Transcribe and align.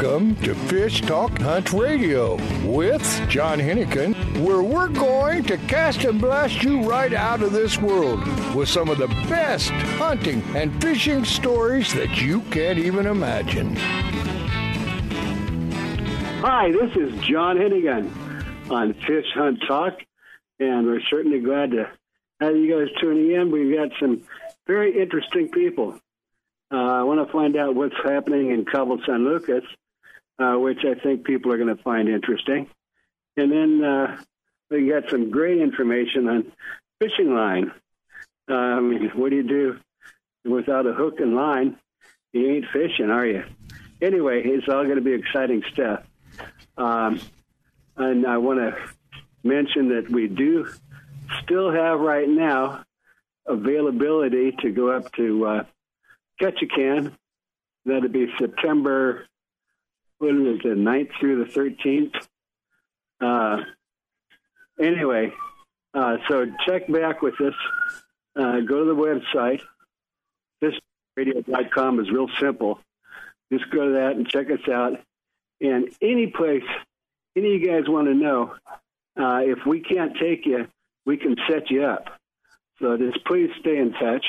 Welcome 0.00 0.36
to 0.42 0.54
Fish 0.54 1.00
Talk 1.00 1.36
Hunt 1.40 1.72
Radio 1.72 2.36
with 2.64 3.02
John 3.28 3.58
Hennigan, 3.58 4.14
where 4.40 4.62
we're 4.62 4.86
going 4.86 5.42
to 5.42 5.56
cast 5.56 6.04
and 6.04 6.20
blast 6.20 6.62
you 6.62 6.88
right 6.88 7.12
out 7.12 7.42
of 7.42 7.50
this 7.50 7.78
world 7.78 8.24
with 8.54 8.68
some 8.68 8.90
of 8.90 8.98
the 8.98 9.08
best 9.28 9.70
hunting 9.70 10.40
and 10.54 10.80
fishing 10.80 11.24
stories 11.24 11.92
that 11.94 12.16
you 12.22 12.42
can't 12.42 12.78
even 12.78 13.06
imagine. 13.06 13.74
Hi, 16.44 16.70
this 16.70 16.94
is 16.94 17.20
John 17.22 17.56
Hennigan 17.56 18.08
on 18.70 18.94
Fish 19.04 19.26
Hunt 19.34 19.58
Talk, 19.66 19.98
and 20.60 20.86
we're 20.86 21.02
certainly 21.10 21.40
glad 21.40 21.72
to 21.72 21.90
have 22.40 22.54
you 22.54 22.70
guys 22.72 22.94
tuning 23.00 23.32
in. 23.32 23.50
We've 23.50 23.76
got 23.76 23.88
some 23.98 24.22
very 24.64 25.02
interesting 25.02 25.48
people. 25.48 25.98
Uh, 26.70 26.76
I 26.76 27.02
want 27.02 27.26
to 27.26 27.32
find 27.32 27.56
out 27.56 27.74
what's 27.74 27.96
happening 28.04 28.50
in 28.52 28.64
Cabo 28.64 28.98
San 29.04 29.24
Lucas, 29.24 29.64
uh, 30.38 30.54
which 30.54 30.84
I 30.84 30.94
think 30.94 31.24
people 31.24 31.52
are 31.52 31.58
going 31.58 31.74
to 31.74 31.82
find 31.82 32.08
interesting. 32.08 32.68
And 33.36 33.52
then 33.52 33.84
uh, 33.84 34.20
we 34.70 34.88
got 34.88 35.10
some 35.10 35.30
great 35.30 35.60
information 35.60 36.28
on 36.28 36.52
fishing 37.00 37.34
line. 37.34 37.72
Mean, 38.48 39.10
what 39.14 39.30
do 39.30 39.36
you 39.36 39.42
do 39.42 39.78
without 40.44 40.86
a 40.86 40.92
hook 40.92 41.20
and 41.20 41.34
line? 41.34 41.76
You 42.32 42.56
ain't 42.56 42.66
fishing, 42.72 43.10
are 43.10 43.26
you? 43.26 43.44
Anyway, 44.00 44.42
it's 44.44 44.68
all 44.68 44.84
going 44.84 44.96
to 44.96 45.02
be 45.02 45.12
exciting 45.12 45.62
stuff. 45.72 46.04
Um, 46.76 47.20
and 47.96 48.26
I 48.26 48.38
want 48.38 48.60
to 48.60 48.76
mention 49.42 49.88
that 49.90 50.08
we 50.10 50.28
do 50.28 50.68
still 51.42 51.70
have 51.70 52.00
right 52.00 52.28
now 52.28 52.84
availability 53.46 54.52
to 54.60 54.70
go 54.70 54.90
up 54.90 55.10
to 55.12 55.46
uh, 55.46 55.64
Ketchikan. 56.40 57.12
That'll 57.84 58.08
be 58.08 58.32
September, 58.38 59.26
what 60.18 60.34
is 60.34 60.56
it, 60.56 60.62
the 60.62 60.68
9th 60.70 61.10
through 61.18 61.44
the 61.44 61.50
13th. 61.50 62.14
Uh, 63.20 63.64
anyway, 64.80 65.32
uh, 65.94 66.16
so 66.28 66.46
check 66.66 66.90
back 66.90 67.22
with 67.22 67.40
us. 67.40 67.54
Uh, 68.36 68.60
go 68.60 68.84
to 68.84 68.94
the 68.94 68.94
website. 68.94 69.60
FishRadio.com 70.62 72.00
is 72.00 72.10
real 72.10 72.28
simple. 72.40 72.80
Just 73.52 73.70
go 73.70 73.86
to 73.86 73.92
that 73.94 74.16
and 74.16 74.28
check 74.28 74.50
us 74.50 74.68
out. 74.68 75.00
And 75.60 75.88
any 76.00 76.28
place, 76.28 76.64
any 77.36 77.54
of 77.56 77.60
you 77.62 77.66
guys 77.66 77.88
want 77.88 78.06
to 78.06 78.14
know, 78.14 78.54
uh, 79.18 79.40
if 79.42 79.66
we 79.66 79.80
can't 79.80 80.16
take 80.16 80.46
you, 80.46 80.68
we 81.04 81.16
can 81.16 81.36
set 81.48 81.70
you 81.70 81.84
up. 81.84 82.08
So 82.80 82.96
just 82.96 83.24
please 83.24 83.50
stay 83.60 83.78
in 83.78 83.92
touch. 83.92 84.24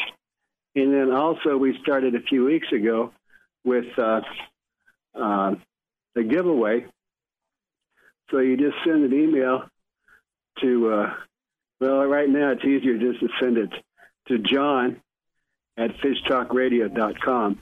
And 0.76 0.94
then 0.94 1.12
also, 1.12 1.58
we 1.58 1.78
started 1.82 2.16
a 2.16 2.22
few 2.22 2.46
weeks 2.46 2.72
ago 2.72 3.12
with 3.64 3.88
uh, 3.98 4.22
uh, 5.14 5.56
the 6.20 6.28
giveaway. 6.28 6.86
So 8.30 8.40
you 8.40 8.58
just 8.58 8.78
send 8.84 9.06
an 9.06 9.14
email 9.14 9.64
to, 10.62 10.92
uh, 10.92 11.14
well, 11.80 12.06
right 12.06 12.30
now 12.30 12.52
it's 12.52 12.66
easier 12.66 12.98
just 12.98 13.22
to 13.22 13.30
send 13.40 13.58
it 13.58 13.72
to 14.28 14.38
John 14.40 15.02
at 15.78 15.92
fishtalkradio.com. 15.98 17.60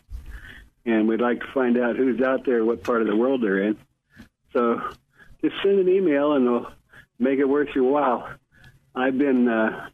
And 0.86 1.08
we'd 1.08 1.22
like 1.22 1.42
to 1.42 1.52
find 1.54 1.78
out 1.78 1.98
who's 1.98 2.22
out 2.22 2.46
there, 2.46 2.66
what 2.66 2.84
part 2.84 3.02
of 3.02 3.08
the 3.08 3.16
world 3.16 3.44
they're 3.44 3.62
in. 3.62 3.78
So 4.54 4.82
just 5.42 5.56
send 5.62 5.80
an 5.80 5.90
email 5.90 6.34
and 6.34 6.46
we'll 6.46 6.72
make 7.20 7.40
it 7.40 7.46
worth 7.46 7.70
your 7.76 7.92
while. 7.92 8.28
I've 8.96 9.18
been 9.18 9.48
uh, 9.48 9.90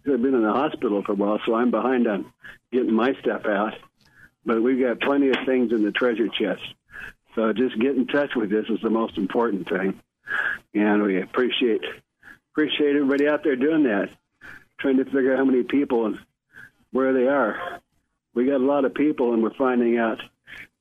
I've 0.00 0.22
been 0.22 0.34
in 0.34 0.42
the 0.42 0.52
hospital 0.52 1.02
for 1.04 1.12
a 1.12 1.14
while, 1.14 1.38
so 1.46 1.54
I'm 1.54 1.70
behind 1.70 2.08
on 2.08 2.32
getting 2.72 2.92
my 2.92 3.14
stuff 3.20 3.44
out. 3.44 3.74
But 4.44 4.62
we've 4.62 4.80
got 4.80 5.00
plenty 5.00 5.28
of 5.28 5.36
things 5.46 5.72
in 5.72 5.84
the 5.84 5.92
treasure 5.92 6.28
chest. 6.28 6.62
So 7.34 7.52
just 7.52 7.78
get 7.78 7.96
in 7.96 8.06
touch 8.06 8.34
with 8.34 8.50
this 8.50 8.66
is 8.68 8.80
the 8.82 8.90
most 8.90 9.16
important 9.16 9.68
thing. 9.68 10.00
And 10.74 11.02
we 11.02 11.20
appreciate 11.20 11.82
appreciate 12.52 12.96
everybody 12.96 13.28
out 13.28 13.44
there 13.44 13.56
doing 13.56 13.84
that, 13.84 14.10
trying 14.78 14.96
to 14.98 15.04
figure 15.04 15.32
out 15.32 15.38
how 15.38 15.44
many 15.44 15.62
people 15.62 16.06
and 16.06 16.18
where 16.90 17.12
they 17.12 17.26
are. 17.26 17.80
We 18.34 18.46
got 18.46 18.60
a 18.60 18.64
lot 18.64 18.84
of 18.84 18.94
people, 18.94 19.32
and 19.32 19.42
we're 19.42 19.54
finding 19.54 19.98
out 19.98 20.20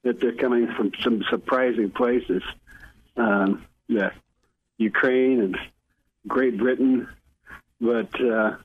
that 0.03 0.19
they're 0.19 0.35
coming 0.35 0.67
from 0.75 0.91
some 1.03 1.23
surprising 1.29 1.91
places. 1.91 2.43
Um, 3.17 3.65
yeah, 3.87 4.11
Ukraine 4.77 5.41
and 5.41 5.57
Great 6.27 6.57
Britain, 6.57 7.07
but 7.81 8.19
uh, 8.21 8.55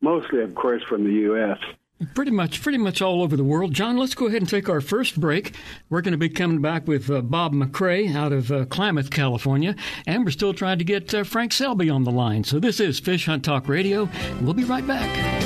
mostly, 0.00 0.42
of 0.42 0.54
course, 0.54 0.82
from 0.82 1.04
the 1.04 1.12
U.S. 1.12 1.58
Pretty 2.14 2.30
much, 2.30 2.60
pretty 2.60 2.76
much 2.76 3.00
all 3.00 3.22
over 3.22 3.38
the 3.38 3.44
world. 3.44 3.72
John, 3.72 3.96
let's 3.96 4.14
go 4.14 4.26
ahead 4.26 4.42
and 4.42 4.48
take 4.48 4.68
our 4.68 4.82
first 4.82 5.18
break. 5.18 5.54
We're 5.88 6.02
going 6.02 6.12
to 6.12 6.18
be 6.18 6.28
coming 6.28 6.60
back 6.60 6.86
with 6.86 7.10
uh, 7.10 7.22
Bob 7.22 7.54
McCrae 7.54 8.14
out 8.14 8.32
of 8.32 8.52
uh, 8.52 8.66
Klamath, 8.66 9.10
California, 9.10 9.74
and 10.06 10.22
we're 10.24 10.30
still 10.30 10.52
trying 10.52 10.78
to 10.78 10.84
get 10.84 11.14
uh, 11.14 11.24
Frank 11.24 11.52
Selby 11.54 11.88
on 11.88 12.04
the 12.04 12.12
line. 12.12 12.44
So 12.44 12.60
this 12.60 12.80
is 12.80 13.00
Fish 13.00 13.24
Hunt 13.24 13.44
Talk 13.44 13.66
Radio. 13.66 14.10
We'll 14.42 14.52
be 14.52 14.64
right 14.64 14.86
back. 14.86 15.45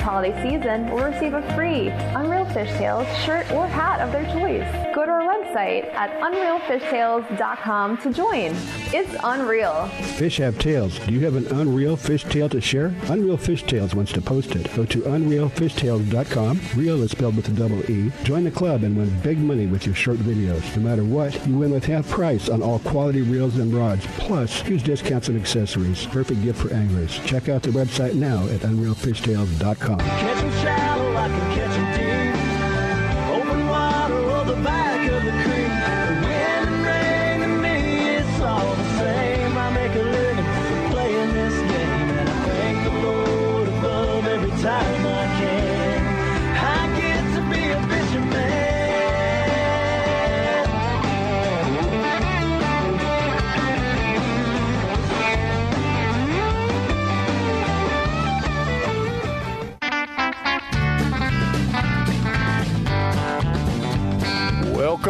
this 0.00 0.06
holiday 0.06 0.42
season 0.42 0.90
will 0.90 1.04
receive 1.04 1.34
a 1.34 1.42
free 1.54 1.88
Unreal 2.16 2.46
Fishtails 2.46 3.06
shirt 3.24 3.50
or 3.52 3.66
hat 3.66 4.00
of 4.00 4.10
their 4.12 4.24
choice. 4.24 4.94
Go 4.94 5.04
to 5.04 5.10
our 5.10 5.29
website 5.40 5.92
at 5.94 6.10
unrealfishtails.com 6.20 7.98
to 7.98 8.12
join. 8.12 8.52
It's 8.92 9.16
unreal. 9.22 9.86
Fish 10.16 10.38
have 10.38 10.58
tails. 10.58 10.98
Do 11.00 11.12
you 11.12 11.20
have 11.20 11.36
an 11.36 11.46
Unreal 11.48 11.96
Fish 11.96 12.24
Tale 12.24 12.48
to 12.50 12.60
share? 12.60 12.94
Unreal 13.08 13.36
Fish 13.36 13.62
Tales 13.64 13.94
wants 13.94 14.12
to 14.12 14.20
post 14.20 14.54
it. 14.56 14.74
Go 14.74 14.84
to 14.86 15.00
unrealfishtails.com. 15.00 16.60
Real 16.76 17.02
is 17.02 17.10
spelled 17.12 17.36
with 17.36 17.48
a 17.48 17.52
double 17.52 17.90
E. 17.90 18.12
Join 18.24 18.44
the 18.44 18.50
club 18.50 18.82
and 18.82 18.96
win 18.96 19.20
big 19.20 19.38
money 19.38 19.66
with 19.66 19.86
your 19.86 19.94
short 19.94 20.18
videos. 20.18 20.76
No 20.76 20.82
matter 20.82 21.04
what, 21.04 21.46
you 21.46 21.56
win 21.56 21.70
with 21.70 21.84
half 21.84 22.08
price 22.08 22.48
on 22.48 22.62
all 22.62 22.78
quality 22.80 23.22
reels 23.22 23.56
and 23.56 23.72
rods. 23.72 24.06
Plus, 24.18 24.60
huge 24.62 24.82
discounts 24.82 25.28
and 25.28 25.38
accessories. 25.38 26.06
Perfect 26.06 26.42
gift 26.42 26.60
for 26.60 26.72
anglers. 26.72 27.18
Check 27.20 27.48
out 27.48 27.62
the 27.62 27.70
website 27.70 28.14
now 28.14 28.44
at 28.46 28.60
unrealfishtales.com. 28.60 29.98
Catching 29.98 30.39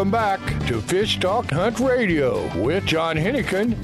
Welcome 0.01 0.13
back 0.13 0.67
to 0.67 0.81
Fish 0.81 1.21
Talk 1.21 1.51
Hunt 1.51 1.79
Radio 1.79 2.41
with 2.59 2.87
John 2.87 3.17
Hennigan. 3.17 3.77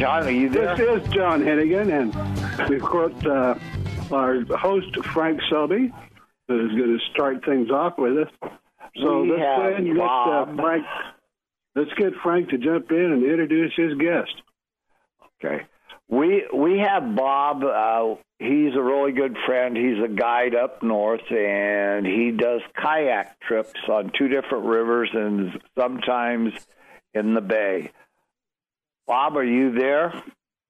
John, 0.00 0.24
are 0.24 0.30
you 0.32 0.48
there? 0.48 0.74
This 0.74 1.00
is 1.04 1.08
John 1.12 1.42
Hennigan, 1.42 1.92
and 1.92 2.68
we've 2.68 2.82
got 2.82 3.24
uh, 3.24 3.54
our 4.12 4.42
host, 4.58 4.96
Frank 5.14 5.40
Selby, 5.48 5.92
who's 6.48 6.72
going 6.72 6.98
to 6.98 7.04
start 7.12 7.44
things 7.44 7.70
off 7.70 7.96
with 7.98 8.18
us. 8.18 8.50
So 8.96 9.22
We 9.22 9.30
let's 9.30 9.42
have 9.42 9.56
go 9.56 9.68
ahead 9.68 9.82
and 9.84 9.94
get 9.94 10.04
uh, 10.04 10.46
Frank. 10.56 10.86
Let's 11.76 11.94
get 11.96 12.14
Frank 12.20 12.48
to 12.48 12.58
jump 12.58 12.90
in 12.90 13.12
and 13.12 13.22
introduce 13.22 13.74
his 13.76 13.96
guest. 13.96 14.34
Okay. 15.44 15.66
We 16.10 16.44
we 16.52 16.78
have 16.80 17.14
Bob. 17.14 17.62
Uh, 17.62 18.16
he's 18.40 18.74
a 18.74 18.82
really 18.82 19.12
good 19.12 19.36
friend. 19.46 19.76
He's 19.76 20.02
a 20.04 20.08
guide 20.08 20.56
up 20.56 20.82
north, 20.82 21.30
and 21.30 22.04
he 22.04 22.32
does 22.32 22.62
kayak 22.76 23.38
trips 23.40 23.78
on 23.88 24.10
two 24.18 24.26
different 24.26 24.64
rivers 24.64 25.08
and 25.14 25.60
sometimes 25.78 26.52
in 27.14 27.34
the 27.34 27.40
bay. 27.40 27.92
Bob, 29.06 29.36
are 29.36 29.44
you 29.44 29.72
there? 29.72 30.12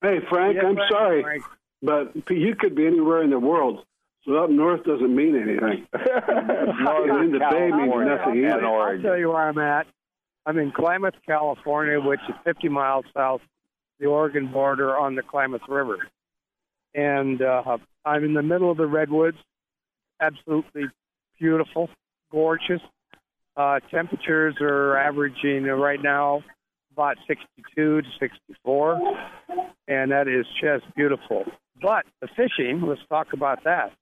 Hey, 0.02 0.18
Frank, 0.28 0.56
Yes, 0.56 0.64
I'm 0.66 0.74
Frank, 0.76 0.90
sorry, 0.90 1.22
Frank. 1.22 1.42
but 1.82 2.30
you 2.30 2.54
could 2.54 2.74
be 2.74 2.86
anywhere 2.86 3.22
in 3.22 3.30
the 3.30 3.38
world. 3.38 3.84
So 4.26 4.34
up 4.36 4.50
north 4.50 4.84
doesn't 4.84 5.14
mean 5.14 5.34
anything. 5.36 5.86
Northern 5.94 7.24
in 7.24 7.32
the 7.32 7.38
bay 7.50 7.70
means 7.70 7.94
nothing 8.06 8.44
either. 8.44 8.66
I'll 8.66 9.00
tell 9.00 9.16
you 9.18 9.28
where 9.28 9.48
I'm 9.48 9.58
at. 9.58 9.86
I'm 10.44 10.58
in 10.58 10.70
Klamath, 10.72 11.14
California, 11.26 11.98
which 11.98 12.20
is 12.28 12.34
50 12.44 12.68
miles 12.68 13.04
south 13.14 13.40
of 13.40 13.48
the 14.00 14.06
Oregon 14.06 14.50
border 14.50 14.96
on 14.96 15.14
the 15.14 15.22
Klamath 15.22 15.68
River. 15.68 15.98
And 16.94 17.40
uh, 17.40 17.78
I'm 18.04 18.24
in 18.24 18.34
the 18.34 18.42
middle 18.42 18.70
of 18.70 18.76
the 18.76 18.86
redwoods. 18.86 19.36
Absolutely 20.20 20.84
beautiful, 21.38 21.88
gorgeous. 22.32 22.80
Uh, 23.56 23.78
temperatures 23.90 24.56
are 24.60 24.96
averaging 24.96 25.64
right 25.64 26.02
now 26.02 26.42
about 26.92 27.16
62 27.28 28.02
to 28.02 28.08
64, 28.18 29.00
and 29.86 30.10
that 30.10 30.26
is 30.26 30.46
just 30.60 30.84
beautiful. 30.96 31.44
But 31.80 32.04
the 32.20 32.28
fishing, 32.28 32.82
let's 32.86 33.00
talk 33.08 33.28
about 33.32 33.64
that. 33.64 33.92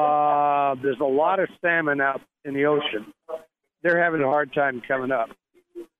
Uh, 0.00 0.76
there's 0.80 1.00
a 1.00 1.04
lot 1.04 1.40
of 1.40 1.48
salmon 1.60 2.00
out 2.00 2.20
in 2.44 2.54
the 2.54 2.66
ocean 2.66 3.12
they're 3.82 4.02
having 4.02 4.22
a 4.22 4.26
hard 4.26 4.52
time 4.52 4.82
coming 4.86 5.12
up. 5.12 5.28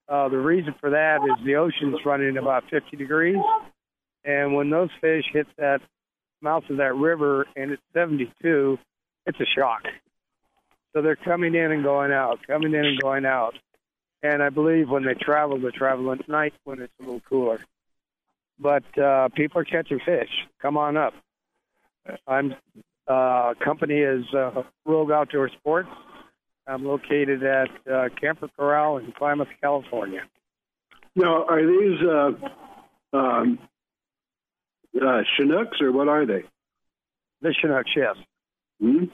Uh, 0.08 0.28
the 0.28 0.38
reason 0.38 0.74
for 0.80 0.90
that 0.90 1.18
is 1.22 1.44
the 1.44 1.56
ocean's 1.56 1.98
running 2.04 2.36
about 2.38 2.64
50 2.70 2.96
degrees, 2.96 3.42
and 4.24 4.54
when 4.54 4.70
those 4.70 4.90
fish 5.00 5.24
hit 5.32 5.46
that 5.58 5.80
mouth 6.40 6.64
of 6.70 6.78
that 6.78 6.94
river 6.94 7.46
and 7.56 7.72
it's 7.72 7.82
72, 7.92 8.78
it's 9.26 9.40
a 9.40 9.46
shock. 9.46 9.82
So 10.92 11.02
they're 11.02 11.16
coming 11.16 11.54
in 11.54 11.72
and 11.72 11.82
going 11.82 12.12
out, 12.12 12.38
coming 12.46 12.74
in 12.74 12.84
and 12.84 13.00
going 13.00 13.26
out. 13.26 13.54
And 14.22 14.42
I 14.42 14.48
believe 14.48 14.88
when 14.88 15.04
they 15.04 15.14
travel, 15.14 15.60
they 15.60 15.70
travel 15.70 16.10
at 16.12 16.28
night 16.28 16.54
when 16.64 16.80
it's 16.80 16.92
a 17.00 17.02
little 17.02 17.20
cooler. 17.20 17.60
But 18.58 18.98
uh, 18.98 19.28
people 19.28 19.60
are 19.60 19.64
catching 19.64 20.00
fish. 20.00 20.30
Come 20.60 20.76
on 20.76 20.96
up. 20.96 21.14
I'm 22.26 22.54
uh, 23.06 23.54
company 23.64 24.00
is 24.00 24.24
uh, 24.34 24.62
Rogue 24.84 25.10
Outdoor 25.10 25.48
Sports. 25.50 25.88
I'm 26.68 26.84
located 26.84 27.42
at 27.42 27.68
uh, 27.90 28.08
Camper 28.20 28.48
Corral 28.56 28.98
in 28.98 29.12
Klamath, 29.12 29.48
California. 29.62 30.20
Now, 31.16 31.46
are 31.46 31.66
these 31.66 31.98
uh, 32.06 33.16
um, 33.16 33.58
uh, 34.94 35.22
Chinooks 35.36 35.80
or 35.80 35.90
what 35.92 36.08
are 36.08 36.26
they? 36.26 36.44
The 37.40 37.54
Chinook, 37.60 37.86
yes. 37.96 38.16
Hmm? 38.80 39.04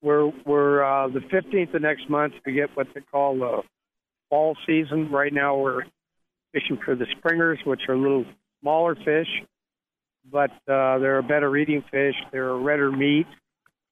We're 0.00 0.30
we're 0.46 0.84
uh, 0.84 1.08
the 1.08 1.20
15th 1.20 1.74
of 1.74 1.82
next 1.82 2.08
month. 2.08 2.34
We 2.46 2.52
get 2.52 2.76
what 2.76 2.86
they 2.94 3.00
call 3.00 3.36
the 3.38 3.62
fall 4.30 4.56
season. 4.66 5.10
Right 5.10 5.32
now, 5.32 5.56
we're 5.56 5.82
fishing 6.52 6.78
for 6.84 6.94
the 6.94 7.06
springers, 7.18 7.58
which 7.64 7.80
are 7.88 7.96
little 7.96 8.24
smaller 8.60 8.94
fish, 8.94 9.28
but 10.30 10.50
uh, 10.68 10.98
they're 10.98 11.18
a 11.18 11.22
better 11.22 11.54
eating 11.56 11.82
fish. 11.90 12.14
They're 12.30 12.50
a 12.50 12.58
redder 12.58 12.92
meat, 12.92 13.26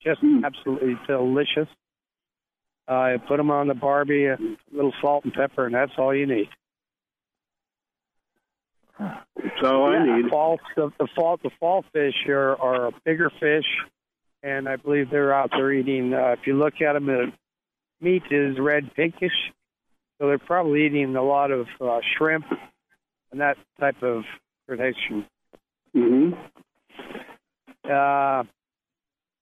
just 0.02 0.20
absolutely 0.44 0.98
delicious. 1.06 1.68
Uh, 2.88 3.18
put 3.26 3.36
them 3.36 3.50
on 3.50 3.66
the 3.66 3.74
barbie, 3.74 4.26
a 4.26 4.36
little 4.72 4.92
salt 5.00 5.24
and 5.24 5.32
pepper, 5.32 5.66
and 5.66 5.74
that's 5.74 5.92
all 5.98 6.14
you 6.14 6.26
need. 6.26 6.48
That's 8.98 9.62
all 9.64 9.86
I 9.86 10.04
need. 10.04 10.30
Fall, 10.30 10.58
the, 10.76 10.90
the 10.98 11.08
fall, 11.14 11.38
the 11.42 11.50
fall 11.58 11.84
fish 11.92 12.14
are, 12.28 12.56
are 12.56 12.86
a 12.86 12.92
bigger 13.04 13.30
fish, 13.40 13.66
and 14.42 14.68
I 14.68 14.76
believe 14.76 15.10
they're 15.10 15.34
out 15.34 15.50
there 15.50 15.72
eating. 15.72 16.14
Uh, 16.14 16.36
if 16.38 16.46
you 16.46 16.56
look 16.56 16.74
at 16.80 16.92
them, 16.92 17.06
the 17.06 17.32
meat 18.00 18.22
is 18.30 18.56
red 18.58 18.94
pinkish, 18.94 19.32
so 20.18 20.28
they're 20.28 20.38
probably 20.38 20.86
eating 20.86 21.16
a 21.16 21.22
lot 21.22 21.50
of 21.50 21.66
uh, 21.80 21.98
shrimp 22.16 22.46
and 23.32 23.40
that 23.40 23.56
type 23.80 24.02
of 24.02 24.22
predation. 24.68 25.26
hmm 25.92 26.30
Uh, 27.84 28.44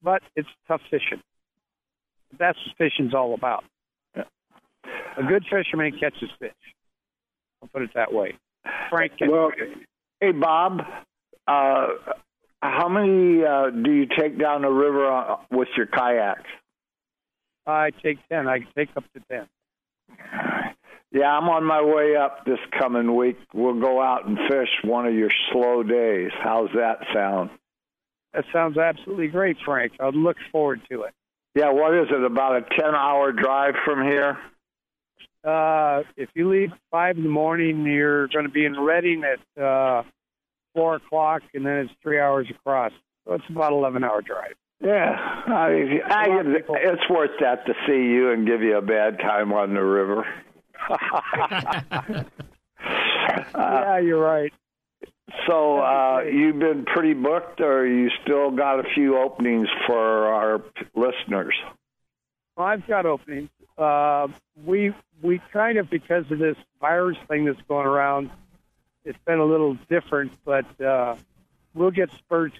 but 0.04 0.22
it's 0.36 0.48
tough 0.68 0.82
fishing. 0.90 1.22
That's 2.38 2.58
what 2.66 2.76
fishing's 2.76 3.14
all 3.14 3.34
about. 3.34 3.64
A 5.16 5.22
good 5.22 5.44
fisherman 5.50 5.92
catches 5.92 6.28
fish. 6.38 6.52
I'll 7.62 7.68
put 7.72 7.82
it 7.82 7.90
that 7.94 8.12
way. 8.12 8.36
Frank, 8.90 9.12
Well. 9.20 9.50
Hey, 10.20 10.32
Bob. 10.32 10.80
Uh, 11.46 11.86
how 12.60 12.88
many 12.88 13.44
uh, 13.44 13.70
do 13.70 13.92
you 13.92 14.06
take 14.06 14.38
down 14.38 14.62
the 14.62 14.70
river 14.70 15.10
uh, 15.10 15.36
with 15.50 15.68
your 15.76 15.86
kayaks? 15.86 16.48
I 17.66 17.90
take 18.02 18.18
ten. 18.28 18.48
I 18.48 18.60
take 18.76 18.88
up 18.96 19.04
to 19.14 19.20
ten. 19.30 19.46
Yeah, 21.12 21.26
I'm 21.26 21.48
on 21.48 21.64
my 21.64 21.80
way 21.80 22.16
up 22.16 22.44
this 22.44 22.58
coming 22.76 23.14
week. 23.14 23.38
We'll 23.52 23.80
go 23.80 24.02
out 24.02 24.26
and 24.26 24.36
fish 24.48 24.68
one 24.82 25.06
of 25.06 25.14
your 25.14 25.30
slow 25.52 25.82
days. 25.84 26.32
How's 26.42 26.70
that 26.74 26.98
sound? 27.14 27.50
That 28.34 28.44
sounds 28.52 28.76
absolutely 28.76 29.28
great, 29.28 29.56
Frank. 29.64 29.92
I 30.00 30.08
look 30.08 30.36
forward 30.50 30.80
to 30.90 31.02
it. 31.02 31.14
Yeah, 31.54 31.70
what 31.70 31.94
is 31.94 32.08
it? 32.10 32.24
About 32.24 32.56
a 32.56 32.62
10 32.62 32.94
hour 32.94 33.30
drive 33.30 33.74
from 33.84 34.02
here? 34.02 34.36
Uh, 35.44 36.02
if 36.16 36.28
you 36.34 36.50
leave 36.50 36.72
at 36.72 36.78
five 36.90 37.16
in 37.16 37.22
the 37.22 37.28
morning, 37.28 37.84
you're 37.84 38.26
going 38.28 38.46
to 38.46 38.50
be 38.50 38.64
in 38.64 38.80
Redding 38.80 39.22
at 39.24 39.62
uh, 39.62 40.02
four 40.74 40.96
o'clock, 40.96 41.42
and 41.52 41.64
then 41.64 41.76
it's 41.78 41.92
three 42.02 42.18
hours 42.18 42.48
across. 42.50 42.92
So 43.24 43.34
it's 43.34 43.44
about 43.50 43.72
eleven 43.72 44.02
hour 44.02 44.22
drive. 44.22 44.54
Yeah, 44.82 45.14
I, 45.46 46.00
I, 46.06 46.26
it's 46.42 47.08
worth 47.08 47.30
that 47.40 47.66
to 47.66 47.74
see 47.86 47.92
you 47.92 48.30
and 48.32 48.46
give 48.46 48.62
you 48.62 48.76
a 48.76 48.82
bad 48.82 49.18
time 49.18 49.52
on 49.52 49.74
the 49.74 49.82
river. 49.82 50.26
yeah, 53.54 53.98
you're 53.98 54.20
right. 54.20 54.52
So 55.46 55.80
uh, 55.80 56.22
you've 56.22 56.58
been 56.58 56.84
pretty 56.84 57.14
booked, 57.14 57.60
or 57.60 57.86
you 57.86 58.10
still 58.22 58.50
got 58.50 58.80
a 58.80 58.84
few 58.94 59.18
openings 59.18 59.68
for 59.86 60.28
our 60.28 60.62
listeners? 60.94 61.54
Well, 62.56 62.66
I've 62.66 62.86
got 62.86 63.06
openings. 63.06 63.50
Uh, 63.76 64.28
we 64.64 64.94
we 65.22 65.40
kind 65.52 65.78
of 65.78 65.90
because 65.90 66.30
of 66.30 66.38
this 66.38 66.56
virus 66.80 67.18
thing 67.28 67.44
that's 67.46 67.60
going 67.68 67.86
around, 67.86 68.30
it's 69.04 69.18
been 69.26 69.38
a 69.38 69.44
little 69.44 69.76
different, 69.88 70.32
but 70.44 70.80
uh, 70.80 71.16
we'll 71.74 71.90
get 71.90 72.10
spurts. 72.12 72.56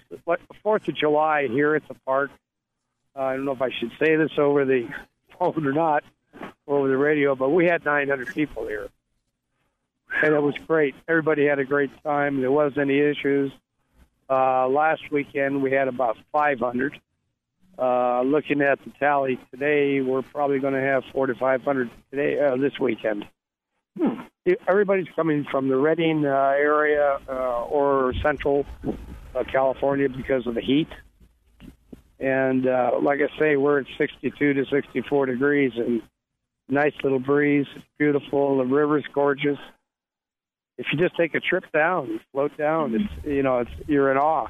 Fourth 0.61 0.87
of 0.87 0.95
July 0.95 1.47
here 1.47 1.75
at 1.75 1.87
the 1.87 1.95
park. 2.05 2.31
Uh, 3.15 3.21
I 3.21 3.35
don't 3.35 3.45
know 3.45 3.53
if 3.53 3.61
I 3.61 3.69
should 3.71 3.91
say 3.99 4.15
this 4.15 4.31
over 4.37 4.65
the 4.65 4.89
phone 5.39 5.65
or 5.65 5.73
not, 5.73 6.03
over 6.67 6.87
the 6.87 6.97
radio, 6.97 7.35
but 7.35 7.49
we 7.49 7.65
had 7.65 7.85
900 7.85 8.33
people 8.33 8.67
here, 8.67 8.89
and 10.23 10.33
it 10.33 10.41
was 10.41 10.55
great. 10.67 10.95
Everybody 11.07 11.45
had 11.45 11.59
a 11.59 11.65
great 11.65 11.91
time. 12.03 12.41
There 12.41 12.51
wasn't 12.51 12.79
any 12.79 12.99
issues. 12.99 13.51
Uh, 14.29 14.67
last 14.67 15.01
weekend 15.11 15.61
we 15.61 15.71
had 15.71 15.87
about 15.87 16.17
500. 16.31 16.99
Uh, 17.77 18.21
looking 18.21 18.61
at 18.61 18.83
the 18.83 18.91
tally 18.99 19.37
today, 19.51 20.01
we're 20.01 20.21
probably 20.21 20.59
going 20.59 20.73
to 20.73 20.81
have 20.81 21.03
4 21.11 21.27
to 21.27 21.35
500 21.35 21.89
today 22.09 22.39
uh, 22.39 22.55
this 22.55 22.79
weekend. 22.79 23.25
Hmm. 23.97 24.21
Everybody's 24.67 25.07
coming 25.15 25.45
from 25.49 25.67
the 25.69 25.75
Redding 25.75 26.25
uh, 26.25 26.29
area 26.29 27.19
uh, 27.27 27.63
or 27.63 28.13
Central 28.21 28.65
uh, 29.35 29.43
California 29.43 30.07
because 30.07 30.47
of 30.47 30.55
the 30.55 30.61
heat. 30.61 30.89
And 32.19 32.67
uh, 32.67 32.91
like 33.01 33.19
I 33.21 33.39
say, 33.39 33.57
we're 33.57 33.81
at 33.81 33.87
62 33.97 34.53
to 34.53 34.65
64 34.65 35.25
degrees 35.25 35.73
and 35.75 36.01
nice 36.69 36.93
little 37.03 37.19
breeze. 37.19 37.67
Beautiful. 37.97 38.57
The 38.57 38.65
river's 38.65 39.05
gorgeous. 39.13 39.59
If 40.77 40.87
you 40.91 40.99
just 40.99 41.15
take 41.15 41.35
a 41.35 41.39
trip 41.39 41.63
down, 41.71 42.07
you 42.07 42.19
float 42.31 42.57
down, 42.57 42.95
it's 42.95 43.25
you 43.25 43.43
know, 43.43 43.59
it's 43.59 43.71
you're 43.87 44.11
in 44.11 44.17
awe. 44.17 44.47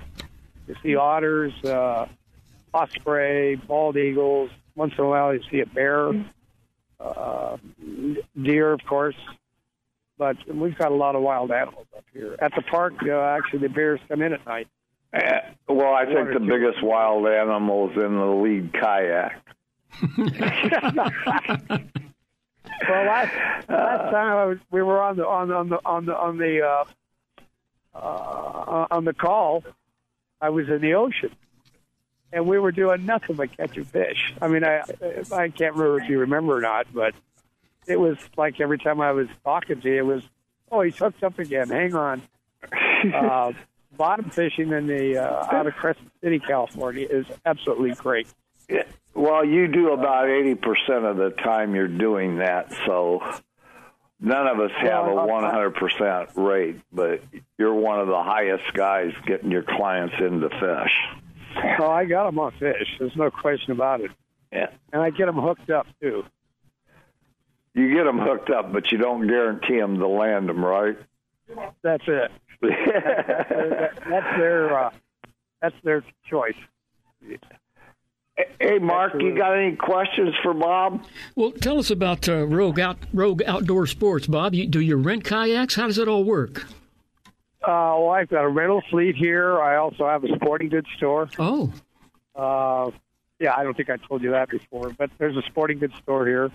You 0.67 0.75
see 0.81 0.95
otters, 0.95 1.53
uh, 1.63 2.07
osprey, 2.73 3.55
bald 3.55 3.97
eagles. 3.97 4.49
Once 4.75 4.93
in 4.97 5.03
a 5.03 5.07
while, 5.07 5.33
you 5.33 5.41
see 5.51 5.61
a 5.61 5.65
bear, 5.65 6.11
uh, 6.99 7.57
deer, 8.41 8.73
of 8.73 8.81
course. 8.87 9.15
But 10.17 10.37
we've 10.47 10.77
got 10.77 10.91
a 10.91 10.95
lot 10.95 11.15
of 11.15 11.21
wild 11.21 11.51
animals 11.51 11.87
up 11.95 12.05
here. 12.13 12.35
At 12.39 12.53
the 12.55 12.63
park, 12.63 12.93
uh, 13.05 13.11
actually, 13.11 13.59
the 13.59 13.69
bears 13.69 13.99
come 14.07 14.21
in 14.21 14.33
at 14.33 14.45
night. 14.45 14.67
Eh, 15.13 15.39
well, 15.69 15.93
I 15.93 16.05
think 16.05 16.33
the 16.33 16.39
biggest 16.39 16.81
wild 16.81 17.27
animals 17.27 17.91
in 17.95 18.15
the 18.15 18.25
lead 18.25 18.73
kayak. 18.73 19.41
Well, 22.89 23.05
last 23.05 23.33
last 23.69 24.11
time 24.11 24.37
I 24.37 24.45
was, 24.45 24.57
we 24.71 24.81
were 24.81 25.01
on 25.01 25.17
the 25.17 25.27
on 25.27 25.47
the 25.47 25.55
on 25.55 25.69
the 25.69 25.79
on 25.85 26.05
the 26.05 26.17
on 26.17 26.37
the 26.37 26.61
uh, 26.61 26.85
uh, 27.97 28.87
on 28.91 29.05
the 29.05 29.13
call, 29.13 29.63
I 30.41 30.49
was 30.49 30.67
in 30.69 30.81
the 30.81 30.93
ocean, 30.95 31.31
and 32.31 32.47
we 32.47 32.59
were 32.59 32.71
doing 32.71 33.05
nothing 33.05 33.35
but 33.35 33.55
catching 33.55 33.85
fish. 33.85 34.33
I 34.41 34.47
mean, 34.47 34.63
I 34.63 34.81
I 35.31 35.49
can't 35.49 35.75
remember 35.75 36.01
if 36.01 36.09
you 36.09 36.19
remember 36.19 36.57
or 36.57 36.61
not, 36.61 36.87
but 36.93 37.15
it 37.87 37.99
was 37.99 38.17
like 38.37 38.59
every 38.59 38.77
time 38.77 39.01
I 39.01 39.11
was 39.11 39.27
talking 39.43 39.81
to 39.81 39.89
you, 39.89 39.97
it 39.97 40.05
was, 40.05 40.23
oh, 40.71 40.81
he's 40.81 40.97
hooked 40.97 41.23
up 41.23 41.39
again. 41.39 41.69
Hang 41.69 41.95
on. 41.95 42.21
uh, 43.13 43.53
bottom 43.95 44.29
fishing 44.29 44.71
in 44.71 44.87
the 44.87 45.17
uh, 45.17 45.55
out 45.55 45.67
of 45.67 45.75
Crescent 45.75 46.11
City, 46.21 46.39
California, 46.39 47.07
is 47.09 47.25
absolutely 47.45 47.93
great. 47.93 48.27
Well, 49.15 49.45
you 49.45 49.69
do 49.69 49.93
about 49.93 50.27
80% 50.27 51.09
of 51.09 51.15
the 51.15 51.29
time 51.29 51.73
you're 51.73 51.87
doing 51.87 52.39
that, 52.39 52.73
so 52.85 53.21
none 54.19 54.47
of 54.47 54.59
us 54.59 54.71
have 54.77 55.05
a 55.05 55.11
100% 55.11 56.35
rate, 56.35 56.81
but 56.91 57.23
you're 57.57 57.73
one 57.73 58.01
of 58.01 58.07
the 58.07 58.21
highest 58.21 58.73
guys 58.73 59.13
getting 59.25 59.51
your 59.51 59.63
clients 59.63 60.15
into 60.19 60.49
fish. 60.49 60.91
Oh, 61.79 61.89
I 61.89 62.03
got 62.03 62.25
them 62.25 62.39
on 62.39 62.51
fish. 62.59 62.97
There's 62.99 63.15
no 63.15 63.31
question 63.31 63.71
about 63.71 64.01
it. 64.01 64.11
Yeah. 64.51 64.71
And 64.91 65.01
I 65.01 65.11
get 65.11 65.27
them 65.27 65.37
hooked 65.37 65.69
up, 65.69 65.87
too. 66.01 66.25
You 67.73 67.93
get 67.93 68.03
them 68.03 68.19
hooked 68.19 68.49
up, 68.49 68.73
but 68.73 68.91
you 68.91 68.97
don't 68.97 69.27
guarantee 69.27 69.79
them 69.79 69.97
to 69.99 70.07
land 70.07 70.49
them, 70.49 70.63
right? 70.63 70.97
That's 71.81 72.03
it. 72.07 72.31
that's 72.61 74.37
their 74.37 74.79
uh, 74.79 74.91
that's 75.61 75.75
their 75.83 76.03
choice. 76.29 76.55
Hey, 78.59 78.79
Mark, 78.79 79.13
you 79.21 79.33
got 79.35 79.53
any 79.57 79.75
questions 79.77 80.33
for 80.43 80.53
Bob? 80.53 81.05
Well, 81.35 81.51
tell 81.51 81.79
us 81.79 81.89
about 81.89 82.27
uh, 82.27 82.45
Rogue 82.45 82.79
Out 82.79 82.97
Rogue 83.13 83.41
Outdoor 83.45 83.87
Sports, 83.87 84.27
Bob. 84.27 84.53
You, 84.53 84.67
do 84.67 84.81
you 84.81 84.97
rent 84.97 85.23
kayaks? 85.23 85.75
How 85.75 85.87
does 85.87 85.97
it 85.97 86.07
all 86.09 86.23
work? 86.25 86.65
Uh, 87.63 87.95
well, 87.97 88.09
I've 88.09 88.29
got 88.29 88.43
a 88.43 88.47
rental 88.49 88.83
fleet 88.89 89.15
here. 89.15 89.59
I 89.61 89.77
also 89.77 90.07
have 90.07 90.23
a 90.23 90.35
sporting 90.35 90.69
goods 90.69 90.87
store. 90.97 91.29
Oh. 91.39 91.71
Uh, 92.35 92.91
yeah, 93.39 93.55
I 93.55 93.63
don't 93.63 93.75
think 93.75 93.89
I 93.89 93.97
told 93.97 94.21
you 94.21 94.31
that 94.31 94.49
before, 94.49 94.91
but 94.97 95.09
there's 95.17 95.37
a 95.37 95.41
sporting 95.43 95.79
goods 95.79 95.95
store 96.03 96.27
here. 96.27 96.51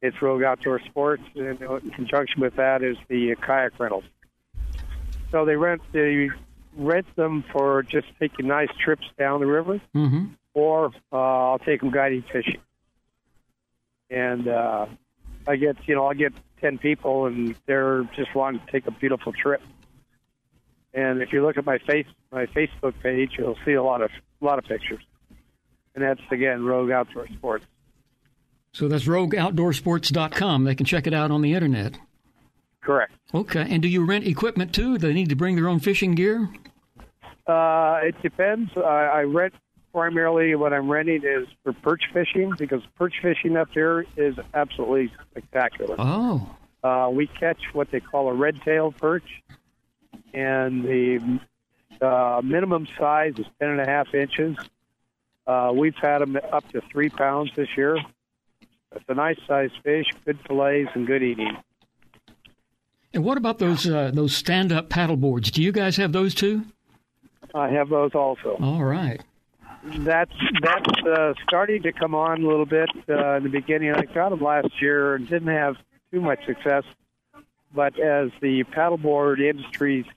It's 0.00 0.20
Rogue 0.20 0.42
Outdoor 0.42 0.80
Sports, 0.80 1.22
and 1.34 1.60
in 1.60 1.90
conjunction 1.90 2.40
with 2.40 2.56
that 2.56 2.82
is 2.82 2.96
the 3.08 3.34
kayak 3.40 3.78
rentals. 3.78 4.04
So 5.30 5.44
they 5.44 5.56
rent 5.56 5.82
they 5.92 6.30
rent 6.76 7.06
them 7.16 7.44
for 7.52 7.82
just 7.82 8.06
taking 8.18 8.46
nice 8.48 8.68
trips 8.78 9.06
down 9.18 9.40
the 9.40 9.46
river, 9.46 9.80
Mm-hmm. 9.94 10.24
Or 10.54 10.92
uh, 11.12 11.16
I'll 11.16 11.58
take 11.58 11.80
them 11.80 11.90
guiding 11.90 12.24
fishing. 12.32 12.60
And 14.10 14.48
uh, 14.48 14.86
I 15.46 15.56
get 15.56 15.76
you 15.86 15.94
know 15.94 16.06
I 16.06 16.14
get 16.14 16.32
ten 16.60 16.78
people, 16.78 17.26
and 17.26 17.54
they're 17.66 18.04
just 18.16 18.34
wanting 18.34 18.60
to 18.64 18.72
take 18.72 18.86
a 18.86 18.90
beautiful 18.92 19.32
trip. 19.32 19.62
And 20.94 21.20
if 21.20 21.32
you 21.32 21.42
look 21.44 21.58
at 21.58 21.66
my 21.66 21.78
face 21.78 22.06
my 22.32 22.46
Facebook 22.46 22.94
page, 23.02 23.32
you'll 23.36 23.58
see 23.64 23.72
a 23.72 23.82
lot 23.82 24.00
of 24.00 24.10
a 24.40 24.44
lot 24.44 24.58
of 24.58 24.64
pictures. 24.64 25.02
And 25.94 26.02
that's 26.02 26.20
again 26.30 26.64
Rogue 26.64 26.90
Outdoor 26.90 27.26
Sports. 27.28 27.66
So 28.72 28.88
that's 28.88 29.04
rogueoutdoorsports.com. 29.04 30.64
They 30.64 30.74
can 30.74 30.84
check 30.86 31.06
it 31.06 31.14
out 31.14 31.30
on 31.30 31.42
the 31.42 31.54
internet. 31.54 31.96
Correct. 32.80 33.12
Okay. 33.32 33.66
And 33.68 33.80
do 33.80 33.88
you 33.88 34.04
rent 34.04 34.26
equipment 34.26 34.74
too? 34.74 34.98
Do 34.98 35.06
they 35.06 35.14
need 35.14 35.28
to 35.28 35.36
bring 35.36 35.54
their 35.56 35.68
own 35.68 35.78
fishing 35.78 36.14
gear? 36.14 36.48
Uh, 37.46 38.00
it 38.02 38.20
depends. 38.20 38.70
I, 38.76 38.80
I 38.80 39.22
rent 39.22 39.54
primarily 39.94 40.56
what 40.56 40.72
I'm 40.72 40.90
renting 40.90 41.22
is 41.24 41.46
for 41.62 41.72
perch 41.72 42.02
fishing 42.12 42.52
because 42.58 42.82
perch 42.98 43.14
fishing 43.22 43.56
up 43.56 43.68
here 43.72 44.04
is 44.16 44.34
absolutely 44.52 45.12
spectacular. 45.30 45.94
Oh. 45.98 46.56
Uh, 46.82 47.08
we 47.10 47.28
catch 47.28 47.62
what 47.72 47.90
they 47.92 48.00
call 48.00 48.28
a 48.28 48.34
red-tailed 48.34 48.96
perch, 48.98 49.42
and 50.34 50.84
the 50.84 51.40
uh, 52.04 52.42
minimum 52.44 52.88
size 52.98 53.34
is 53.38 53.46
ten 53.60 53.70
and 53.70 53.80
a 53.80 53.86
half 53.86 54.12
inches. 54.12 54.56
Uh, 55.46 55.72
we've 55.74 55.94
had 56.02 56.18
them 56.18 56.36
up 56.52 56.68
to 56.72 56.82
three 56.92 57.08
pounds 57.08 57.52
this 57.54 57.68
year. 57.76 57.96
It's 58.94 59.04
a 59.08 59.14
nice 59.14 59.38
sized 59.46 59.74
fish, 59.82 60.06
good 60.24 60.38
fillets, 60.46 60.90
and 60.94 61.06
good 61.06 61.22
eating. 61.22 61.56
And 63.14 63.24
what 63.24 63.38
about 63.38 63.60
those 63.60 63.88
uh, 63.88 64.10
those 64.12 64.34
stand 64.34 64.72
up 64.72 64.90
paddle 64.90 65.16
boards? 65.16 65.52
Do 65.52 65.62
you 65.62 65.70
guys 65.70 65.96
have 65.96 66.12
those 66.12 66.34
too? 66.34 66.64
I 67.54 67.68
have 67.68 67.88
those 67.88 68.14
also. 68.14 68.56
All 68.60 68.82
right. 68.82 69.22
That's 69.86 70.32
that's 70.62 71.06
uh, 71.06 71.34
starting 71.46 71.82
to 71.82 71.92
come 71.92 72.14
on 72.14 72.42
a 72.42 72.46
little 72.46 72.66
bit 72.66 72.88
uh, 73.08 73.36
in 73.36 73.42
the 73.44 73.50
beginning. 73.50 73.92
I 73.92 74.02
got 74.04 74.30
them 74.30 74.40
last 74.40 74.80
year 74.80 75.14
and 75.14 75.28
didn't 75.28 75.48
have 75.48 75.76
too 76.10 76.20
much 76.20 76.44
success, 76.46 76.84
but 77.74 77.98
as 77.98 78.30
the 78.40 78.64
paddleboard 78.64 79.40
industry 79.40 80.08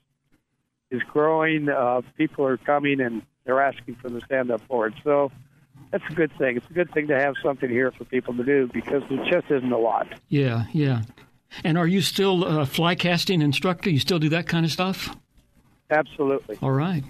is 0.90 1.02
growing, 1.02 1.68
uh, 1.68 2.00
people 2.16 2.46
are 2.46 2.56
coming 2.56 3.00
and 3.00 3.22
they're 3.44 3.60
asking 3.60 3.96
for 3.96 4.08
the 4.08 4.20
stand-up 4.22 4.66
board. 4.68 4.94
So 5.04 5.30
that's 5.90 6.04
a 6.08 6.14
good 6.14 6.32
thing. 6.38 6.56
It's 6.56 6.70
a 6.70 6.72
good 6.72 6.90
thing 6.92 7.08
to 7.08 7.18
have 7.18 7.34
something 7.42 7.68
here 7.68 7.90
for 7.92 8.04
people 8.04 8.34
to 8.34 8.44
do 8.44 8.70
because 8.72 9.02
there 9.10 9.24
just 9.30 9.50
isn't 9.50 9.72
a 9.72 9.78
lot. 9.78 10.06
Yeah, 10.28 10.64
yeah. 10.72 11.02
And 11.64 11.76
are 11.76 11.86
you 11.86 12.00
still 12.00 12.44
a 12.44 12.66
fly 12.66 12.94
casting 12.94 13.42
instructor? 13.42 13.90
You 13.90 13.98
still 13.98 14.18
do 14.18 14.28
that 14.30 14.46
kind 14.46 14.64
of 14.64 14.72
stuff? 14.72 15.16
Absolutely. 15.90 16.58
All 16.62 16.70
right. 16.70 17.04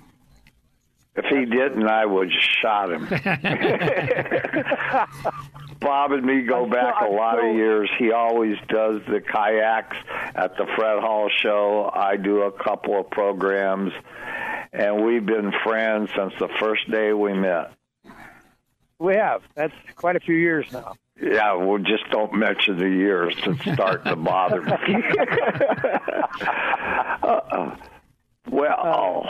If 1.18 1.24
he 1.24 1.44
didn't, 1.46 1.88
I 1.88 2.06
would 2.06 2.30
have 2.30 2.42
shot 2.62 2.92
him. 2.92 3.08
Bob 5.80 6.12
and 6.12 6.24
me 6.24 6.42
go 6.42 6.64
back 6.70 6.94
a 7.02 7.08
lot 7.10 7.44
of 7.44 7.56
years. 7.56 7.90
He 7.98 8.12
always 8.12 8.56
does 8.68 9.00
the 9.08 9.20
kayaks 9.20 9.96
at 10.36 10.56
the 10.56 10.66
Fred 10.76 11.00
Hall 11.00 11.28
show. 11.42 11.90
I 11.92 12.16
do 12.16 12.42
a 12.42 12.52
couple 12.52 13.00
of 13.00 13.10
programs, 13.10 13.92
and 14.72 15.04
we've 15.04 15.26
been 15.26 15.50
friends 15.64 16.10
since 16.16 16.32
the 16.38 16.46
first 16.60 16.88
day 16.88 17.12
we 17.12 17.32
met. 17.32 17.72
We 19.00 19.16
have. 19.16 19.42
That's 19.56 19.74
quite 19.96 20.14
a 20.14 20.20
few 20.20 20.36
years 20.36 20.70
now. 20.72 20.94
Yeah, 21.20 21.54
well, 21.54 21.78
just 21.78 22.08
don't 22.12 22.32
mention 22.32 22.78
the 22.78 22.88
years. 22.88 23.34
to 23.42 23.56
start 23.74 24.04
to 24.04 24.14
bother 24.14 24.62
me. 24.62 24.70
uh-uh. 27.24 27.76
Well, 28.46 29.24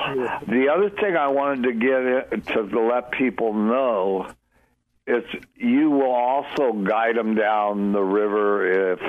the 0.47 0.69
other 0.69 0.91
thing 0.91 1.17
I 1.17 1.29
wanted 1.29 1.65
to 1.65 1.73
get 1.73 2.33
in, 2.33 2.71
to 2.71 2.81
let 2.81 3.11
people 3.12 3.53
know 3.53 4.31
is 5.09 5.25
you 5.57 5.91
will 5.91 6.15
also 6.15 6.73
guide 6.73 7.17
them 7.17 7.35
down 7.35 7.93
the 7.93 8.03
river 8.03 8.93
if 8.93 9.00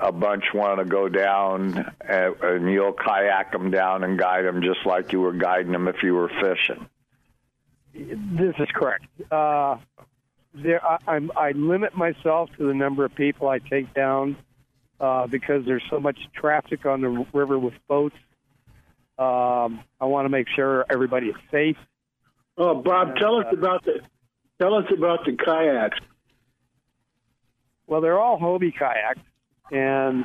a 0.00 0.12
bunch 0.12 0.44
want 0.54 0.78
to 0.78 0.84
go 0.84 1.08
down, 1.08 1.92
and, 2.00 2.34
and 2.40 2.70
you'll 2.70 2.92
kayak 2.92 3.50
them 3.52 3.70
down 3.70 4.04
and 4.04 4.18
guide 4.18 4.44
them 4.44 4.62
just 4.62 4.86
like 4.86 5.12
you 5.12 5.20
were 5.20 5.32
guiding 5.32 5.72
them 5.72 5.88
if 5.88 6.02
you 6.02 6.14
were 6.14 6.28
fishing. 6.28 6.88
This 7.92 8.54
is 8.60 8.68
correct. 8.72 9.06
Uh, 9.30 9.78
there, 10.54 10.84
I, 10.84 10.98
I'm, 11.06 11.32
I 11.36 11.50
limit 11.50 11.96
myself 11.96 12.50
to 12.56 12.66
the 12.66 12.74
number 12.74 13.04
of 13.04 13.14
people 13.14 13.48
I 13.48 13.58
take 13.58 13.92
down 13.92 14.36
uh, 15.00 15.26
because 15.26 15.64
there's 15.66 15.82
so 15.90 15.98
much 15.98 16.18
traffic 16.32 16.86
on 16.86 17.00
the 17.00 17.26
river 17.32 17.58
with 17.58 17.74
boats 17.88 18.16
Um, 19.20 19.80
I 20.00 20.06
want 20.06 20.24
to 20.24 20.30
make 20.30 20.48
sure 20.48 20.86
everybody 20.88 21.26
is 21.26 21.36
safe. 21.50 21.76
Oh, 22.56 22.74
Bob, 22.74 23.16
tell 23.16 23.36
us 23.36 23.46
about 23.52 23.84
the 23.84 24.00
tell 24.58 24.74
us 24.74 24.86
about 24.90 25.26
the 25.26 25.32
kayaks. 25.36 25.98
Well, 27.86 28.00
they're 28.00 28.18
all 28.18 28.40
Hobie 28.40 28.72
kayaks, 28.74 29.20
and 29.70 30.24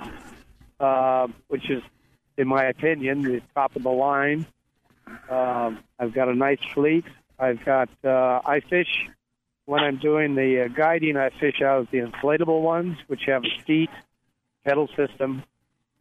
uh, 0.80 1.28
which 1.50 1.70
is, 1.70 1.84
in 2.38 2.48
my 2.48 2.66
opinion, 2.68 3.22
the 3.22 3.42
top 3.54 3.76
of 3.76 3.84
the 3.84 3.92
line. 3.92 4.46
Um, 5.30 5.80
I've 6.00 6.14
got 6.14 6.30
a 6.30 6.34
nice 6.34 6.64
fleet. 6.74 7.04
I've 7.38 7.66
got 7.66 7.90
uh, 8.06 8.40
I 8.46 8.62
fish 8.62 9.10
when 9.66 9.82
I'm 9.82 9.98
doing 9.98 10.36
the 10.36 10.66
uh, 10.66 10.68
guiding. 10.70 11.18
I 11.18 11.32
fish 11.32 11.62
out 11.62 11.92
the 11.92 11.98
inflatable 11.98 12.62
ones, 12.62 12.98
which 13.08 13.24
have 13.28 13.44
a 13.44 13.64
seat, 13.68 13.90
pedal 14.64 14.88
system, 14.96 15.44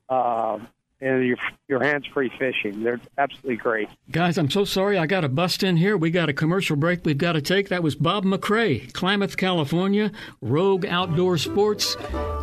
uh, 0.08 0.60
and 1.00 1.24
your 1.26 1.36
your 1.68 1.82
hands 1.82 2.06
free 2.06 2.30
fishing. 2.38 2.82
They're 2.82 3.00
absolutely 3.18 3.56
great. 3.56 3.88
Guys, 4.10 4.38
I'm 4.38 4.50
so 4.50 4.64
sorry 4.64 4.98
I 4.98 5.06
got 5.06 5.20
to 5.20 5.28
bust 5.28 5.62
in 5.62 5.76
here. 5.76 5.96
We 5.96 6.10
got 6.10 6.28
a 6.28 6.32
commercial 6.32 6.76
break 6.76 7.04
we've 7.04 7.18
got 7.18 7.32
to 7.32 7.42
take. 7.42 7.68
That 7.68 7.82
was 7.82 7.94
Bob 7.94 8.24
McCrae, 8.24 8.92
Klamath, 8.92 9.36
California, 9.36 10.12
Rogue 10.40 10.86
Outdoor 10.86 11.38
Sports. 11.38 11.96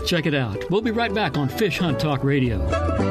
Check 0.05 0.25
it 0.25 0.34
out. 0.34 0.70
We'll 0.70 0.81
be 0.81 0.91
right 0.91 1.13
back 1.13 1.38
on 1.38 1.50
Fish 1.50 1.79
Hunt 1.79 2.00
Talk 2.00 2.24
Radio. 2.24 3.10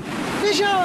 unrealfishtales.com. 0.01 0.41
Fish 0.41 0.80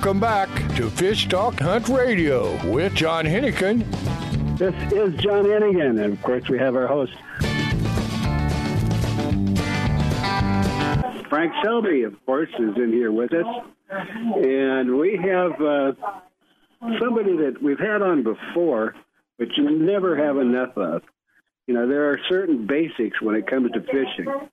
Welcome 0.00 0.18
back 0.18 0.48
to 0.76 0.88
Fish 0.88 1.28
Talk 1.28 1.60
Hunt 1.60 1.86
Radio 1.90 2.56
with 2.72 2.94
John 2.94 3.26
Hennigan. 3.26 3.84
This 4.56 4.74
is 4.90 5.12
John 5.20 5.44
Hennigan, 5.44 6.02
and 6.02 6.14
of 6.14 6.22
course 6.22 6.48
we 6.48 6.58
have 6.58 6.74
our 6.74 6.86
host 6.86 7.12
Frank 11.28 11.52
Selby, 11.62 12.04
of 12.04 12.14
course, 12.24 12.48
is 12.58 12.76
in 12.78 12.94
here 12.94 13.12
with 13.12 13.34
us, 13.34 13.44
and 13.90 14.96
we 14.96 15.18
have 15.18 15.60
uh, 15.60 15.92
somebody 16.98 17.36
that 17.36 17.62
we've 17.62 17.78
had 17.78 18.00
on 18.00 18.22
before, 18.22 18.94
but 19.38 19.48
you 19.58 19.68
never 19.68 20.16
have 20.16 20.38
enough 20.38 20.78
of. 20.78 21.02
You 21.66 21.74
know, 21.74 21.86
there 21.86 22.08
are 22.08 22.18
certain 22.26 22.66
basics 22.66 23.20
when 23.20 23.34
it 23.34 23.46
comes 23.46 23.70
to 23.72 23.82
fishing, 23.82 24.48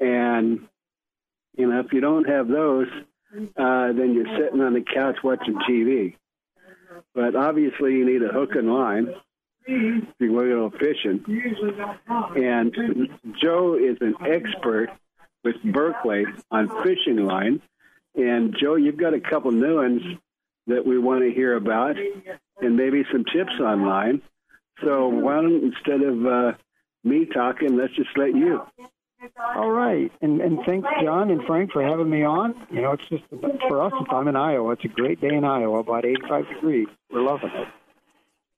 and 0.00 0.66
you 1.58 1.70
know 1.70 1.78
if 1.80 1.92
you 1.92 2.00
don't 2.00 2.26
have 2.26 2.48
those, 2.48 2.86
uh, 3.34 3.92
then 3.92 4.14
you're 4.14 4.38
sitting 4.38 4.60
on 4.60 4.74
the 4.74 4.82
couch 4.82 5.18
watching 5.22 5.58
TV. 5.68 6.16
But 7.14 7.36
obviously, 7.36 7.92
you 7.94 8.06
need 8.06 8.22
a 8.22 8.32
hook 8.32 8.54
and 8.54 8.72
line 8.72 9.14
if 9.66 10.14
you 10.18 10.32
want 10.32 10.46
to 10.46 10.54
go 10.54 10.70
fishing. 10.78 11.24
And 12.36 13.10
Joe 13.40 13.74
is 13.74 13.98
an 14.00 14.14
expert 14.26 14.90
with 15.44 15.56
Berkley 15.62 16.24
on 16.50 16.68
fishing 16.82 17.24
line. 17.24 17.60
And 18.14 18.56
Joe, 18.58 18.76
you've 18.76 18.96
got 18.96 19.14
a 19.14 19.20
couple 19.20 19.52
new 19.52 19.76
ones 19.76 20.02
that 20.66 20.84
we 20.84 20.98
want 20.98 21.22
to 21.22 21.30
hear 21.30 21.56
about, 21.56 21.96
and 22.60 22.76
maybe 22.76 23.04
some 23.12 23.24
tips 23.24 23.60
online. 23.60 24.22
So 24.84 25.08
why 25.08 25.34
don't 25.34 25.64
instead 25.64 26.02
of 26.02 26.26
uh, 26.26 26.52
me 27.04 27.26
talking, 27.26 27.76
let's 27.76 27.94
just 27.94 28.10
let 28.16 28.34
you. 28.34 28.62
All 29.56 29.70
right, 29.70 30.12
and 30.20 30.40
and 30.40 30.60
thanks 30.64 30.88
John 31.02 31.30
and 31.30 31.42
Frank 31.44 31.72
for 31.72 31.82
having 31.82 32.08
me 32.08 32.22
on. 32.24 32.54
You 32.70 32.82
know, 32.82 32.92
it's 32.92 33.08
just 33.08 33.24
for 33.68 33.82
us. 33.82 33.92
If 34.00 34.12
I'm 34.12 34.28
in 34.28 34.36
Iowa, 34.36 34.72
it's 34.72 34.84
a 34.84 34.88
great 34.88 35.20
day 35.20 35.34
in 35.34 35.44
Iowa, 35.44 35.80
about 35.80 36.04
85 36.04 36.48
degrees. 36.48 36.88
We're 37.10 37.22
loving 37.22 37.50
it. 37.50 37.68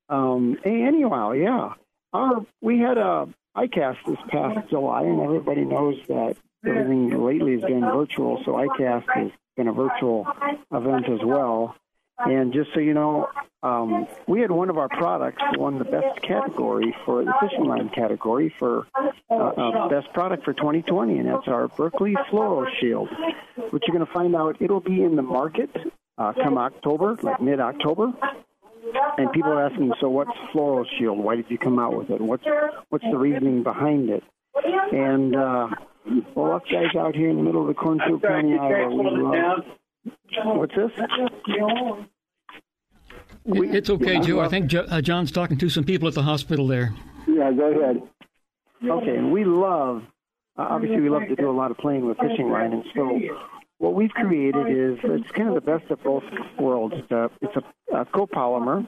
Um, 0.09 0.59
anyhow, 0.65 1.33
yeah, 1.33 1.75
our 2.13 2.45
we 2.61 2.79
had 2.79 2.99
a 2.99 3.29
ICAST 3.57 3.99
this 4.07 4.19
past 4.29 4.69
July, 4.69 5.03
and 5.05 5.21
everybody 5.21 5.65
knows 5.65 5.97
that 6.09 6.37
everything 6.67 7.23
lately 7.23 7.53
has 7.53 7.63
been 7.63 7.81
virtual. 7.81 8.43
So 8.45 8.53
ICAST 8.53 9.05
has 9.15 9.31
been 9.57 9.69
a 9.69 9.73
virtual 9.73 10.27
event 10.73 11.09
as 11.09 11.21
well. 11.25 11.75
And 12.27 12.53
just 12.53 12.71
so 12.75 12.81
you 12.81 12.95
know, 12.95 13.29
um, 13.63 14.07
we 14.27 14.41
had 14.41 14.51
one 14.51 14.71
of 14.71 14.79
our 14.79 14.89
products 14.89 15.43
won 15.57 15.79
the 15.79 15.85
best 15.85 16.23
category 16.23 16.95
for 17.05 17.25
the 17.25 17.33
fishing 17.41 17.65
line 17.65 17.91
category 17.91 18.55
for 18.59 18.87
uh, 19.31 19.35
uh, 19.35 19.89
best 19.89 20.13
product 20.13 20.45
for 20.45 20.55
2020, 20.55 21.19
and 21.19 21.29
that's 21.29 21.47
our 21.49 21.69
Berkley 21.69 22.17
Floral 22.31 22.67
Shield, 22.81 23.09
which 23.71 23.83
you're 23.87 23.97
going 23.97 24.07
to 24.07 24.13
find 24.13 24.35
out 24.35 24.57
it'll 24.61 24.81
be 24.81 25.03
in 25.03 25.17
the 25.17 25.23
market 25.23 25.71
uh, 26.17 26.33
come 26.43 26.57
October, 26.57 27.17
like 27.23 27.41
mid 27.41 27.61
October. 27.61 28.13
And 29.19 29.31
people 29.33 29.53
are 29.53 29.67
asking, 29.67 29.93
so 30.01 30.09
what's 30.09 30.31
Floral 30.53 30.87
Shield? 30.99 31.19
Why 31.19 31.37
did 31.37 31.47
you 31.49 31.59
come 31.59 31.79
out 31.79 31.97
with 31.97 32.11
it? 32.11 32.21
What's 32.21 32.45
what's 32.89 33.05
the 33.05 33.19
reasoning 33.19 33.63
behind 33.63 34.09
it? 34.11 34.25
And 34.93 35.37
uh, 35.37 35.69
well, 36.35 36.53
us 36.53 36.63
guys 36.71 36.95
out 36.99 37.15
here 37.15 37.29
in 37.29 37.37
the 37.37 37.43
middle 37.43 37.61
of 37.61 37.69
the 37.69 37.75
Cornfield 37.75 38.23
County, 38.23 38.59
Iowa, 38.59 38.89
we 38.91 39.23
love. 39.23 39.65
What's 40.45 40.75
this? 40.75 40.91
it's 43.47 43.91
okay, 43.91 44.21
Joe. 44.21 44.41
I 44.41 44.49
think 44.49 44.67
jo- 44.67 44.87
uh, 44.89 45.01
John's 45.01 45.33
talking 45.33 45.59
to 45.59 45.69
some 45.69 45.85
people 45.85 46.09
at 46.09 46.15
the 46.15 46.23
hospital 46.23 46.67
there. 46.67 46.95
Yeah, 47.27 47.53
go 47.53 47.71
ahead. 47.71 48.03
Okay, 48.83 49.17
and 49.17 49.31
we 49.31 49.45
love, 49.45 50.03
uh, 50.59 50.63
obviously, 50.63 51.01
we 51.01 51.11
love 51.11 51.27
to 51.29 51.37
do 51.37 51.51
a 51.51 51.53
lot 51.53 51.71
of 51.71 51.77
playing 51.79 52.07
with 52.07 52.17
fishing 52.19 52.51
line, 52.51 52.73
and 52.73 52.85
so 52.95 53.21
what 53.79 53.95
we've 53.95 54.11
created 54.11 54.69
is 54.69 54.99
it's 55.03 55.31
kind 55.33 55.49
of 55.49 55.55
the 55.55 55.61
best 55.61 55.91
of 55.91 56.03
both 56.03 56.25
worlds. 56.59 56.95
It's 56.97 57.11
a, 57.11 57.31
it's 57.43 57.57
a, 57.57 57.97
a 57.97 58.05
copolymer, 58.07 58.87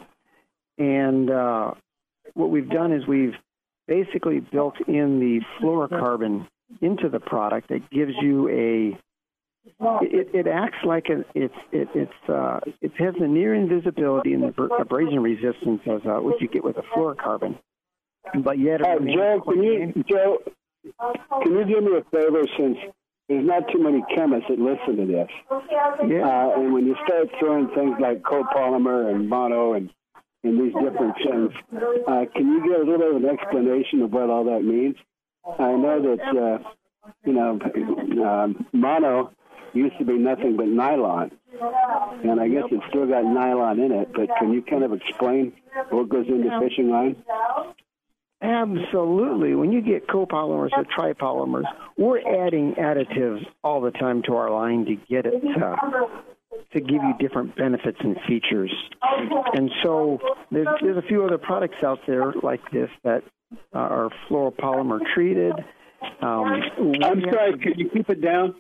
and 0.79 1.31
uh, 1.31 1.73
what 2.35 2.51
we've 2.51 2.69
done 2.69 2.93
is 2.93 3.07
we've 3.07 3.35
basically 3.87 4.41
built 4.41 4.77
in 4.87 5.21
the 5.21 5.41
fluorocarbon 5.61 6.47
into 6.81 7.09
the 7.09 7.21
product 7.21 7.69
that 7.69 7.91
gives 7.91 8.13
you 8.21 8.49
a 8.49 8.99
it, 9.65 10.29
it 10.35 10.47
acts 10.47 10.79
like 10.85 11.07
a, 11.09 11.25
it's 11.35 11.55
it, 11.73 11.89
it's 11.95 12.29
uh, 12.29 12.61
it 12.81 12.93
has 12.99 13.15
the 13.21 13.29
near 13.29 13.55
invisibility 13.55 14.33
and 14.35 14.43
the 14.43 14.63
abrasion 14.81 15.21
resistance 15.21 15.81
as 15.87 16.01
uh, 16.07 16.21
what 16.21 16.41
you 16.41 16.49
get 16.49 16.65
with 16.65 16.77
a 16.79 16.83
fluorocarbon, 16.95 17.59
but 18.43 18.59
yet 18.59 18.81
Uh, 18.83 18.99
Joe, 18.99 19.41
can 19.47 19.63
you 19.63 20.05
Joe, 20.09 20.39
can 21.43 21.53
you 21.53 21.65
do 21.65 21.81
me 21.81 21.99
a 21.99 22.05
favor 22.11 22.43
since 22.59 22.77
there's 23.29 23.47
not 23.47 23.63
too 23.73 23.79
many 23.83 24.03
chemists 24.15 24.47
that 24.49 24.59
listen 24.59 24.97
to 24.97 25.07
this, 25.07 25.29
Yeah. 26.09 26.27
uh, 26.27 26.61
and 26.61 26.73
when 26.73 26.87
you 26.87 26.97
start 27.07 27.29
throwing 27.39 27.69
things 27.69 27.97
like 28.01 28.23
copolymer 28.23 29.11
and 29.15 29.29
mono 29.29 29.75
and 29.75 29.91
and 30.45 30.59
these 30.61 30.75
different 30.75 31.15
things, 31.25 31.53
uh, 32.09 32.25
can 32.35 32.47
you 32.49 32.63
give 32.65 32.81
a 32.81 32.85
little 32.91 32.99
bit 32.99 33.15
of 33.15 33.23
an 33.23 33.29
explanation 33.29 34.03
of 34.03 34.13
what 34.13 34.29
all 34.29 34.43
that 34.47 34.65
means? 34.65 34.97
I 35.47 35.71
know 35.73 36.03
that 36.03 36.21
uh, 36.21 37.09
you 37.25 37.33
know 37.33 37.61
um, 38.29 38.67
mono 38.73 39.31
used 39.75 39.99
to 39.99 40.05
be 40.05 40.15
nothing 40.15 40.57
but 40.57 40.67
nylon, 40.69 41.31
and 42.25 42.41
I 42.41 42.49
guess 42.49 42.65
it's 42.71 42.85
still 42.89 43.07
got 43.07 43.25
nylon 43.25 43.81
in 43.81 43.93
it. 43.93 44.13
But 44.13 44.29
can 44.39 44.53
you 44.53 44.63
kind 44.63 44.85
of 44.85 44.93
explain 44.93 45.53
what 45.91 46.09
goes 46.09 46.27
into 46.29 46.51
fishing 46.61 46.91
line? 46.91 47.17
Absolutely. 48.43 49.55
When 49.55 49.71
you 49.71 49.81
get 49.81 50.09
copolymers 50.09 50.71
or 50.77 50.85
tripolymers, 50.85 51.65
we're 51.97 52.19
adding 52.19 52.75
additives 52.75 53.47
all 53.63 53.81
the 53.81 53.93
time 53.93 54.23
to 54.27 54.35
our 54.35 54.51
line 54.51 54.85
to 54.87 54.97
get 55.09 55.27
it 55.27 55.41
to, 55.41 55.77
to 56.73 56.81
give 56.81 57.03
you 57.03 57.15
different 57.21 57.55
benefits 57.55 57.99
and 58.01 58.17
features. 58.27 58.73
And 59.55 59.71
so 59.85 60.19
there's, 60.51 60.67
there's 60.83 60.97
a 60.97 61.07
few 61.07 61.25
other 61.25 61.39
products 61.39 61.77
out 61.85 62.01
there 62.07 62.33
like 62.43 62.61
this 62.73 62.91
that 63.05 63.23
are 63.73 64.11
fluoropolymer 64.29 64.99
treated. 65.15 65.53
Um, 66.21 66.45
I'm 67.05 67.23
sorry. 67.33 67.59
could 67.59 67.79
you 67.79 67.91
keep 67.91 68.11
it 68.11 68.21
down? 68.21 68.57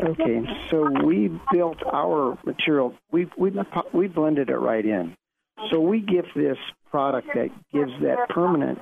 Okay, 0.00 0.42
so 0.70 0.90
we 1.04 1.30
built 1.52 1.78
our 1.84 2.38
material. 2.44 2.94
We 3.10 3.28
we 3.36 3.52
we 3.92 4.08
blended 4.08 4.50
it 4.50 4.56
right 4.56 4.84
in. 4.84 5.16
So 5.70 5.80
we 5.80 6.00
give 6.00 6.26
this 6.34 6.56
product 6.90 7.28
that 7.34 7.50
gives 7.72 7.92
that 8.02 8.28
permanent 8.28 8.78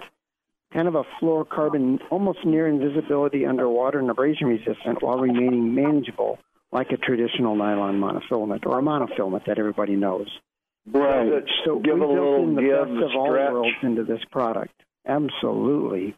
kind 0.72 0.88
of 0.88 0.94
a 0.94 1.04
fluorocarbon, 1.20 2.00
almost 2.10 2.44
near 2.44 2.66
invisibility 2.68 3.46
underwater 3.46 3.98
and 3.98 4.10
abrasion 4.10 4.48
resistant, 4.48 5.02
while 5.02 5.18
remaining 5.18 5.74
manageable, 5.74 6.38
like 6.72 6.90
a 6.90 6.96
traditional 6.96 7.56
nylon 7.56 7.98
monofilament 7.98 8.66
or 8.66 8.78
a 8.78 8.82
monofilament 8.82 9.46
that 9.46 9.58
everybody 9.58 9.96
knows. 9.96 10.28
Right. 10.86 11.44
So 11.64 11.78
Give 11.78 11.94
we 11.94 12.00
a 12.00 12.06
built 12.06 12.10
little 12.10 12.48
in 12.48 12.54
the 12.54 12.62
give, 12.62 12.88
best 12.88 13.10
of 13.10 13.16
all 13.16 13.30
worlds 13.30 13.76
into 13.82 14.04
this 14.04 14.20
product. 14.30 14.74
Absolutely. 15.06 16.14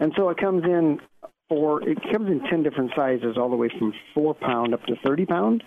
And 0.00 0.12
so 0.16 0.28
it 0.30 0.38
comes 0.38 0.64
in 0.64 1.00
for 1.48 1.82
it 1.88 1.98
comes 2.12 2.28
in 2.28 2.40
ten 2.50 2.62
different 2.62 2.92
sizes, 2.94 3.36
all 3.36 3.50
the 3.50 3.56
way 3.56 3.68
from 3.78 3.92
four 4.14 4.34
pound 4.34 4.74
up 4.74 4.84
to 4.86 4.94
thirty 5.04 5.26
pound, 5.26 5.62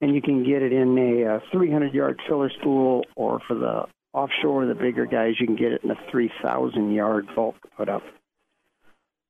and 0.00 0.14
you 0.14 0.22
can 0.22 0.44
get 0.44 0.62
it 0.62 0.72
in 0.72 0.96
a, 0.98 1.36
uh 1.36 1.40
300 1.52 1.92
yard 1.94 2.20
filler 2.28 2.50
spool, 2.60 3.04
or 3.16 3.40
for 3.46 3.54
the 3.54 3.84
offshore, 4.12 4.66
the 4.66 4.74
bigger 4.74 5.06
guys, 5.06 5.34
you 5.38 5.46
can 5.46 5.56
get 5.56 5.72
it 5.72 5.84
in 5.84 5.90
a 5.90 6.10
3,000 6.10 6.92
yard 6.92 7.26
bulk 7.34 7.54
put 7.76 7.88
up. 7.88 8.02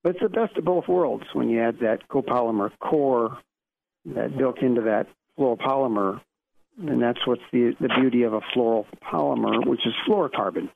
But 0.02 0.10
it's 0.10 0.22
the 0.22 0.28
best 0.30 0.56
of 0.56 0.64
both 0.64 0.88
worlds 0.88 1.24
when 1.34 1.50
you 1.50 1.60
add 1.60 1.80
that 1.80 2.08
copolymer 2.08 2.70
core 2.78 3.38
that 4.06 4.36
built 4.36 4.62
into 4.62 4.82
that 4.82 5.08
fluoropolymer, 5.38 6.20
and 6.78 7.02
that's 7.02 7.18
what's 7.26 7.42
the 7.52 7.74
the 7.80 7.88
beauty 8.00 8.22
of 8.22 8.32
a 8.32 8.40
fluoropolymer, 8.56 9.66
which 9.66 9.86
is 9.86 9.92
fluorocarbon. 10.08 10.70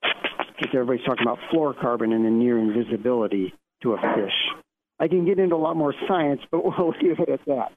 Because 0.59 0.75
everybody's 0.75 1.07
talking 1.07 1.27
about 1.27 1.39
fluorocarbon 1.51 2.15
and 2.15 2.25
the 2.25 2.31
near 2.31 2.59
invisibility 2.59 3.55
to 3.83 3.95
a 3.95 3.97
fish. 3.97 4.64
I 4.99 5.09
can 5.09 5.25
get 5.25 5.39
into 5.39 5.55
a 5.55 5.59
lot 5.59 5.77
more 5.77 5.95
science, 6.07 6.41
but 6.51 6.65
we'll 6.79 6.95
leave 7.03 7.21
it 7.21 7.29
at 7.29 7.41
that. 7.47 7.73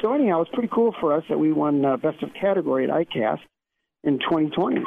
So 0.00 0.12
anyhow, 0.12 0.42
it's 0.42 0.50
pretty 0.52 0.68
cool 0.72 0.94
for 1.00 1.12
us 1.12 1.24
that 1.28 1.38
we 1.38 1.52
won 1.52 1.84
uh, 1.84 1.96
best 1.96 2.22
of 2.22 2.30
category 2.34 2.84
at 2.84 2.90
ICAST 2.90 3.40
in 4.04 4.18
2020. 4.20 4.84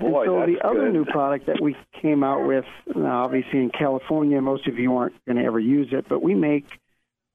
Boy, 0.00 0.22
and 0.22 0.26
so 0.26 0.46
the 0.46 0.52
that's 0.54 0.64
other 0.64 0.86
good. 0.86 0.92
new 0.92 1.04
product 1.04 1.46
that 1.46 1.60
we 1.60 1.76
came 2.00 2.24
out 2.24 2.46
with, 2.46 2.64
now 2.94 3.24
obviously 3.24 3.60
in 3.60 3.70
California, 3.70 4.40
most 4.40 4.66
of 4.66 4.78
you 4.78 4.96
aren't 4.96 5.14
going 5.26 5.36
to 5.36 5.44
ever 5.44 5.60
use 5.60 5.88
it, 5.92 6.08
but 6.08 6.22
we 6.22 6.34
make 6.34 6.66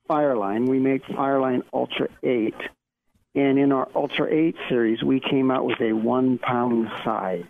Fireline. 0.09 0.67
We 0.67 0.79
make 0.79 1.03
Fireline 1.05 1.63
Ultra 1.73 2.07
8. 2.23 2.53
And 3.35 3.59
in 3.59 3.71
our 3.71 3.87
Ultra 3.93 4.33
8 4.33 4.55
series, 4.67 5.03
we 5.03 5.19
came 5.19 5.51
out 5.51 5.65
with 5.65 5.79
a 5.79 5.93
one 5.93 6.39
pound 6.39 6.89
size, 7.03 7.45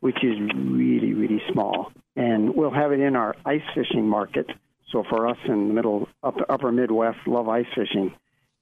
which 0.00 0.22
is 0.22 0.38
really, 0.54 1.14
really 1.14 1.42
small. 1.52 1.92
And 2.16 2.54
we'll 2.54 2.70
have 2.70 2.92
it 2.92 3.00
in 3.00 3.16
our 3.16 3.34
ice 3.44 3.62
fishing 3.74 4.08
market. 4.08 4.46
So 4.90 5.04
for 5.08 5.28
us 5.28 5.36
in 5.46 5.68
the 5.68 5.74
middle, 5.74 6.08
upper, 6.22 6.50
upper 6.50 6.72
Midwest, 6.72 7.18
love 7.26 7.48
ice 7.48 7.66
fishing. 7.74 8.14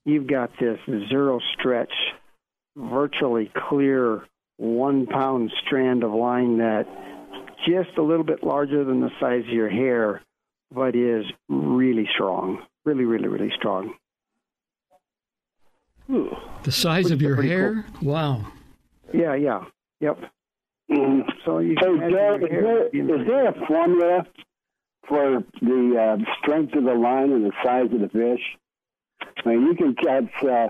You've 0.04 0.26
got 0.26 0.50
this 0.60 0.78
zero 1.08 1.40
stretch, 1.58 1.92
virtually 2.76 3.50
clear 3.68 4.22
one 4.56 5.06
pound 5.06 5.52
strand 5.64 6.02
of 6.04 6.12
line 6.12 6.58
that 6.58 6.86
just 7.66 7.96
a 7.98 8.02
little 8.02 8.24
bit 8.24 8.42
larger 8.44 8.84
than 8.84 9.00
the 9.00 9.10
size 9.20 9.42
of 9.42 9.52
your 9.52 9.68
hair, 9.68 10.22
but 10.72 10.94
is 10.94 11.24
really 11.48 12.08
strong. 12.14 12.62
Really, 12.84 13.04
really, 13.04 13.28
really 13.28 13.52
strong. 13.56 13.94
The 16.08 16.72
size 16.72 17.10
of 17.10 17.20
your 17.20 17.34
Pretty 17.34 17.48
hair? 17.48 17.84
Wow. 18.00 18.46
Yeah, 19.12 19.34
yeah. 19.34 19.64
Yep. 20.00 20.20
Mhm. 20.90 21.24
So 21.44 21.58
you 21.58 21.74
Hey, 21.78 21.86
can 21.86 21.94
imagine 21.94 22.10
Joe, 22.10 22.36
your 22.36 22.44
is 22.44 22.50
hair 22.50 22.62
there, 22.62 23.20
is 23.20 23.26
there 23.26 23.48
a 23.48 23.66
formula 23.66 24.26
for 25.08 25.44
the 25.60 25.96
uh, 25.98 26.32
strength 26.38 26.74
of 26.74 26.84
the 26.84 26.94
line 26.94 27.32
and 27.32 27.44
the 27.44 27.52
size 27.64 27.90
of 27.92 28.00
the 28.00 28.08
fish? 28.08 28.56
I 29.44 29.48
mean, 29.48 29.62
you 29.66 29.74
can 29.74 29.94
catch, 29.94 30.32
uh, 30.44 30.68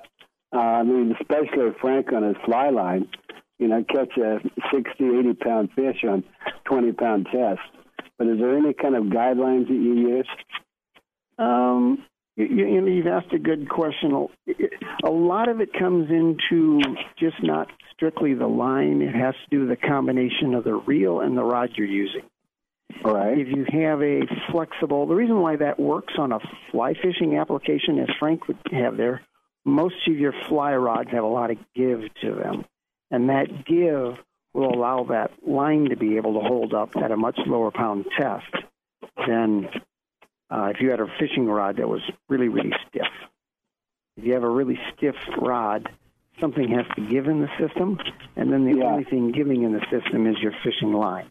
uh, 0.55 0.59
I 0.59 0.83
mean, 0.83 1.15
especially 1.21 1.73
Frank 1.81 2.13
on 2.13 2.23
his 2.23 2.37
fly 2.45 2.71
line, 2.71 3.09
you 3.59 3.69
know, 3.69 3.85
catch 3.85 4.17
a 4.19 4.41
60, 4.73 5.19
80 5.19 5.35
pound 5.35 5.71
fish 5.75 6.05
on 6.05 6.25
20 6.65 6.93
pound 6.93 7.27
test. 7.33 7.61
But 8.19 8.29
is 8.29 8.39
there 8.39 8.57
any 8.57 8.73
kind 8.73 8.97
of 8.97 9.05
guidelines 9.05 9.69
that 9.69 9.75
you 9.75 9.95
use? 9.95 10.29
Um, 11.39 12.05
you, 12.37 12.45
you 12.47 12.81
know, 12.81 12.87
you've 12.87 13.07
asked 13.07 13.33
a 13.33 13.39
good 13.39 13.69
question. 13.69 14.29
A 15.05 15.11
lot 15.11 15.49
of 15.49 15.61
it 15.61 15.73
comes 15.73 16.11
into 16.11 16.81
just 17.19 17.43
not 17.43 17.69
strictly 17.95 18.35
the 18.35 18.47
line. 18.47 19.03
It 19.03 19.15
has 19.15 19.35
to 19.35 19.51
do 19.51 19.61
with 19.61 19.71
the 19.71 19.89
combination 19.89 20.55
of 20.55 20.65
the 20.65 20.75
reel 20.75 21.21
and 21.21 21.37
the 21.37 21.43
rod 21.43 21.71
you're 21.77 21.87
using. 21.87 22.23
All 23.05 23.15
right. 23.15 23.37
If 23.39 23.49
you 23.49 23.65
have 23.83 24.03
a 24.03 24.21
flexible, 24.53 25.07
the 25.07 25.15
reason 25.15 25.41
why 25.41 25.57
that 25.57 25.81
works 25.81 26.15
on 26.19 26.33
a 26.33 26.39
fly 26.71 26.95
fishing 26.95 27.37
application, 27.37 27.99
as 27.99 28.09
Frank 28.19 28.47
would 28.49 28.59
have 28.71 28.97
there, 28.97 29.23
most 29.65 29.97
of 30.07 30.17
your 30.17 30.33
fly 30.49 30.75
rods 30.75 31.11
have 31.11 31.25
a 31.25 31.29
lot 31.29 31.51
of 31.51 31.59
give 31.75 32.01
to 32.23 32.35
them, 32.35 32.65
and 33.11 33.29
that 33.29 33.65
give 33.67 34.17
will 34.55 34.73
allow 34.73 35.05
that 35.11 35.31
line 35.47 35.89
to 35.91 35.97
be 35.97 36.17
able 36.17 36.35
to 36.35 36.47
hold 36.47 36.73
up 36.73 36.91
at 36.97 37.11
a 37.11 37.17
much 37.17 37.39
lower 37.47 37.71
pound 37.71 38.07
test 38.17 38.55
than 39.27 39.69
uh, 40.51 40.71
if 40.75 40.81
you 40.81 40.91
had 40.91 41.01
a 41.01 41.07
fishing 41.19 41.47
rod 41.47 41.77
that 41.77 41.89
was 41.89 42.03
really, 42.29 42.49
really 42.49 42.73
stiff. 42.89 43.07
If 44.17 44.25
you 44.25 44.35
have 44.35 44.45
a 44.45 44.49
really 44.49 44.79
stiff 44.95 45.17
rod, 45.39 45.89
something 46.41 46.69
has 46.71 46.87
to 46.97 47.03
give 47.09 47.27
in 47.27 47.41
the 47.41 47.49
system, 47.59 47.99
and 48.37 48.53
then 48.53 48.65
the 48.65 48.85
only 48.85 49.05
thing 49.05 49.33
giving 49.33 49.63
in 49.65 49.73
the 49.73 49.85
system 49.91 50.27
is 50.27 50.37
your 50.41 50.53
fishing 50.65 50.93
line. 50.93 51.29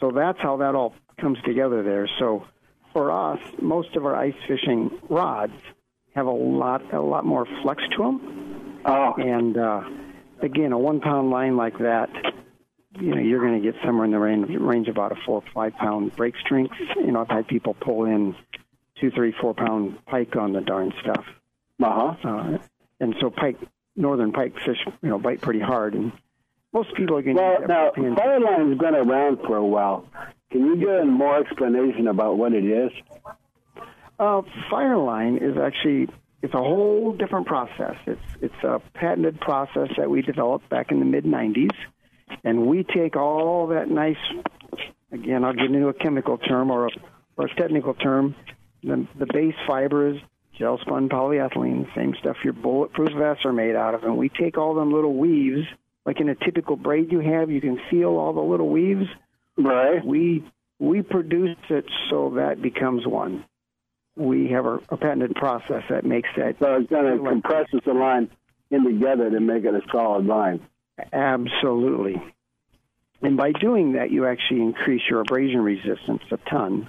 So 0.00 0.10
that's 0.10 0.38
how 0.40 0.56
that 0.58 0.74
all 0.74 0.94
comes 1.20 1.38
together 1.44 1.82
there. 1.82 2.08
So 2.18 2.44
for 2.92 3.10
us, 3.12 3.40
most 3.60 3.94
of 3.96 4.04
our 4.04 4.16
ice 4.16 4.34
fishing 4.46 4.90
rods 5.08 5.52
have 6.14 6.26
a 6.26 6.30
lot, 6.30 6.92
a 6.92 7.00
lot 7.00 7.24
more 7.24 7.46
flex 7.62 7.82
to 7.92 7.98
them. 7.98 8.80
Oh. 8.84 9.14
And 9.16 9.56
uh, 9.56 9.82
again, 10.42 10.72
a 10.72 10.78
one 10.78 11.00
pound 11.00 11.30
line 11.30 11.56
like 11.56 11.78
that, 11.78 12.10
you 13.00 13.14
know, 13.14 13.20
you're 13.20 13.40
going 13.40 13.60
to 13.60 13.72
get 13.72 13.80
somewhere 13.84 14.04
in 14.04 14.10
the 14.10 14.18
range, 14.18 14.48
range 14.58 14.88
of 14.88 14.96
about 14.96 15.12
a 15.12 15.16
four 15.26 15.42
or 15.42 15.44
five 15.54 15.74
pound 15.74 16.14
break 16.16 16.34
strength. 16.38 16.74
You 16.96 17.12
know, 17.12 17.20
I've 17.20 17.28
had 17.28 17.48
people 17.48 17.74
pull 17.74 18.04
in 18.04 18.34
two, 19.00 19.10
three, 19.10 19.34
four 19.40 19.54
pound 19.54 20.04
pike 20.06 20.36
on 20.36 20.52
the 20.52 20.60
darn 20.60 20.92
stuff. 21.00 21.24
Uh-huh. 21.82 22.28
Uh, 22.28 22.58
and 23.00 23.14
so 23.20 23.30
pike, 23.30 23.58
northern 23.96 24.32
pike 24.32 24.54
fish, 24.64 24.78
you 25.02 25.08
know, 25.08 25.18
bite 25.18 25.40
pretty 25.40 25.60
hard. 25.60 25.94
And 25.94 26.12
most 26.72 26.94
people 26.94 27.16
are 27.16 27.22
going 27.22 27.36
Well, 27.36 27.60
to 27.60 27.66
now, 27.66 27.90
Fireline's 27.96 28.78
been 28.78 28.94
around 28.94 29.38
for 29.46 29.56
a 29.56 29.64
while. 29.64 30.06
Can 30.50 30.66
you 30.66 30.76
give 30.76 30.88
a 30.88 31.04
more 31.04 31.38
explanation 31.38 32.08
about 32.08 32.36
what 32.36 32.52
it 32.52 32.64
is? 32.64 32.92
Uh, 34.18 34.42
Fireline 34.70 35.42
is 35.42 35.56
actually 35.56 36.08
it's 36.42 36.54
a 36.54 36.58
whole 36.58 37.12
different 37.12 37.46
process. 37.46 37.96
It's 38.06 38.20
it's 38.40 38.64
a 38.64 38.80
patented 38.94 39.40
process 39.40 39.88
that 39.96 40.10
we 40.10 40.22
developed 40.22 40.68
back 40.68 40.90
in 40.90 40.98
the 40.98 41.04
mid 41.04 41.24
'90s, 41.24 41.74
and 42.44 42.66
we 42.66 42.84
take 42.84 43.16
all 43.16 43.68
that 43.68 43.88
nice. 43.88 44.16
Again, 45.10 45.44
I'll 45.44 45.52
get 45.52 45.66
into 45.66 45.88
a 45.88 45.94
chemical 45.94 46.38
term 46.38 46.70
or 46.70 46.86
a, 46.86 46.90
or 47.36 47.46
a 47.46 47.54
technical 47.54 47.94
term. 47.94 48.34
The, 48.82 49.06
the 49.18 49.26
base 49.32 49.54
fiber 49.66 50.08
is 50.08 50.16
gel 50.58 50.78
spun 50.78 51.08
polyethylene, 51.08 51.94
same 51.94 52.14
stuff 52.20 52.36
your 52.44 52.52
bulletproof 52.52 53.12
vests 53.16 53.44
are 53.44 53.52
made 53.52 53.74
out 53.74 53.94
of, 53.94 54.04
and 54.04 54.16
we 54.16 54.28
take 54.28 54.58
all 54.58 54.74
them 54.74 54.92
little 54.92 55.16
weaves, 55.16 55.66
like 56.04 56.20
in 56.20 56.28
a 56.28 56.34
typical 56.34 56.76
braid 56.76 57.12
you 57.12 57.20
have, 57.20 57.50
you 57.50 57.60
can 57.60 57.80
feel 57.90 58.16
all 58.16 58.32
the 58.32 58.40
little 58.40 58.68
weaves. 58.68 59.06
Right. 59.56 60.04
We 60.04 60.44
we 60.78 61.02
produce 61.02 61.56
it 61.68 61.84
so 62.10 62.32
that 62.36 62.60
becomes 62.60 63.06
one 63.06 63.44
we 64.16 64.50
have 64.50 64.66
a, 64.66 64.78
a 64.90 64.96
patented 64.96 65.34
process 65.34 65.82
that 65.88 66.04
makes 66.04 66.28
that. 66.36 66.56
So 66.58 66.76
it 66.76 66.90
kind 66.90 67.06
of 67.06 67.24
compresses 67.24 67.80
the 67.84 67.94
line 67.94 68.30
in 68.70 68.84
together 68.84 69.30
to 69.30 69.40
make 69.40 69.64
it 69.64 69.74
a 69.74 69.80
solid 69.90 70.26
line. 70.26 70.60
Absolutely. 71.12 72.22
And 73.22 73.36
by 73.36 73.52
doing 73.52 73.92
that, 73.92 74.10
you 74.10 74.26
actually 74.26 74.62
increase 74.62 75.02
your 75.08 75.20
abrasion 75.20 75.60
resistance 75.60 76.22
a 76.30 76.36
ton, 76.48 76.88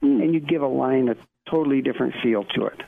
Hmm. 0.00 0.20
and 0.20 0.34
you 0.34 0.40
give 0.40 0.62
a 0.62 0.68
line 0.68 1.08
a 1.08 1.16
totally 1.50 1.82
different 1.82 2.14
feel 2.22 2.44
to 2.44 2.66
it. 2.66 2.82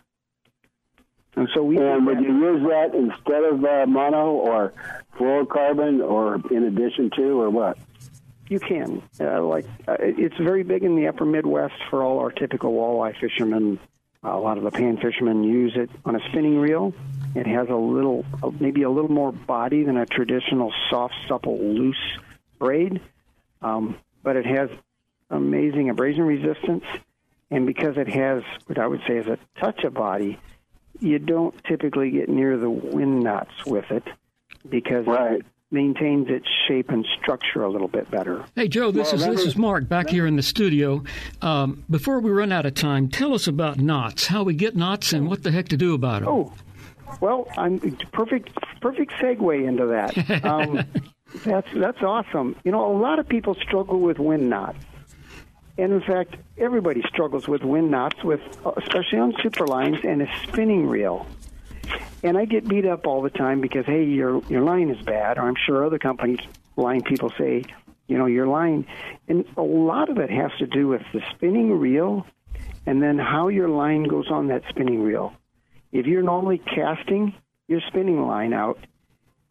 And 1.36 1.48
so 1.54 1.62
we. 1.62 1.78
And 1.78 2.06
would 2.06 2.20
you 2.20 2.32
use 2.32 2.68
that 2.68 2.94
instead 2.94 3.44
of 3.44 3.64
uh, 3.64 3.86
mono 3.86 4.30
or 4.32 4.72
fluorocarbon 5.16 6.02
or 6.02 6.36
in 6.50 6.64
addition 6.64 7.10
to 7.16 7.40
or 7.40 7.50
what? 7.50 7.78
You 8.48 8.58
can. 8.58 9.02
Uh, 9.20 9.42
like 9.42 9.66
uh, 9.86 9.96
it's 10.00 10.36
very 10.38 10.62
big 10.62 10.82
in 10.82 10.96
the 10.96 11.06
upper 11.06 11.24
Midwest 11.24 11.74
for 11.90 12.02
all 12.02 12.18
our 12.18 12.30
typical 12.32 12.72
walleye 12.72 13.18
fishermen. 13.20 13.78
A 14.22 14.36
lot 14.36 14.58
of 14.58 14.64
the 14.64 14.70
pan 14.70 14.96
fishermen 14.96 15.44
use 15.44 15.72
it 15.76 15.90
on 16.04 16.16
a 16.16 16.20
spinning 16.28 16.58
reel. 16.58 16.92
It 17.34 17.46
has 17.46 17.68
a 17.68 17.76
little, 17.76 18.24
maybe 18.58 18.82
a 18.82 18.90
little 18.90 19.10
more 19.10 19.32
body 19.32 19.84
than 19.84 19.96
a 19.96 20.06
traditional 20.06 20.72
soft, 20.90 21.14
supple, 21.28 21.58
loose 21.58 22.18
braid, 22.58 23.00
um, 23.62 23.96
but 24.22 24.36
it 24.36 24.46
has 24.46 24.70
amazing 25.30 25.90
abrasion 25.90 26.24
resistance. 26.24 26.84
And 27.50 27.66
because 27.66 27.96
it 27.96 28.08
has 28.08 28.42
what 28.66 28.78
I 28.78 28.86
would 28.86 29.00
say 29.06 29.18
is 29.18 29.26
a 29.26 29.38
touch 29.60 29.84
of 29.84 29.94
body, 29.94 30.38
you 31.00 31.18
don't 31.18 31.54
typically 31.64 32.10
get 32.10 32.28
near 32.28 32.56
the 32.56 32.68
wind 32.68 33.22
knots 33.22 33.64
with 33.64 33.90
it 33.90 34.04
because 34.68 35.04
it 35.06 35.46
maintains 35.70 36.28
its 36.30 36.46
shape 36.66 36.88
and 36.90 37.06
structure 37.20 37.62
a 37.62 37.68
little 37.70 37.88
bit 37.88 38.10
better. 38.10 38.44
Hey, 38.54 38.68
Joe, 38.68 38.90
this 38.90 39.12
Well, 39.12 39.20
is 39.22 39.26
this 39.26 39.40
is- 39.40 39.46
is 39.48 39.56
Mark 39.56 39.88
back 39.88 40.08
here 40.08 40.26
in 40.26 40.36
the 40.36 40.42
studio. 40.42 41.02
Um, 41.42 41.84
before 41.90 42.20
we 42.20 42.30
run 42.30 42.52
out 42.52 42.64
of 42.66 42.74
time, 42.74 43.08
tell 43.08 43.34
us 43.34 43.46
about 43.46 43.78
knots, 43.78 44.26
how 44.28 44.42
we 44.42 44.54
get 44.54 44.76
knots, 44.76 45.12
and 45.12 45.28
what 45.28 45.42
the 45.42 45.50
heck 45.50 45.68
to 45.68 45.76
do 45.76 45.94
about 45.94 46.20
them. 46.22 46.28
Oh, 46.30 46.52
well, 47.20 47.48
I'm 47.56 47.78
perfect. 48.12 48.50
Perfect 48.80 49.12
segue 49.20 49.66
into 49.66 49.86
that. 49.86 50.44
Um, 50.44 50.84
that's 51.44 51.68
that's 51.74 52.00
awesome. 52.02 52.56
You 52.64 52.72
know, 52.72 52.90
a 52.90 52.96
lot 52.96 53.18
of 53.18 53.28
people 53.28 53.54
struggle 53.56 54.00
with 54.00 54.18
wind 54.18 54.48
knots, 54.48 54.78
and 55.76 55.92
in 55.92 56.00
fact, 56.00 56.36
everybody 56.56 57.02
struggles 57.06 57.46
with 57.46 57.62
wind 57.62 57.90
knots, 57.90 58.22
with 58.24 58.40
especially 58.78 59.18
on 59.18 59.34
super 59.42 59.66
lines 59.66 59.98
and 60.04 60.22
a 60.22 60.28
spinning 60.44 60.86
reel. 60.86 61.26
And 62.22 62.36
I 62.36 62.44
get 62.44 62.66
beat 62.68 62.86
up 62.86 63.06
all 63.06 63.22
the 63.22 63.30
time 63.30 63.60
because 63.60 63.86
hey, 63.86 64.04
your 64.04 64.42
your 64.48 64.62
line 64.62 64.90
is 64.90 65.00
bad, 65.04 65.38
or 65.38 65.42
I'm 65.42 65.56
sure 65.66 65.84
other 65.84 65.98
companies 65.98 66.40
line 66.76 67.02
people 67.02 67.32
say, 67.38 67.64
you 68.06 68.18
know, 68.18 68.26
your 68.26 68.46
line, 68.46 68.86
and 69.28 69.44
a 69.56 69.62
lot 69.62 70.08
of 70.08 70.18
it 70.18 70.30
has 70.30 70.50
to 70.58 70.66
do 70.66 70.88
with 70.88 71.02
the 71.12 71.20
spinning 71.34 71.78
reel, 71.78 72.26
and 72.86 73.02
then 73.02 73.18
how 73.18 73.48
your 73.48 73.68
line 73.68 74.04
goes 74.04 74.30
on 74.30 74.48
that 74.48 74.62
spinning 74.68 75.02
reel. 75.02 75.32
If 75.92 76.06
you're 76.06 76.22
normally 76.22 76.58
casting 76.58 77.34
your 77.68 77.80
spinning 77.86 78.26
line 78.26 78.52
out, 78.52 78.78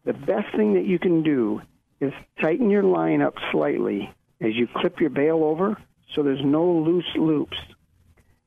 the 0.04 0.12
best 0.12 0.54
thing 0.56 0.74
that 0.74 0.84
you 0.84 0.98
can 0.98 1.22
do 1.22 1.62
is 2.00 2.12
tighten 2.40 2.70
your 2.70 2.82
line 2.82 3.22
up 3.22 3.34
slightly 3.50 4.12
as 4.40 4.54
you 4.54 4.68
clip 4.72 5.00
your 5.00 5.10
bail 5.10 5.42
over 5.42 5.76
so 6.14 6.22
there's 6.22 6.44
no 6.44 6.64
loose 6.64 7.08
loops. 7.16 7.56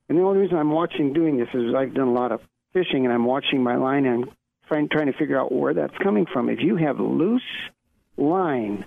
And 0.09 0.17
the 0.17 0.23
only 0.23 0.39
reason 0.39 0.57
I'm 0.57 0.71
watching 0.71 1.13
doing 1.13 1.37
this 1.37 1.49
is 1.53 1.73
I've 1.73 1.93
done 1.93 2.07
a 2.07 2.13
lot 2.13 2.31
of 2.31 2.41
fishing 2.73 3.05
and 3.05 3.13
I'm 3.13 3.25
watching 3.25 3.63
my 3.63 3.75
line 3.75 4.05
and 4.05 4.25
I'm 4.25 4.31
trying, 4.67 4.89
trying 4.89 5.07
to 5.07 5.17
figure 5.17 5.39
out 5.39 5.51
where 5.51 5.73
that's 5.73 5.97
coming 5.97 6.25
from. 6.25 6.49
If 6.49 6.59
you 6.61 6.75
have 6.77 6.99
loose 6.99 7.41
line 8.17 8.85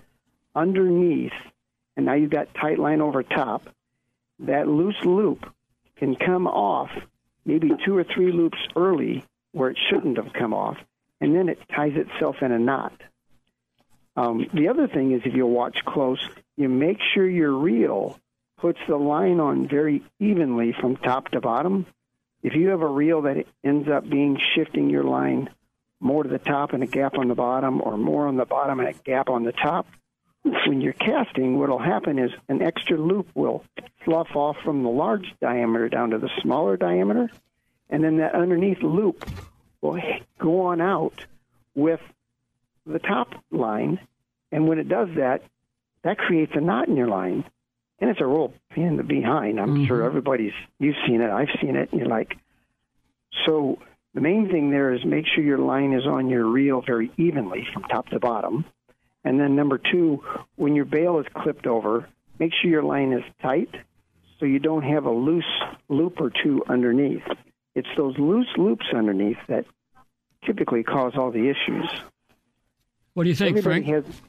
underneath 0.55 1.33
and 1.97 2.07
now 2.07 2.15
you've 2.15 2.31
got 2.31 2.55
tight 2.55 2.79
line 2.79 3.01
over 3.01 3.23
top, 3.23 3.69
that 4.41 4.67
loose 4.67 5.03
loop 5.05 5.47
can 5.97 6.17
come 6.17 6.47
off 6.47 6.91
maybe 7.45 7.71
two 7.85 7.97
or 7.97 8.05
three 8.05 8.33
loops 8.33 8.59
early 8.77 9.25
where 9.53 9.71
it 9.71 9.79
shouldn't 9.89 10.17
have 10.17 10.33
come 10.33 10.53
off, 10.53 10.77
and 11.21 11.35
then 11.35 11.49
it 11.49 11.59
ties 11.75 11.93
itself 11.95 12.37
in 12.43 12.51
a 12.51 12.59
knot. 12.59 13.01
Um, 14.17 14.47
the 14.53 14.69
other 14.69 14.89
thing 14.89 15.13
is 15.13 15.23
if 15.25 15.35
you 15.35 15.47
watch 15.47 15.79
close, 15.85 16.19
you 16.57 16.69
make 16.69 16.99
sure 17.15 17.29
your 17.29 17.53
reel 17.53 18.19
puts 18.59 18.79
the 18.89 18.97
line 18.97 19.41
on 19.41 19.69
very 19.69 20.03
evenly 20.19 20.75
from 20.81 20.97
top 20.97 21.29
to 21.29 21.41
bottom. 21.41 21.87
If 22.45 22.55
you 22.55 22.69
have 22.69 22.83
a 22.83 22.87
reel 22.87 23.23
that 23.23 23.47
ends 23.65 23.89
up 23.89 24.09
being 24.09 24.39
shifting 24.55 24.91
your 24.91 25.03
line 25.03 25.49
more 25.99 26.23
to 26.23 26.29
the 26.29 26.39
top 26.39 26.75
and 26.75 26.83
a 26.83 26.87
gap 26.87 27.17
on 27.17 27.29
the 27.29 27.35
bottom, 27.35 27.81
or 27.81 27.97
more 27.97 28.29
on 28.29 28.37
the 28.37 28.45
bottom 28.45 28.81
and 28.81 28.89
a 28.91 28.93
gap 28.93 29.31
on 29.31 29.45
the 29.45 29.53
top, 29.53 29.87
when 30.43 30.83
you're 30.83 30.93
casting, 30.93 31.59
what 31.59 31.71
will 31.71 31.79
happen 31.79 32.19
is 32.19 32.31
an 32.51 32.61
extra 32.61 32.99
loop 32.99 33.29
will 33.35 33.65
fluff 34.05 34.29
off 34.37 34.59
from 34.63 34.83
the 34.83 34.91
large 34.91 35.35
diameter 35.41 35.89
down 35.89 36.11
to 36.11 36.19
the 36.19 36.29
smaller 36.43 36.77
diameter, 36.77 37.31
and 37.89 38.05
then 38.05 38.19
that 38.19 38.35
underneath 38.35 38.83
loop 38.83 39.25
will 39.81 39.99
go 40.39 40.67
on 40.67 40.83
out 40.83 41.25
with 41.75 42.01
the 42.85 42.99
top 42.99 43.33
line. 43.51 43.99
And 44.53 44.69
when 44.69 44.79
it 44.79 44.89
does 44.89 45.09
that, 45.17 45.43
that 46.03 46.19
creates 46.19 46.53
a 46.55 46.61
knot 46.61 46.89
in 46.89 46.97
your 46.97 47.09
line. 47.09 47.45
And 48.05 48.11
it's 48.11 48.21
a 48.21 48.27
real 48.27 48.53
pain 48.69 48.85
in 48.85 48.97
the 48.99 49.03
behind. 49.03 49.59
I'm 49.59 49.77
mm-hmm. 49.77 49.87
sure 49.87 50.03
everybody's, 50.03 50.53
you've 50.79 50.97
seen 51.07 51.23
it, 51.23 51.31
I've 51.31 51.49
seen 51.59 51.75
it. 51.75 51.89
You're 51.91 52.05
like, 52.05 52.37
so 53.47 53.79
the 54.13 54.21
main 54.21 54.51
thing 54.51 54.71
there 54.71 54.93
is 54.93 55.03
make 55.07 55.25
sure 55.27 55.43
your 55.43 55.57
line 55.57 55.95
is 55.95 56.05
on 56.07 56.29
your 56.29 56.45
reel 56.45 56.83
very 56.83 57.11
evenly 57.17 57.67
from 57.73 57.85
top 57.85 58.09
to 58.09 58.21
bottom. 58.21 58.67
And 59.25 59.41
then 59.41 59.57
number 59.57 59.79
two, 59.79 60.23
when 60.57 60.75
your 60.75 60.85
bail 60.85 61.19
is 61.19 61.25
clipped 61.35 61.67
over, 61.67 62.07
make 62.39 62.53
sure 62.61 62.71
your 62.71 62.83
line 62.83 63.15
is 63.15 63.23
tight 63.41 63.71
so 64.39 64.45
you 64.45 64.59
don't 64.59 64.85
have 64.85 65.07
a 65.07 65.11
loose 65.11 65.63
loop 65.89 66.21
or 66.21 66.31
two 66.31 66.63
underneath. 66.69 67.25
It's 67.75 67.89
those 67.97 68.19
loose 68.19 68.55
loops 68.59 68.85
underneath 68.95 69.39
that 69.49 69.65
typically 70.45 70.83
cause 70.83 71.15
all 71.17 71.31
the 71.31 71.49
issues. 71.49 71.89
What 73.15 73.23
do 73.23 73.31
you 73.31 73.35
think, 73.35 73.57
Everybody 73.57 73.87
Frank? 73.87 74.05
has- 74.05 74.21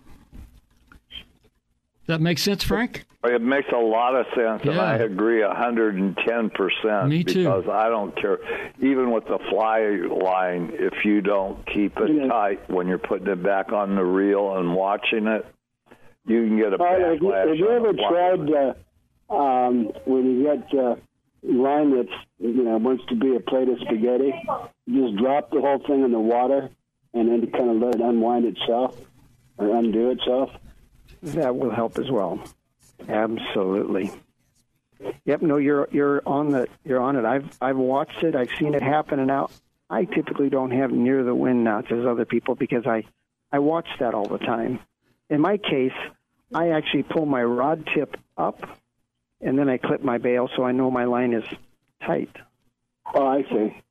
That 2.07 2.21
makes 2.21 2.43
sense, 2.43 2.63
Frank? 2.63 3.05
It 3.23 3.41
makes 3.41 3.69
a 3.73 3.77
lot 3.77 4.15
of 4.15 4.27
sense, 4.35 4.61
and 4.63 4.79
I 4.79 4.97
agree 4.97 5.41
a 5.41 5.53
hundred 5.53 5.95
and 5.95 6.15
ten 6.15 6.51
percent. 6.51 7.09
Me 7.09 7.23
too. 7.23 7.45
Because 7.45 7.67
I 7.67 7.89
don't 7.89 8.15
care, 8.15 8.37
even 8.79 9.11
with 9.11 9.25
the 9.25 9.39
fly 9.49 9.81
line, 9.81 10.71
if 10.73 11.03
you 11.03 11.21
don't 11.21 11.65
keep 11.65 11.97
it 11.97 12.27
tight 12.27 12.69
when 12.69 12.87
you're 12.87 12.99
putting 12.99 13.27
it 13.27 13.41
back 13.41 13.71
on 13.71 13.95
the 13.95 14.03
reel 14.03 14.57
and 14.57 14.75
watching 14.75 15.25
it, 15.25 15.45
you 16.27 16.45
can 16.45 16.57
get 16.57 16.73
a 16.73 16.77
All 16.77 16.85
right, 16.85 17.01
have, 17.01 17.21
you, 17.21 17.31
have 17.31 17.55
you 17.55 17.71
ever 17.71 17.93
the 17.93 18.03
tried 18.07 19.33
uh, 19.33 19.35
um, 19.35 19.91
when 20.05 20.25
you 20.25 20.43
get 20.43 20.79
uh, 20.79 20.95
line 21.41 21.95
that's 21.95 22.17
you 22.37 22.63
know 22.63 22.77
wants 22.77 23.05
to 23.09 23.15
be 23.15 23.35
a 23.35 23.39
plate 23.39 23.69
of 23.69 23.79
spaghetti, 23.79 24.33
just 24.87 25.15
drop 25.17 25.49
the 25.49 25.61
whole 25.61 25.79
thing 25.87 26.03
in 26.03 26.11
the 26.11 26.19
water, 26.19 26.69
and 27.15 27.29
then 27.29 27.51
kind 27.51 27.71
of 27.71 27.77
let 27.77 27.95
it 27.95 28.01
unwind 28.01 28.45
itself 28.45 28.95
or 29.57 29.75
undo 29.75 30.11
itself. 30.11 30.51
That 31.25 31.55
will 31.55 31.71
help 31.71 31.97
as 31.97 32.09
well. 32.11 32.39
Absolutely. 33.09 34.11
Yep. 35.25 35.41
No, 35.41 35.57
you're 35.57 35.87
you're 35.91 36.21
on 36.25 36.51
the 36.51 36.67
you're 36.83 37.01
on 37.01 37.15
it. 37.15 37.25
I've 37.25 37.57
I've 37.61 37.77
watched 37.77 38.23
it. 38.23 38.35
I've 38.35 38.51
seen 38.59 38.75
it 38.75 38.81
happen, 38.81 39.19
and 39.19 39.27
now 39.27 39.49
I 39.89 40.05
typically 40.05 40.49
don't 40.49 40.71
have 40.71 40.91
near 40.91 41.23
the 41.23 41.35
wind 41.35 41.63
knots 41.63 41.87
as 41.91 42.05
other 42.05 42.25
people 42.25 42.55
because 42.55 42.85
I 42.85 43.03
I 43.51 43.59
watch 43.59 43.87
that 43.99 44.13
all 44.13 44.27
the 44.27 44.37
time. 44.37 44.79
In 45.29 45.41
my 45.41 45.57
case, 45.57 45.93
I 46.53 46.69
actually 46.69 47.03
pull 47.03 47.25
my 47.25 47.43
rod 47.43 47.87
tip 47.93 48.15
up, 48.37 48.79
and 49.41 49.57
then 49.57 49.67
I 49.67 49.77
clip 49.77 50.03
my 50.03 50.19
bail 50.19 50.47
so 50.55 50.63
I 50.63 50.71
know 50.71 50.91
my 50.91 51.05
line 51.05 51.33
is 51.33 51.43
tight. 52.05 52.35
Oh, 53.13 53.25
I 53.25 53.43
see. 53.43 53.81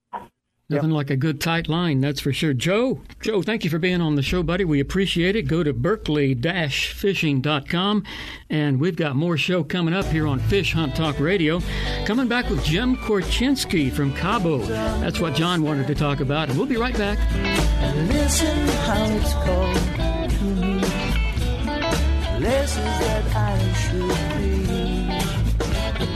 Nothing 0.71 0.93
like 0.93 1.11
a 1.11 1.17
good 1.17 1.43
tight 1.43 1.69
line, 1.69 2.01
that's 2.01 2.21
for 2.21 2.33
sure. 2.33 2.55
Joe, 2.55 3.03
Joe, 3.21 3.43
thank 3.43 3.65
you 3.65 3.71
for 3.71 3.79
being 3.79 4.01
on 4.01 4.15
the 4.15 4.23
show, 4.23 4.43
buddy. 4.43 4.65
We 4.65 4.81
appreciate 4.81 5.37
it. 5.37 5.43
Go 5.43 5.63
to 5.63 5.75
berkley-fishing.com, 5.75 8.05
and 8.49 8.81
we've 8.81 8.97
got 8.97 9.15
more 9.15 9.37
show 9.37 9.63
coming 9.63 9.93
up 9.93 10.07
here 10.07 10.27
on 10.27 10.39
Fish 10.39 10.73
Hunt 10.73 10.97
Talk 10.97 11.21
Radio. 11.21 11.61
Coming 12.07 12.29
back 12.29 12.49
with 12.49 12.65
Jim 12.65 12.97
Korchinski 12.97 13.93
from 13.93 14.15
Cabo. 14.15 14.57
That's 14.59 15.21
what 15.21 15.35
John 15.35 15.63
wanted 15.63 15.87
to 15.89 15.95
talk 15.95 16.21
about, 16.21 16.49
and 16.49 16.57
we'll 16.57 16.67
be 16.67 16.79
right 16.79 16.97
back. 16.97 17.19
Listen 18.09 18.67
how 18.67 19.05
it's 19.05 19.35
called 19.35 19.77
to 20.31 20.45
me. 20.45 20.81
Places 22.41 22.77
that 22.77 23.37
I 23.37 23.59
should 23.75 24.09
be. 24.39 25.11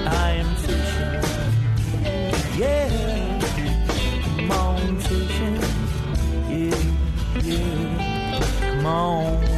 I 0.07 0.31
am 0.33 0.55
fishing. 0.57 1.21
Yeah. 2.59 3.08
Yeah. 8.89 9.58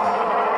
Thank 0.00 0.52
you. 0.52 0.57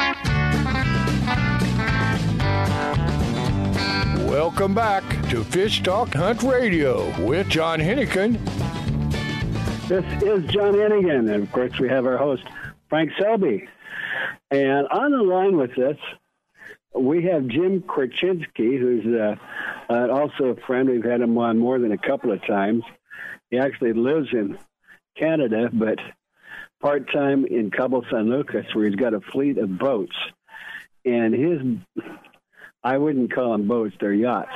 Welcome 4.31 4.73
back 4.73 5.03
to 5.29 5.43
Fish 5.43 5.83
Talk 5.83 6.13
Hunt 6.13 6.41
Radio 6.43 7.03
with 7.25 7.49
John 7.49 7.79
Hennigan. 7.79 8.39
This 9.89 10.05
is 10.23 10.49
John 10.49 10.73
Hennigan, 10.73 11.29
and 11.29 11.43
of 11.43 11.51
course 11.51 11.77
we 11.77 11.89
have 11.89 12.05
our 12.05 12.15
host 12.15 12.43
Frank 12.87 13.11
Selby. 13.19 13.67
And 14.49 14.87
on 14.87 15.11
the 15.11 15.21
line 15.21 15.57
with 15.57 15.77
us, 15.77 15.97
we 16.97 17.25
have 17.25 17.45
Jim 17.49 17.81
Korchinski, 17.81 18.79
who's 18.79 19.05
uh, 19.05 19.35
uh, 19.89 20.07
also 20.07 20.45
a 20.45 20.55
friend. 20.65 20.89
We've 20.89 21.03
had 21.03 21.19
him 21.19 21.37
on 21.37 21.57
more 21.57 21.77
than 21.77 21.91
a 21.91 21.97
couple 21.97 22.31
of 22.31 22.41
times. 22.47 22.85
He 23.49 23.57
actually 23.57 23.91
lives 23.91 24.29
in 24.31 24.57
Canada, 25.17 25.69
but 25.73 25.99
part 26.81 27.11
time 27.11 27.45
in 27.45 27.69
Cabo 27.69 28.01
San 28.09 28.29
Lucas, 28.29 28.65
where 28.73 28.87
he's 28.87 28.95
got 28.95 29.13
a 29.13 29.19
fleet 29.19 29.57
of 29.57 29.77
boats. 29.77 30.15
And 31.03 31.33
his, 31.33 32.05
I 32.83 32.97
wouldn't 32.97 33.33
call 33.33 33.51
them 33.51 33.67
boats, 33.67 33.95
they're 33.99 34.13
yachts. 34.13 34.51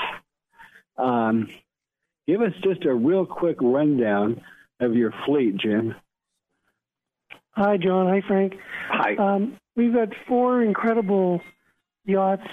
Um, 0.98 1.50
give 2.28 2.42
us 2.42 2.54
just 2.64 2.86
a 2.86 2.94
real 2.94 3.26
quick 3.26 3.58
rundown 3.62 4.42
of 4.80 4.96
your 4.96 5.14
fleet, 5.26 5.58
Jim. 5.58 5.96
Hi, 7.52 7.78
John. 7.78 8.08
Hi, 8.08 8.22
Frank. 8.28 8.54
Hi. 8.90 9.16
Um, 9.16 9.58
we've 9.76 9.94
got 9.94 10.10
four 10.28 10.62
incredible 10.62 11.42
yachts 12.06 12.48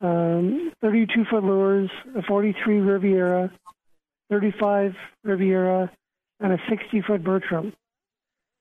um, 0.00 0.72
32 0.82 1.24
foot 1.30 1.42
Luhrs, 1.42 1.90
a 2.16 2.22
43 2.22 2.80
Riviera, 2.80 3.50
35 4.30 4.94
Riviera, 5.24 5.90
and 6.40 6.52
a 6.52 6.58
60 6.68 7.02
foot 7.02 7.24
Bertram. 7.24 7.72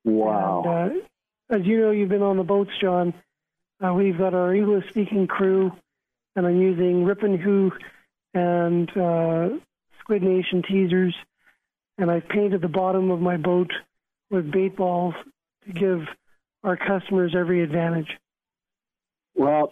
Wow. 0.04 0.64
And, 0.66 1.02
uh, 1.02 1.60
as 1.60 1.66
you 1.66 1.82
know, 1.82 1.92
you've 1.92 2.10
been 2.10 2.22
on 2.22 2.38
the 2.38 2.44
boats, 2.44 2.72
John. 2.82 3.14
Uh, 3.86 3.94
we've 3.94 4.18
got 4.18 4.34
our 4.34 4.54
English 4.56 4.90
speaking 4.90 5.28
crew, 5.28 5.72
and 6.36 6.46
I'm 6.46 6.62
using 6.62 7.06
Rip 7.06 7.24
and 7.24 7.40
Who 7.40 7.72
and 8.34 8.90
uh, 8.98 9.50
Squid 10.00 10.22
Nation 10.22 10.64
teasers, 10.68 11.16
and 11.98 12.12
I've 12.12 12.28
painted 12.28 12.62
the 12.62 12.68
bottom 12.68 13.12
of 13.12 13.22
my 13.22 13.38
boat 13.38 13.72
with 14.30 14.52
bait 14.52 14.76
balls 14.76 15.14
to 15.66 15.74
give 15.74 16.02
our 16.64 16.78
customers 16.78 17.34
every 17.38 17.64
advantage. 17.64 18.10
Well, 19.36 19.72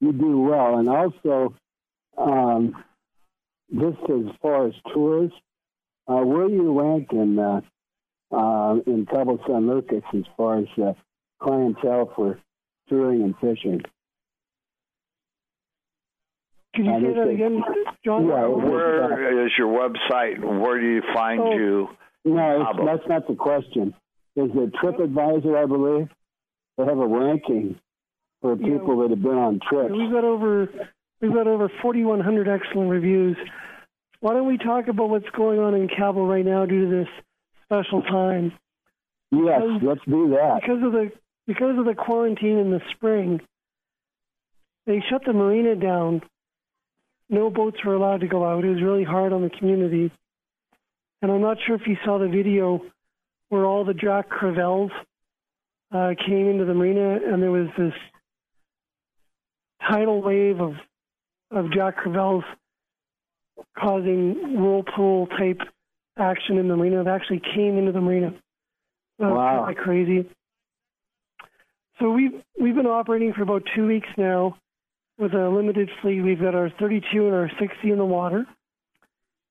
you 0.00 0.12
do 0.12 0.40
well, 0.40 0.78
and 0.78 0.88
also, 0.88 1.54
um, 2.16 2.84
just 3.72 3.98
as 4.08 4.34
far 4.40 4.66
as 4.68 4.74
tours, 4.92 5.30
uh, 6.08 6.22
where 6.24 6.48
you 6.48 6.80
rank 6.80 7.08
in 7.12 7.38
uh, 7.38 7.60
uh, 8.32 8.76
in 8.86 9.06
Cabo 9.06 9.38
San 9.46 9.68
Lucas 9.68 10.02
as 10.14 10.22
far 10.36 10.58
as 10.58 10.66
clientele 11.40 12.12
for 12.14 12.38
touring 12.88 13.22
and 13.22 13.34
fishing? 13.40 13.82
Can 16.74 16.84
you 16.84 16.92
say 16.92 17.06
this 17.06 17.14
that 17.16 17.28
is- 17.28 17.34
again, 17.34 17.64
John? 18.04 18.26
Yeah, 18.28 18.46
Where 18.46 19.44
is 19.46 19.52
your 19.58 19.68
website? 19.68 20.38
Where 20.38 20.80
do 20.80 20.86
you 20.86 21.02
find 21.12 21.40
Oh. 21.40 21.52
you? 21.52 21.88
No, 22.24 22.72
that's 22.84 23.06
not 23.08 23.26
the 23.26 23.34
question. 23.34 23.94
Is 24.36 24.50
it 24.54 24.72
TripAdvisor, 24.74 25.56
I 25.56 25.66
believe. 25.66 26.08
They 26.78 26.84
have 26.84 26.98
a 26.98 27.06
ranking 27.06 27.78
for 28.40 28.56
people 28.56 28.98
that 29.00 29.10
have 29.10 29.22
been 29.22 29.36
on 29.36 29.60
trips. 29.60 29.92
We've 29.92 30.12
got 30.12 30.24
over 30.24 30.68
we've 31.20 31.32
got 31.34 31.46
over 31.46 31.68
4,100 31.82 32.48
excellent 32.48 32.90
reviews. 32.90 33.36
Why 34.20 34.32
don't 34.34 34.46
we 34.46 34.56
talk 34.58 34.88
about 34.88 35.10
what's 35.10 35.28
going 35.30 35.58
on 35.58 35.74
in 35.74 35.88
Cabo 35.88 36.24
right 36.26 36.44
now 36.44 36.64
due 36.66 36.84
to 36.88 36.90
this 36.90 37.08
special 37.64 38.02
time? 38.02 38.52
Yes, 39.30 39.62
Because- 39.62 39.82
let's 39.82 40.04
do 40.04 40.28
that. 40.30 40.60
Because 40.62 40.82
of 40.82 40.92
the 40.92 41.12
because 41.46 41.78
of 41.78 41.84
the 41.84 41.94
quarantine 41.94 42.58
in 42.58 42.70
the 42.70 42.80
spring, 42.92 43.40
they 44.86 45.00
shut 45.00 45.24
the 45.24 45.32
marina 45.32 45.74
down. 45.74 46.22
No 47.30 47.48
boats 47.48 47.78
were 47.84 47.94
allowed 47.94 48.20
to 48.20 48.26
go 48.26 48.44
out. 48.44 48.64
It 48.64 48.70
was 48.70 48.82
really 48.82 49.04
hard 49.04 49.32
on 49.32 49.42
the 49.42 49.50
community. 49.50 50.10
And 51.22 51.30
I'm 51.30 51.40
not 51.40 51.58
sure 51.64 51.76
if 51.76 51.86
you 51.86 51.96
saw 52.04 52.18
the 52.18 52.28
video 52.28 52.82
where 53.50 53.64
all 53.64 53.84
the 53.84 53.94
Jack 53.94 54.28
Crevalles 54.28 54.90
uh, 55.92 56.14
came 56.26 56.48
into 56.48 56.64
the 56.64 56.74
marina, 56.74 57.18
and 57.24 57.42
there 57.42 57.50
was 57.50 57.68
this 57.78 57.94
tidal 59.88 60.22
wave 60.22 60.60
of 60.60 60.74
of 61.52 61.72
Jack 61.72 61.96
Crevalles 61.98 62.44
causing 63.76 64.60
whirlpool 64.60 65.26
type 65.26 65.60
action 66.16 66.58
in 66.58 66.68
the 66.68 66.76
marina. 66.76 67.00
It 67.00 67.08
actually 67.08 67.40
came 67.40 67.76
into 67.76 67.92
the 67.92 68.00
marina. 68.00 68.28
It's 68.28 68.40
Wow. 69.18 69.66
kinda 69.66 69.80
crazy. 69.80 70.30
So 71.98 72.10
we've 72.10 72.42
we've 72.58 72.74
been 72.74 72.86
operating 72.86 73.32
for 73.34 73.42
about 73.42 73.66
two 73.74 73.86
weeks 73.86 74.08
now 74.16 74.56
with 75.20 75.34
a 75.34 75.48
limited 75.50 75.90
fleet. 76.00 76.22
We've 76.22 76.40
got 76.40 76.54
our 76.54 76.70
32 76.80 77.26
and 77.26 77.34
our 77.34 77.50
60 77.60 77.90
in 77.90 77.98
the 77.98 78.04
water, 78.04 78.46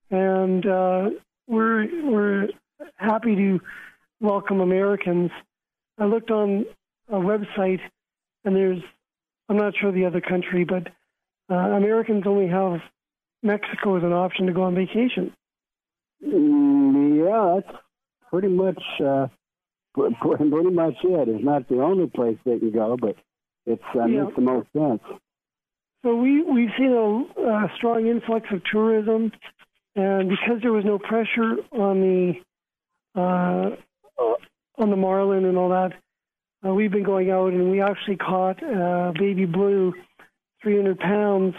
and 0.09 0.65
uh, 0.65 1.09
we're 1.47 1.87
we're 2.09 2.47
happy 2.95 3.35
to 3.35 3.59
welcome 4.19 4.61
Americans. 4.61 5.29
I 5.99 6.05
looked 6.05 6.31
on 6.31 6.65
a 7.07 7.17
website, 7.17 7.81
and 8.43 8.55
there's 8.55 8.81
I'm 9.47 9.57
not 9.57 9.73
sure 9.79 9.91
the 9.91 10.05
other 10.05 10.21
country, 10.21 10.65
but 10.65 10.87
uh, 11.51 11.55
Americans 11.55 12.23
only 12.25 12.47
have 12.47 12.81
Mexico 13.43 13.95
as 13.97 14.03
an 14.03 14.11
option 14.13 14.47
to 14.47 14.53
go 14.53 14.63
on 14.63 14.75
vacation. 14.75 15.33
Mm, 16.25 17.25
yeah, 17.25 17.61
that's 17.61 17.77
pretty 18.31 18.47
much 18.49 18.81
uh, 19.05 19.27
pr- 19.93 20.07
pr- 20.19 20.35
pretty 20.37 20.71
much 20.71 20.95
it. 21.03 21.27
It's 21.29 21.43
not 21.43 21.69
the 21.69 21.81
only 21.81 22.07
place 22.07 22.37
they 22.43 22.57
can 22.57 22.71
go, 22.71 22.97
but 22.99 23.15
it's 23.67 23.83
uh, 23.95 24.05
Yeah. 24.05 24.23
makes 24.23 24.35
the 24.35 24.41
most 24.41 24.67
sense. 24.73 25.01
So 26.03 26.15
we 26.15 26.41
we've 26.41 26.69
seen 26.77 26.91
a, 26.93 27.41
a 27.41 27.71
strong 27.75 28.07
influx 28.07 28.47
of 28.51 28.61
tourism, 28.71 29.31
and 29.95 30.29
because 30.29 30.61
there 30.61 30.71
was 30.71 30.85
no 30.85 30.97
pressure 30.97 31.57
on 31.71 31.99
the 32.01 32.33
uh, 33.19 33.75
on 34.77 34.89
the 34.89 34.95
marlin 34.95 35.43
and 35.45 35.57
all 35.57 35.69
that, 35.69 35.91
uh, 36.65 36.73
we've 36.73 36.91
been 36.91 37.03
going 37.03 37.29
out 37.31 37.51
and 37.51 37.69
we 37.69 37.81
actually 37.81 38.15
caught 38.15 38.63
uh, 38.63 39.11
baby 39.19 39.45
blue, 39.45 39.93
300 40.63 40.99
pounds, 40.99 41.55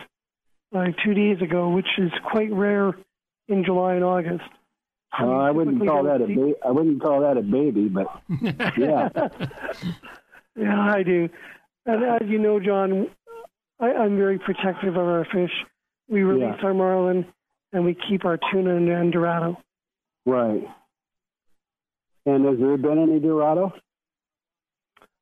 uh, 0.74 0.86
two 1.04 1.12
days 1.12 1.42
ago, 1.42 1.68
which 1.70 1.88
is 1.98 2.10
quite 2.30 2.50
rare 2.52 2.94
in 3.48 3.62
July 3.64 3.94
and 3.94 4.04
August. 4.04 4.44
Uh, 5.20 5.26
I 5.26 5.50
wouldn't 5.50 5.80
call 5.86 6.04
don't 6.04 6.06
that 6.06 6.22
a 6.24 6.26
see- 6.28 6.34
ba- 6.34 6.66
I 6.66 6.70
wouldn't 6.70 7.02
call 7.02 7.20
that 7.22 7.36
a 7.36 7.42
baby, 7.42 7.88
but 7.88 8.06
yeah, 8.78 9.08
Yeah, 10.56 10.80
I 10.90 11.02
do. 11.02 11.28
And 11.86 12.04
as 12.04 12.28
you 12.28 12.38
know, 12.38 12.60
John, 12.60 13.08
I, 13.80 13.92
I'm 13.92 14.16
very 14.16 14.38
protective 14.38 14.96
of 14.96 15.06
our 15.06 15.24
fish. 15.32 15.50
We 16.08 16.22
release 16.22 16.56
Yeah. 16.60 16.66
our 16.66 16.74
marlin 16.74 17.26
and 17.72 17.84
we 17.84 17.94
keep 18.08 18.24
our 18.24 18.38
tuna 18.50 18.76
and, 18.76 18.88
and 18.88 19.12
dorado. 19.12 19.56
right. 20.26 20.62
And 22.26 22.44
has 22.44 22.58
there 22.58 22.76
been 22.76 22.98
any 22.98 23.18
Dorado? 23.18 23.72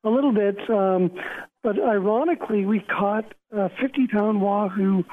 A 0.02 0.10
little 0.10 0.32
bit, 0.32 0.58
um, 0.68 1.12
but 1.62 1.78
ironically, 1.78 2.64
we 2.66 2.80
caught 2.80 3.24
a 3.52 3.68
50 3.80 4.08
pound 4.08 4.42
wahoo 4.42 5.04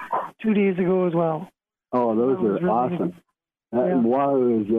two 0.41 0.53
days 0.55 0.79
ago 0.79 1.05
as 1.07 1.13
well. 1.13 1.47
Oh, 1.91 2.15
those 2.15 2.37
are 2.39 2.53
really 2.53 2.65
awesome. 2.65 3.13
That 3.71 3.87
Yeah. 3.87 4.01
wahoo 4.01 4.61
is 4.61 4.71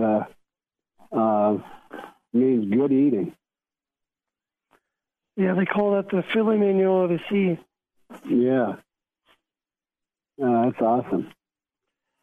uh, 1.14 1.17
uh, 1.17 1.59
means 2.33 2.75
good 2.75 2.91
eating. 2.93 3.33
Yeah, 5.37 5.55
they 5.55 5.64
call 5.67 5.93
that 5.95 6.09
the 6.11 6.25
filet 6.33 6.57
mignon 6.57 7.05
of 7.05 7.11
the 7.11 7.21
sea. 7.31 7.61
Yeah. 8.29 8.77
Uh, 10.43 10.65
that's 10.67 10.81
awesome. 10.81 11.33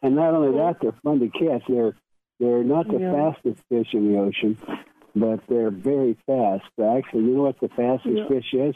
And 0.02 0.16
not 0.16 0.34
only 0.34 0.58
that, 0.58 0.76
they're 0.82 0.92
fun 1.04 1.20
to 1.20 1.30
catch. 1.30 1.64
They're 1.68 1.96
they're 2.40 2.64
not 2.64 2.88
the 2.88 3.00
Yeah. 3.00 3.32
fastest 3.32 3.62
fish 3.70 3.94
in 3.94 4.12
the 4.12 4.20
ocean, 4.20 4.58
but 5.16 5.40
they're 5.48 5.72
very 5.72 6.18
fast. 6.26 6.66
Actually, 6.82 7.24
you 7.26 7.36
know 7.36 7.44
what 7.44 7.60
the 7.60 7.70
fastest 7.70 8.18
Yeah. 8.18 8.28
fish 8.28 8.54
is? 8.54 8.76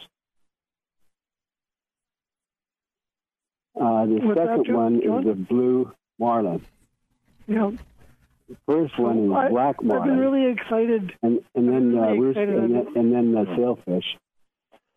Uh, 3.75 4.05
the 4.05 4.15
What's 4.25 4.39
second 4.39 4.65
John- 4.65 4.75
one 4.75 5.01
John? 5.01 5.19
is 5.19 5.25
the 5.25 5.33
blue 5.33 5.91
marlin. 6.17 6.65
Yeah, 7.47 7.71
The 8.49 8.55
first 8.65 8.97
one 8.97 9.25
is 9.25 9.31
I, 9.31 9.49
black 9.49 9.83
marlin. 9.83 10.01
I've 10.09 10.15
been 10.15 10.19
really 10.19 10.45
excited. 10.51 11.13
and 11.21 11.43
and 11.55 11.67
then 11.69 11.97
uh, 11.97 12.11
really 12.11 12.29
excited 12.31 12.55
and 12.63 12.75
and 12.97 13.13
then 13.13 13.31
the 13.33 13.45
sailfish. 13.55 14.17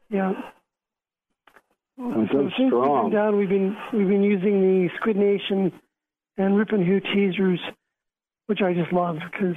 Yeah. 0.09 0.51
So 2.01 2.27
since 2.33 2.53
we've 2.59 2.71
been 2.71 3.11
down, 3.11 3.37
we've 3.37 3.49
been 3.49 3.77
we've 3.93 4.09
been 4.09 4.23
using 4.23 4.61
the 4.63 4.89
Squid 4.97 5.17
Nation 5.17 5.71
and 6.39 6.57
Rip 6.57 6.71
and 6.71 6.87
Who 6.87 6.99
teasers, 7.01 7.61
which 8.47 8.63
I 8.63 8.73
just 8.73 8.91
love 8.93 9.19
because 9.31 9.55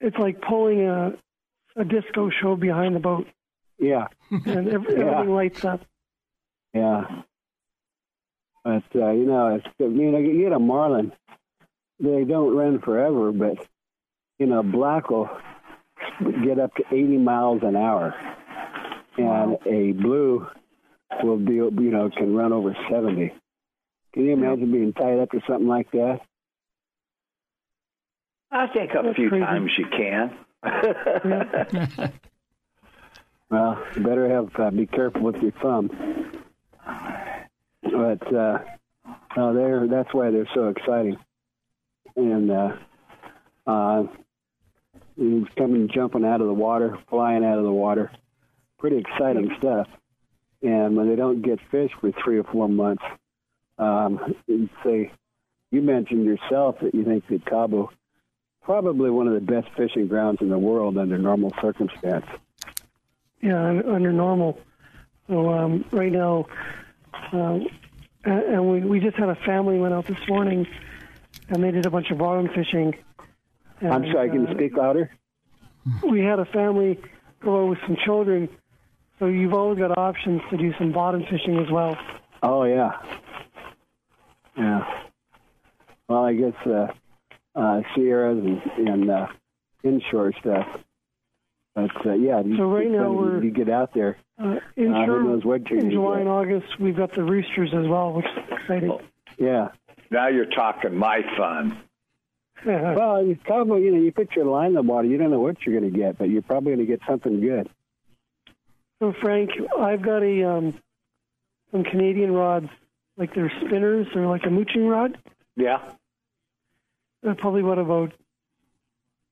it's 0.00 0.16
like 0.18 0.40
pulling 0.42 0.82
a 0.82 1.12
a 1.76 1.84
disco 1.84 2.30
show 2.30 2.56
behind 2.56 2.96
the 2.96 3.00
boat, 3.00 3.26
Yeah. 3.78 4.08
and 4.30 4.68
ev- 4.68 4.86
Yeah. 4.90 4.98
everything 4.98 5.34
lights 5.34 5.64
up. 5.64 5.82
Yeah. 6.74 7.22
But 8.64 8.82
uh, 8.96 9.10
you 9.12 9.26
know, 9.26 9.54
it's 9.54 9.66
I 9.80 9.84
mean, 9.84 10.14
you 10.14 10.42
get 10.42 10.52
a 10.52 10.58
marlin, 10.58 11.12
they 12.00 12.24
don't 12.24 12.56
run 12.56 12.80
forever, 12.80 13.30
but 13.30 13.64
you 14.40 14.46
know, 14.46 14.64
black 14.64 15.10
will 15.10 15.30
get 16.44 16.58
up 16.58 16.74
to 16.74 16.82
80 16.90 17.18
miles 17.18 17.62
an 17.62 17.76
hour, 17.76 18.14
and 19.16 19.56
a 19.66 19.92
blue 19.92 20.46
will 21.22 21.36
be, 21.36 21.54
you 21.54 21.70
know, 21.70 22.10
can 22.10 22.34
run 22.34 22.52
over 22.52 22.76
70. 22.90 23.32
Can 24.12 24.24
you 24.24 24.32
imagine 24.32 24.72
being 24.72 24.92
tied 24.92 25.18
up 25.18 25.30
to 25.30 25.40
something 25.48 25.68
like 25.68 25.90
that? 25.92 26.20
I 28.50 28.66
think 28.68 28.90
a 28.92 29.02
That's 29.02 29.16
few 29.16 29.30
crazy. 29.30 29.44
times 29.44 29.70
you 29.78 29.86
can. 29.86 30.36
Well, 33.52 33.84
you 33.94 34.02
better 34.02 34.30
have 34.30 34.48
uh, 34.58 34.70
be 34.70 34.86
careful 34.86 35.20
with 35.20 35.36
your 35.42 35.52
thumb. 35.60 35.90
But 37.82 38.34
uh, 38.34 38.58
no, 39.36 39.54
they're 39.54 39.86
that's 39.88 40.14
why 40.14 40.30
they're 40.30 40.48
so 40.54 40.68
exciting. 40.68 41.18
And 42.16 42.50
uh, 42.50 42.76
uh, 43.66 44.04
he's 45.16 45.44
coming 45.58 45.90
jumping 45.92 46.24
out 46.24 46.40
of 46.40 46.46
the 46.46 46.54
water, 46.54 46.96
flying 47.10 47.44
out 47.44 47.58
of 47.58 47.64
the 47.64 47.72
water. 47.72 48.10
Pretty 48.78 48.96
exciting 48.96 49.50
stuff. 49.58 49.86
And 50.62 50.96
when 50.96 51.08
they 51.08 51.16
don't 51.16 51.42
get 51.42 51.58
fish 51.70 51.90
for 52.00 52.12
three 52.12 52.38
or 52.38 52.44
four 52.44 52.68
months, 52.68 53.02
um, 53.78 54.34
say 54.84 55.10
you 55.70 55.82
mentioned 55.82 56.24
yourself 56.24 56.76
that 56.82 56.94
you 56.94 57.04
think 57.04 57.26
that 57.28 57.44
Cabo 57.46 57.90
probably 58.62 59.10
one 59.10 59.26
of 59.26 59.34
the 59.34 59.40
best 59.40 59.68
fishing 59.76 60.06
grounds 60.06 60.40
in 60.40 60.48
the 60.48 60.58
world 60.58 60.96
under 60.96 61.18
normal 61.18 61.52
circumstance. 61.60 62.26
Yeah, 63.40 63.82
under 63.86 64.12
normal. 64.12 64.60
So 65.28 65.50
um, 65.50 65.84
right 65.90 66.12
now, 66.12 66.46
uh, 67.32 67.58
Uh, 68.24 68.30
and 68.30 68.70
we, 68.70 68.80
we 68.80 69.00
just 69.00 69.16
had 69.16 69.28
a 69.28 69.34
family 69.34 69.80
went 69.80 69.92
out 69.92 70.06
this 70.06 70.28
morning, 70.28 70.64
and 71.48 71.60
they 71.60 71.72
did 71.72 71.84
a 71.86 71.90
bunch 71.90 72.08
of 72.12 72.18
bottom 72.18 72.48
fishing. 72.54 72.94
I'm 73.80 74.04
And, 74.04 74.12
sorry, 74.12 74.30
can 74.30 74.42
you 74.42 74.46
uh, 74.46 74.54
speak 74.54 74.76
louder? 74.76 75.10
We 76.08 76.20
had 76.20 76.38
a 76.38 76.44
family 76.44 77.00
go 77.40 77.64
out 77.64 77.70
with 77.70 77.78
some 77.84 77.96
children, 78.04 78.48
so 79.22 79.28
you've 79.28 79.54
always 79.54 79.78
got 79.78 79.96
options 79.96 80.40
to 80.50 80.56
do 80.56 80.74
some 80.78 80.90
bottom 80.90 81.22
fishing 81.30 81.56
as 81.64 81.70
well. 81.70 81.96
Oh 82.42 82.64
yeah, 82.64 82.90
yeah. 84.58 84.84
Well, 86.08 86.24
I 86.24 86.32
guess 86.34 86.54
uh, 86.66 86.88
uh, 87.54 87.82
Sierras 87.94 88.38
and, 88.44 88.88
and 88.88 89.10
uh, 89.10 89.26
inshore 89.84 90.32
stuff. 90.40 90.66
But 91.76 92.04
uh, 92.04 92.14
yeah, 92.14 92.42
you, 92.42 92.56
So 92.56 92.64
right 92.64 92.90
now 92.90 93.12
we're- 93.12 93.44
you 93.44 93.52
get 93.52 93.68
out 93.68 93.94
there. 93.94 94.18
Uh, 94.42 94.56
Uh, 94.56 94.60
inshore, 94.76 95.20
who 95.20 95.28
knows 95.30 95.44
what 95.44 95.70
in 95.70 95.90
July 95.92 96.18
and 96.18 96.28
August, 96.28 96.80
we've 96.80 96.96
got 96.96 97.12
the 97.12 97.22
roosters 97.22 97.72
as 97.72 97.86
well, 97.86 98.12
which 98.14 98.26
is 98.26 98.58
exciting. 98.60 98.98
Yeah. 99.38 99.68
Now 100.10 100.26
you're 100.28 100.46
talking 100.46 100.96
my 100.96 101.22
fun. 101.38 101.78
well, 102.66 103.24
you 103.24 103.38
probably 103.44 103.84
you 103.84 103.92
know 103.92 104.02
you 104.02 104.10
put 104.12 104.34
your 104.34 104.46
line 104.46 104.68
in 104.70 104.74
the 104.74 104.82
water, 104.82 105.06
you 105.06 105.16
don't 105.16 105.30
know 105.30 105.40
what 105.40 105.64
you're 105.64 105.78
going 105.78 105.90
to 105.92 105.96
get, 105.96 106.18
but 106.18 106.28
you're 106.28 106.42
probably 106.42 106.74
going 106.74 106.86
to 106.86 106.90
get 106.90 107.00
something 107.08 107.40
good. 107.40 107.68
So 109.02 109.12
Frank, 109.20 109.50
I've 109.80 110.00
got 110.00 110.22
a 110.22 110.48
um, 110.48 110.80
some 111.72 111.82
Canadian 111.82 112.32
rods, 112.32 112.68
like 113.16 113.34
they're 113.34 113.50
spinners, 113.66 114.06
they're 114.14 114.28
like 114.28 114.44
a 114.46 114.48
mooching 114.48 114.86
rod. 114.86 115.18
Yeah. 115.56 115.80
They're 117.20 117.34
probably 117.34 117.64
what 117.64 117.80
about 117.80 118.12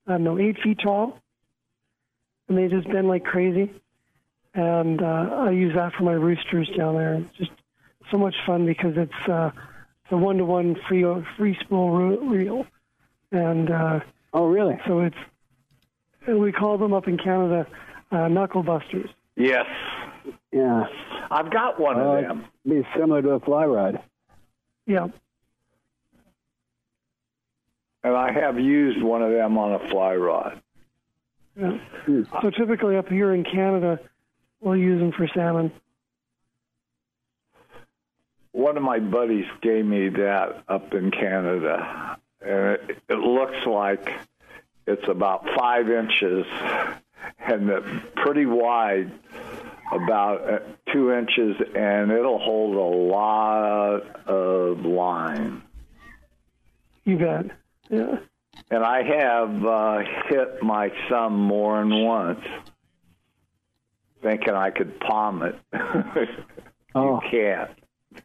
I 0.08 0.12
don't 0.14 0.24
know 0.24 0.40
eight 0.40 0.58
feet 0.60 0.80
tall, 0.82 1.20
and 2.48 2.58
they 2.58 2.66
just 2.66 2.90
bend 2.90 3.06
like 3.06 3.22
crazy. 3.22 3.70
And 4.54 5.00
uh, 5.00 5.28
I 5.36 5.52
use 5.52 5.76
that 5.76 5.92
for 5.92 6.02
my 6.02 6.14
roosters 6.14 6.68
down 6.76 6.96
there. 6.96 7.14
It's 7.14 7.38
just 7.38 7.52
so 8.10 8.18
much 8.18 8.34
fun 8.44 8.66
because 8.66 8.96
it's 8.96 9.28
uh, 9.28 9.52
it's 9.54 10.10
a 10.10 10.16
one 10.16 10.38
to 10.38 10.44
one 10.44 10.74
free 10.88 11.04
free 11.36 11.56
spool 11.60 12.18
reel, 12.18 12.66
and 13.30 13.70
uh, 13.70 14.00
oh 14.32 14.48
really? 14.48 14.80
So 14.84 14.98
it's 15.02 15.18
and 16.26 16.40
we 16.40 16.50
call 16.50 16.76
them 16.76 16.92
up 16.92 17.06
in 17.06 17.18
Canada 17.18 17.68
uh, 18.10 18.26
knuckle 18.26 18.64
busters. 18.64 19.10
Yes. 19.40 19.66
Yeah. 20.52 20.84
I've 21.30 21.50
got 21.50 21.80
one 21.80 21.96
Well, 21.96 22.16
of 22.16 22.24
uh, 22.24 22.28
them. 22.28 22.44
Be 22.68 22.86
similar 22.94 23.22
to 23.22 23.30
a 23.30 23.40
fly 23.40 23.64
rod. 23.64 24.02
Yeah. 24.86 25.08
And 28.04 28.14
I 28.14 28.32
have 28.32 28.58
used 28.58 29.02
one 29.02 29.22
of 29.22 29.30
them 29.30 29.56
on 29.56 29.72
a 29.72 29.88
fly 29.90 30.14
rod. 30.14 30.60
Yeah. 31.58 31.78
Hmm. 32.04 32.22
So 32.42 32.50
typically 32.50 32.96
up 32.96 33.08
here 33.08 33.32
in 33.32 33.44
Canada, 33.44 33.98
we'll 34.60 34.76
use 34.76 35.00
them 35.00 35.12
for 35.12 35.26
salmon. 35.28 35.72
One 38.52 38.76
of 38.76 38.82
my 38.82 38.98
buddies 38.98 39.46
gave 39.62 39.86
me 39.86 40.08
that 40.10 40.64
up 40.68 40.92
in 40.92 41.10
Canada, 41.12 42.18
and 42.40 42.50
it, 42.50 42.98
it 43.08 43.18
looks 43.18 43.64
like 43.64 44.12
it's 44.86 45.06
about 45.08 45.46
five 45.56 45.88
inches 45.88 46.46
and 47.38 47.70
pretty 48.16 48.46
wide, 48.46 49.12
about 49.92 50.48
uh, 50.48 50.58
two 50.92 51.12
inches, 51.12 51.56
and 51.74 52.10
it'll 52.10 52.38
hold 52.38 52.76
a 52.76 53.12
lot 53.12 54.26
of 54.26 54.84
line. 54.84 55.62
You 57.04 57.18
bet. 57.18 57.46
Yeah. 57.88 58.18
And 58.70 58.84
I 58.84 59.02
have 59.02 59.64
uh, 59.64 59.98
hit 60.28 60.62
my 60.62 60.92
thumb 61.08 61.36
more 61.36 61.80
than 61.80 62.04
once, 62.04 62.44
thinking 64.22 64.54
I 64.54 64.70
could 64.70 65.00
palm 65.00 65.42
it. 65.42 65.58
Oh. 66.92 67.20
You 67.22 67.30
can't. 67.30 67.70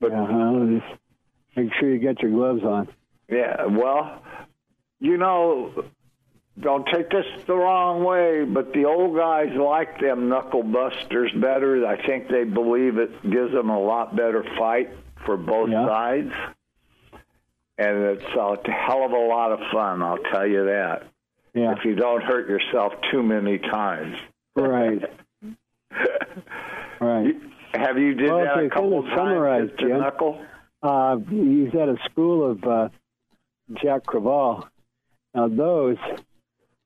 but 0.00 0.10
just 0.10 0.84
make 1.54 1.72
sure 1.78 1.90
you 1.90 1.98
get 2.00 2.20
your 2.20 2.32
gloves 2.32 2.64
on. 2.64 2.88
Yeah, 3.28 3.66
well, 3.66 4.22
you 5.00 5.16
know, 5.16 5.84
don't 6.58 6.86
take 6.86 7.10
this 7.10 7.26
the 7.46 7.54
wrong 7.54 8.02
way, 8.02 8.44
but 8.44 8.72
the 8.72 8.86
old 8.86 9.16
guys 9.16 9.50
like 9.54 10.00
them 10.00 10.28
knuckle 10.28 10.62
busters 10.62 11.30
better. 11.32 11.86
I 11.86 12.04
think 12.06 12.28
they 12.28 12.44
believe 12.44 12.96
it 12.98 13.22
gives 13.22 13.52
them 13.52 13.68
a 13.68 13.78
lot 13.78 14.16
better 14.16 14.42
fight 14.58 14.90
for 15.24 15.36
both 15.36 15.70
sides. 15.70 16.32
And 17.78 17.98
it's 18.04 18.24
a 18.24 18.70
hell 18.70 19.04
of 19.04 19.12
a 19.12 19.18
lot 19.18 19.52
of 19.52 19.58
fun, 19.70 20.02
I'll 20.02 20.16
tell 20.32 20.46
you 20.46 20.64
that. 20.64 21.02
Yeah. 21.52 21.72
If 21.72 21.84
you 21.84 21.94
don't 21.94 22.22
hurt 22.22 22.48
yourself 22.48 22.94
too 23.10 23.22
many 23.22 23.58
times. 23.58 24.16
Right. 24.54 25.02
right. 27.00 27.34
Have 27.74 27.98
you 27.98 28.14
did 28.14 28.30
well, 28.30 28.44
that 28.44 28.64
a 28.64 28.70
couple 28.70 29.02
kind 29.02 29.12
of 29.12 29.16
times, 29.16 29.18
summarize. 29.18 29.70
Jim, 29.78 30.00
Knuckle? 30.00 30.42
Uh, 30.82 31.16
he's 31.18 31.74
at 31.74 31.88
a 31.88 31.96
school 32.10 32.50
of 32.50 32.64
uh, 32.64 32.88
Jack 33.82 34.04
Crevalle. 34.04 34.68
Now 35.36 35.48
those, 35.48 35.98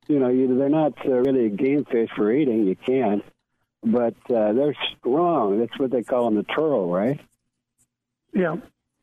you 0.09 0.19
know, 0.19 0.29
you, 0.29 0.59
they're 0.59 0.69
not 0.69 0.95
uh, 1.07 1.13
really 1.13 1.47
a 1.47 1.51
game 1.51 1.85
fish 1.85 2.11
for 2.17 2.33
eating. 2.33 2.67
You 2.67 2.75
can, 2.75 3.23
but 3.85 4.17
uh, 4.29 4.53
they're 4.53 4.75
strong. 4.99 5.61
That's 5.61 5.79
what 5.79 5.93
they 5.93 6.03
call 6.03 6.25
them, 6.25 6.35
the 6.35 6.43
turtle, 6.43 6.91
right? 6.91 7.21
Yeah. 8.35 8.57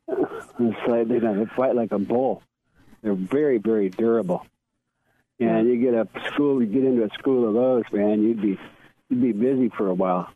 It's 0.09 0.87
like 0.87 1.07
they, 1.07 1.19
they 1.19 1.45
fight 1.55 1.75
like 1.75 1.93
a 1.93 1.99
bull. 1.99 2.43
They're 3.01 3.13
very, 3.13 3.57
very 3.57 3.89
durable. 3.89 4.45
And 5.39 5.67
you 5.67 5.79
get 5.79 5.93
a 5.93 6.07
school, 6.31 6.61
you 6.61 6.67
get 6.67 6.83
into 6.83 7.03
a 7.03 7.09
school 7.17 7.47
of 7.47 7.53
those, 7.53 7.83
man, 7.93 8.23
you'd 8.23 8.41
be 8.41 8.59
you'd 9.09 9.21
be 9.21 9.31
busy 9.31 9.69
for 9.69 9.87
a 9.87 9.93
while. 9.93 10.29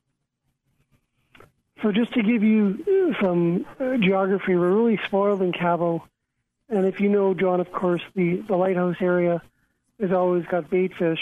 So 1.82 1.92
just 1.92 2.14
to 2.14 2.22
give 2.22 2.44
you 2.44 3.16
some 3.20 3.66
uh, 3.80 3.98
geography, 3.98 4.56
we're 4.56 4.70
really 4.70 5.00
spoiled 5.06 5.42
in 5.42 5.52
Cabo. 5.52 6.08
And 6.72 6.86
if 6.86 7.02
you 7.02 7.10
know, 7.10 7.34
John, 7.34 7.60
of 7.60 7.72
course, 7.74 8.02
the, 8.16 8.38
the 8.48 8.56
lighthouse 8.56 8.96
area 9.02 9.42
has 10.00 10.12
always 10.14 10.46
got 10.46 10.70
bait 10.70 10.94
fish, 10.98 11.20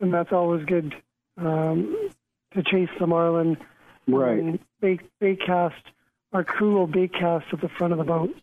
and 0.00 0.12
that's 0.12 0.32
always 0.32 0.64
good 0.64 0.94
um, 1.36 2.10
to 2.54 2.62
chase 2.62 2.88
the 2.98 3.06
marlin. 3.06 3.58
Right. 4.08 4.38
And 4.38 4.58
bait, 4.80 5.02
bait 5.20 5.40
cast, 5.46 5.82
our 6.32 6.44
crew 6.44 6.74
will 6.74 6.86
bait 6.86 7.12
cast 7.12 7.44
at 7.52 7.60
the 7.60 7.68
front 7.68 7.92
of 7.92 7.98
the 7.98 8.04
boat. 8.04 8.34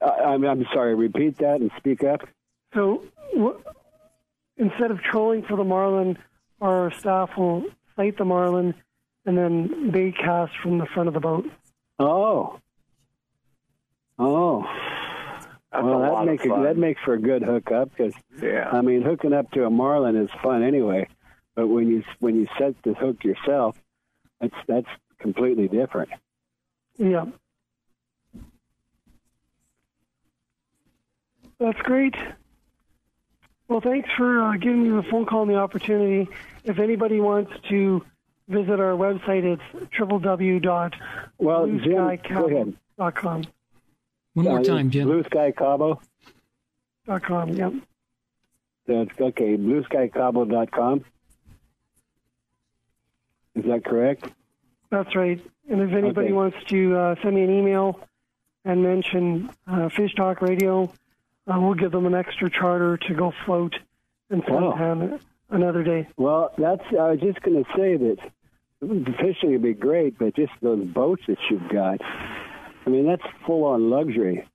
I, 0.00 0.24
I'm, 0.24 0.42
I'm 0.44 0.66
sorry, 0.72 0.94
repeat 0.94 1.38
that 1.38 1.60
and 1.60 1.70
speak 1.76 2.02
up. 2.02 2.26
So 2.72 3.04
w- 3.34 3.62
instead 4.56 4.90
of 4.90 5.02
trolling 5.02 5.42
for 5.42 5.56
the 5.56 5.64
marlin, 5.64 6.16
our 6.62 6.90
staff 6.92 7.36
will 7.36 7.64
sight 7.94 8.16
the 8.16 8.24
marlin 8.24 8.74
and 9.26 9.36
then 9.36 9.90
bait 9.90 10.16
cast 10.16 10.52
from 10.62 10.78
the 10.78 10.86
front 10.86 11.08
of 11.08 11.14
the 11.14 11.20
boat. 11.20 11.44
Oh. 11.98 12.58
Oh. 14.18 14.66
well, 15.72 16.00
that 16.00 16.26
makes 16.26 16.44
that 16.44 16.76
makes 16.76 17.00
for 17.04 17.14
a 17.14 17.20
good 17.20 17.42
hookup 17.42 17.90
because 17.90 18.14
Yeah. 18.40 18.70
I 18.72 18.80
mean 18.80 19.02
hooking 19.02 19.32
up 19.32 19.50
to 19.52 19.64
a 19.64 19.70
marlin 19.70 20.16
is 20.16 20.30
fun 20.42 20.62
anyway, 20.62 21.08
but 21.54 21.68
when 21.68 21.88
you 21.88 22.02
when 22.20 22.36
you 22.36 22.46
set 22.58 22.74
the 22.82 22.94
hook 22.94 23.24
yourself, 23.24 23.76
that's 24.40 24.54
that's 24.66 24.88
completely 25.18 25.68
different. 25.68 26.10
Yeah. 26.96 27.26
That's 31.58 31.80
great. 31.82 32.14
Well, 33.68 33.80
thanks 33.80 34.10
for 34.16 34.42
uh, 34.42 34.56
giving 34.56 34.82
me 34.82 34.90
the 34.90 35.08
phone 35.10 35.24
call 35.24 35.42
and 35.42 35.50
the 35.50 35.56
opportunity. 35.56 36.28
If 36.64 36.78
anybody 36.78 37.20
wants 37.20 37.52
to 37.70 38.04
visit 38.48 38.80
our 38.80 38.92
website, 38.92 39.44
it's 39.44 39.62
Well, 41.38 41.66
Jim, 41.66 41.92
go 41.92 42.08
ahead. 42.08 42.74
www.blueskycabo.com. 42.98 43.42
One 44.34 44.44
more 44.46 44.58
Uh, 44.58 44.62
time, 44.64 44.90
Jim. 44.90 45.06
Blue 45.08 45.22
Sky 45.24 45.52
Cabo. 45.52 46.00
Dot 47.06 47.22
com, 47.22 47.50
yep. 47.50 47.72
That's 48.86 49.20
okay. 49.20 49.56
BlueSkyCabo.com. 49.56 51.04
Is 53.54 53.64
that 53.66 53.84
correct? 53.84 54.28
That's 54.90 55.14
right. 55.14 55.40
And 55.70 55.80
if 55.80 55.92
anybody 55.92 56.26
Okay. 56.28 56.32
wants 56.32 56.56
to 56.68 56.96
uh, 56.96 57.14
send 57.22 57.34
me 57.36 57.42
an 57.44 57.50
email 57.50 58.00
and 58.64 58.82
mention 58.82 59.50
uh, 59.66 59.88
Fish 59.90 60.14
Talk 60.14 60.42
Radio, 60.42 60.92
uh, 61.46 61.58
we'll 61.60 61.74
give 61.74 61.92
them 61.92 62.06
an 62.06 62.14
extra 62.14 62.50
charter 62.50 62.96
to 62.96 63.14
go 63.14 63.32
float 63.44 63.74
and 64.30 64.42
Wow. 64.48 64.72
suntan 64.76 65.20
another 65.50 65.82
day. 65.82 66.08
Well, 66.16 66.52
that's. 66.58 66.84
I 66.92 67.10
was 67.12 67.20
just 67.20 67.40
going 67.42 67.62
to 67.64 67.70
say 67.76 67.96
that 67.96 68.16
the 68.18 68.30
fishing 69.18 69.52
would 69.52 69.62
be 69.62 69.74
great, 69.74 70.18
but 70.18 70.34
just 70.36 70.52
those 70.62 70.84
boats 70.84 71.22
that 71.28 71.38
you've 71.50 71.68
got. 71.68 72.00
I 72.86 72.90
mean, 72.90 73.06
that's 73.06 73.22
full 73.46 73.64
on 73.64 73.90
luxury. 73.90 74.46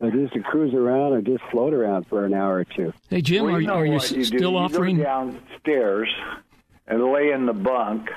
Uh, 0.00 0.10
just 0.10 0.34
to 0.34 0.40
cruise 0.40 0.74
around 0.74 1.12
or 1.12 1.22
just 1.22 1.42
float 1.50 1.72
around 1.72 2.06
for 2.08 2.24
an 2.24 2.34
hour 2.34 2.56
or 2.56 2.64
two. 2.64 2.92
Hey, 3.08 3.22
Jim, 3.22 3.44
Well, 3.44 3.54
are, 3.54 3.60
know 3.60 3.74
are 3.74 3.86
you 3.86 3.92
what 3.94 4.02
s- 4.04 4.10
do. 4.10 4.24
still 4.24 4.50
you 4.52 4.58
offering? 4.58 4.96
Go 4.98 5.04
downstairs 5.04 6.08
and 6.86 7.02
lay 7.12 7.30
in 7.30 7.46
the 7.46 7.52
bunk, 7.52 8.10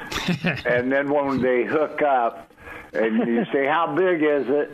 and 0.66 0.92
then 0.92 1.10
when 1.10 1.42
they 1.42 1.64
hook 1.64 2.02
up, 2.02 2.52
and 2.94 3.18
you 3.28 3.46
say, 3.54 3.66
"How 3.68 3.94
big 3.96 4.22
is 4.24 4.48
it?" 4.50 4.72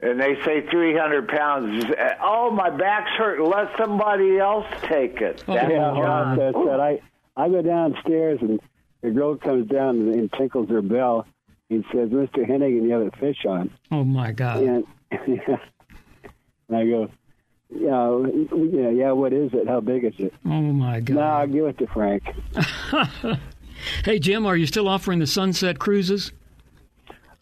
and 0.00 0.20
they 0.20 0.34
say 0.44 0.66
300 0.68 1.28
pounds. 1.28 1.84
Oh, 2.20 2.50
my 2.50 2.70
back's 2.70 3.10
hurt. 3.12 3.40
Let 3.40 3.68
somebody 3.78 4.38
else 4.38 4.66
take 4.82 5.20
it. 5.20 5.42
That's 5.46 5.70
yeah, 5.70 6.34
that's 6.36 6.56
that. 6.56 6.80
I 6.80 7.00
I 7.36 7.48
go 7.48 7.62
downstairs 7.62 8.38
and 8.42 8.60
the 9.02 9.10
girl 9.10 9.36
comes 9.36 9.68
down 9.68 9.96
and, 9.96 10.14
and 10.14 10.32
tinkles 10.32 10.68
her 10.70 10.82
bell 10.82 11.26
and 11.70 11.84
says, 11.92 12.08
"Mr. 12.10 12.48
Hennigan, 12.48 12.84
you 12.84 12.90
have 12.90 13.02
a 13.02 13.10
fish 13.18 13.44
on." 13.46 13.70
Oh 13.90 14.04
my 14.04 14.32
God! 14.32 14.62
And, 14.62 14.84
and 15.10 16.76
I 16.76 16.86
go, 16.86 17.10
"Yeah, 17.70 18.26
yeah, 18.72 18.90
yeah. 18.90 19.12
What 19.12 19.32
is 19.32 19.52
it? 19.52 19.68
How 19.68 19.80
big 19.80 20.04
is 20.04 20.14
it?" 20.18 20.32
Oh 20.46 20.60
my 20.60 21.00
God! 21.00 21.16
No, 21.16 21.22
I'll 21.22 21.46
give 21.46 21.66
it 21.66 21.78
to 21.78 21.86
Frank. 21.88 22.22
hey 24.04 24.18
Jim, 24.18 24.46
are 24.46 24.56
you 24.56 24.66
still 24.66 24.88
offering 24.88 25.18
the 25.18 25.26
sunset 25.26 25.78
cruises? 25.78 26.32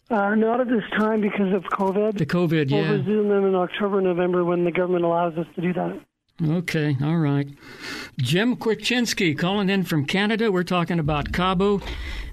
Uh, 0.09 0.35
not 0.35 0.59
at 0.59 0.67
this 0.67 0.83
time 0.97 1.21
because 1.21 1.53
of 1.53 1.63
COVID. 1.63 2.17
The 2.17 2.25
COVID, 2.25 2.69
yeah. 2.69 2.81
We'll 2.81 2.99
resume 2.99 3.29
them 3.29 3.45
in 3.45 3.55
October, 3.55 4.01
November 4.01 4.43
when 4.43 4.65
the 4.65 4.71
government 4.71 5.05
allows 5.05 5.37
us 5.37 5.47
to 5.55 5.61
do 5.61 5.71
that. 5.71 6.01
Okay, 6.43 6.97
all 7.03 7.17
right. 7.17 7.47
Jim 8.17 8.55
Korchinski 8.55 9.37
calling 9.37 9.69
in 9.69 9.83
from 9.83 10.05
Canada. 10.05 10.51
We're 10.51 10.63
talking 10.63 10.99
about 10.99 11.31
Cabo 11.31 11.81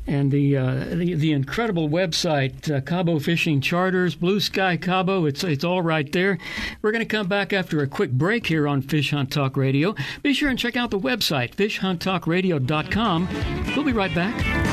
and 0.07 0.33
the 0.33 0.57
uh, 0.57 0.85
the, 0.87 1.15
the 1.15 1.33
incredible 1.33 1.89
website 1.89 2.75
uh, 2.75 2.81
Cabo 2.81 3.19
Fishing 3.19 3.61
Charters, 3.61 4.15
Blue 4.15 4.41
Sky 4.41 4.77
Cabo. 4.79 5.27
It's 5.27 5.45
it's 5.45 5.65
all 5.65 5.83
right 5.83 6.11
there. 6.13 6.39
We're 6.81 6.93
going 6.93 7.07
to 7.07 7.17
come 7.17 7.29
back 7.29 7.53
after 7.53 7.83
a 7.83 7.87
quick 7.87 8.13
break 8.13 8.47
here 8.47 8.67
on 8.67 8.81
Fish 8.81 9.11
Hunt 9.11 9.31
Talk 9.31 9.57
Radio. 9.57 9.95
Be 10.23 10.33
sure 10.33 10.49
and 10.49 10.59
check 10.59 10.77
out 10.77 10.91
the 10.91 10.99
website 10.99 11.55
fishhunttalkradio.com. 11.55 13.29
We'll 13.77 13.85
be 13.85 13.93
right 13.93 14.15
back. 14.15 14.68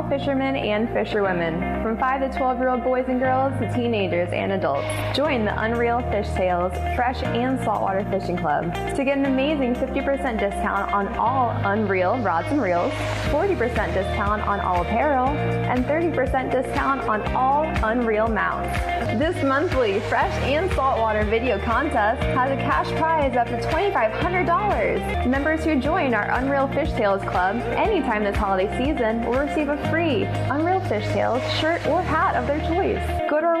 All 0.00 0.08
fishermen 0.08 0.56
and 0.56 0.88
fisherwomen, 0.94 1.82
from 1.82 1.98
5 1.98 2.32
to 2.32 2.38
12 2.38 2.58
year 2.58 2.70
old 2.70 2.82
boys 2.82 3.04
and 3.08 3.20
girls 3.20 3.52
to 3.60 3.70
teenagers 3.74 4.30
and 4.32 4.52
adults. 4.52 4.88
Join 5.14 5.44
the 5.44 5.52
Unreal 5.62 6.00
Fish 6.10 6.26
Tales 6.30 6.72
Fresh 6.96 7.22
and 7.22 7.58
Saltwater 7.60 8.02
Fishing 8.10 8.38
Club 8.38 8.72
to 8.96 9.04
get 9.04 9.18
an 9.18 9.26
amazing 9.26 9.74
50% 9.74 10.40
discount 10.40 10.90
on 10.90 11.06
all 11.18 11.50
Unreal 11.70 12.16
rods 12.20 12.48
and 12.48 12.62
reels, 12.62 12.90
40% 13.24 13.58
discount 13.92 14.40
on 14.48 14.58
all 14.60 14.80
apparel, 14.80 15.28
and 15.28 15.84
30% 15.84 16.50
discount 16.50 17.02
on 17.02 17.20
all 17.34 17.64
Unreal 17.84 18.26
mounts. 18.26 18.99
This 19.18 19.42
monthly 19.42 19.98
Fresh 20.08 20.32
and 20.44 20.70
Saltwater 20.70 21.24
video 21.24 21.58
contest 21.58 22.22
has 22.22 22.52
a 22.52 22.56
cash 22.56 22.88
prize 22.92 23.36
up 23.36 23.48
to 23.48 23.58
$2,500. 23.68 25.26
Members 25.26 25.64
who 25.64 25.80
join 25.80 26.14
our 26.14 26.30
Unreal 26.30 26.68
Fish 26.68 26.92
Tales 26.92 27.20
Club 27.22 27.56
anytime 27.76 28.22
this 28.22 28.36
holiday 28.36 28.68
season 28.78 29.26
will 29.26 29.40
receive 29.40 29.68
a 29.68 29.90
free 29.90 30.22
Unreal 30.48 30.80
Fish 30.82 31.04
Tales 31.06 31.42
shirt 31.58 31.84
or 31.88 32.00
hat 32.02 32.36
of 32.36 32.46
their 32.46 32.60
choice. 32.60 33.04
Go 33.28 33.40
to 33.40 33.46
our 33.46 33.60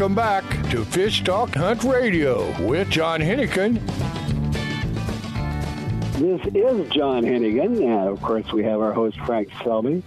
Welcome 0.00 0.16
back 0.16 0.70
to 0.70 0.82
Fish 0.82 1.22
Talk 1.24 1.54
Hunt 1.54 1.84
Radio 1.84 2.58
with 2.66 2.88
John 2.88 3.20
Hennigan. 3.20 3.74
This 6.14 6.40
is 6.54 6.88
John 6.88 7.22
Hennigan, 7.22 7.84
and 7.84 8.08
of 8.08 8.22
course 8.22 8.50
we 8.50 8.64
have 8.64 8.80
our 8.80 8.94
host 8.94 9.18
Frank 9.26 9.50
Selby. 9.62 10.02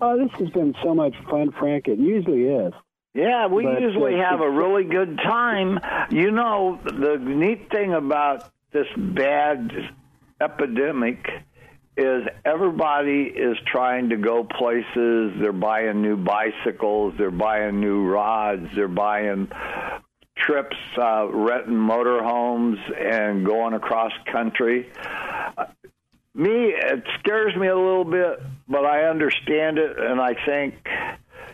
Oh, 0.00 0.18
this 0.18 0.32
has 0.40 0.50
been 0.50 0.74
so 0.82 0.96
much 0.96 1.14
fun, 1.30 1.52
Frank. 1.52 1.86
It 1.86 2.00
usually 2.00 2.42
is. 2.42 2.72
Yeah, 3.14 3.46
we 3.46 3.62
But, 3.62 3.80
usually 3.80 4.16
uh, 4.16 4.28
have 4.28 4.40
a 4.40 4.50
really 4.50 4.82
good 4.82 5.18
time. 5.18 5.78
You 6.10 6.32
know, 6.32 6.80
the 6.82 7.16
neat 7.16 7.70
thing 7.70 7.94
about 7.94 8.50
this 8.72 8.88
bad 8.96 9.70
epidemic 10.40 11.30
is 12.00 12.26
everybody 12.44 13.24
is 13.24 13.56
trying 13.66 14.08
to 14.08 14.16
go 14.16 14.44
places. 14.44 15.32
They're 15.38 15.52
buying 15.52 16.00
new 16.00 16.16
bicycles, 16.16 17.14
they're 17.18 17.30
buying 17.30 17.80
new 17.80 18.06
rods, 18.06 18.68
they're 18.74 18.88
buying 18.88 19.48
trips, 20.36 20.76
uh, 20.96 21.28
renting 21.30 21.74
motorhomes, 21.74 22.78
and 22.98 23.44
going 23.44 23.74
across 23.74 24.12
country. 24.32 24.90
Me, 26.34 26.72
it 26.74 27.04
scares 27.18 27.54
me 27.56 27.66
a 27.66 27.76
little 27.76 28.04
bit, 28.04 28.40
but 28.68 28.86
I 28.86 29.04
understand 29.04 29.78
it, 29.78 29.98
and 29.98 30.20
I 30.20 30.34
think 30.46 30.74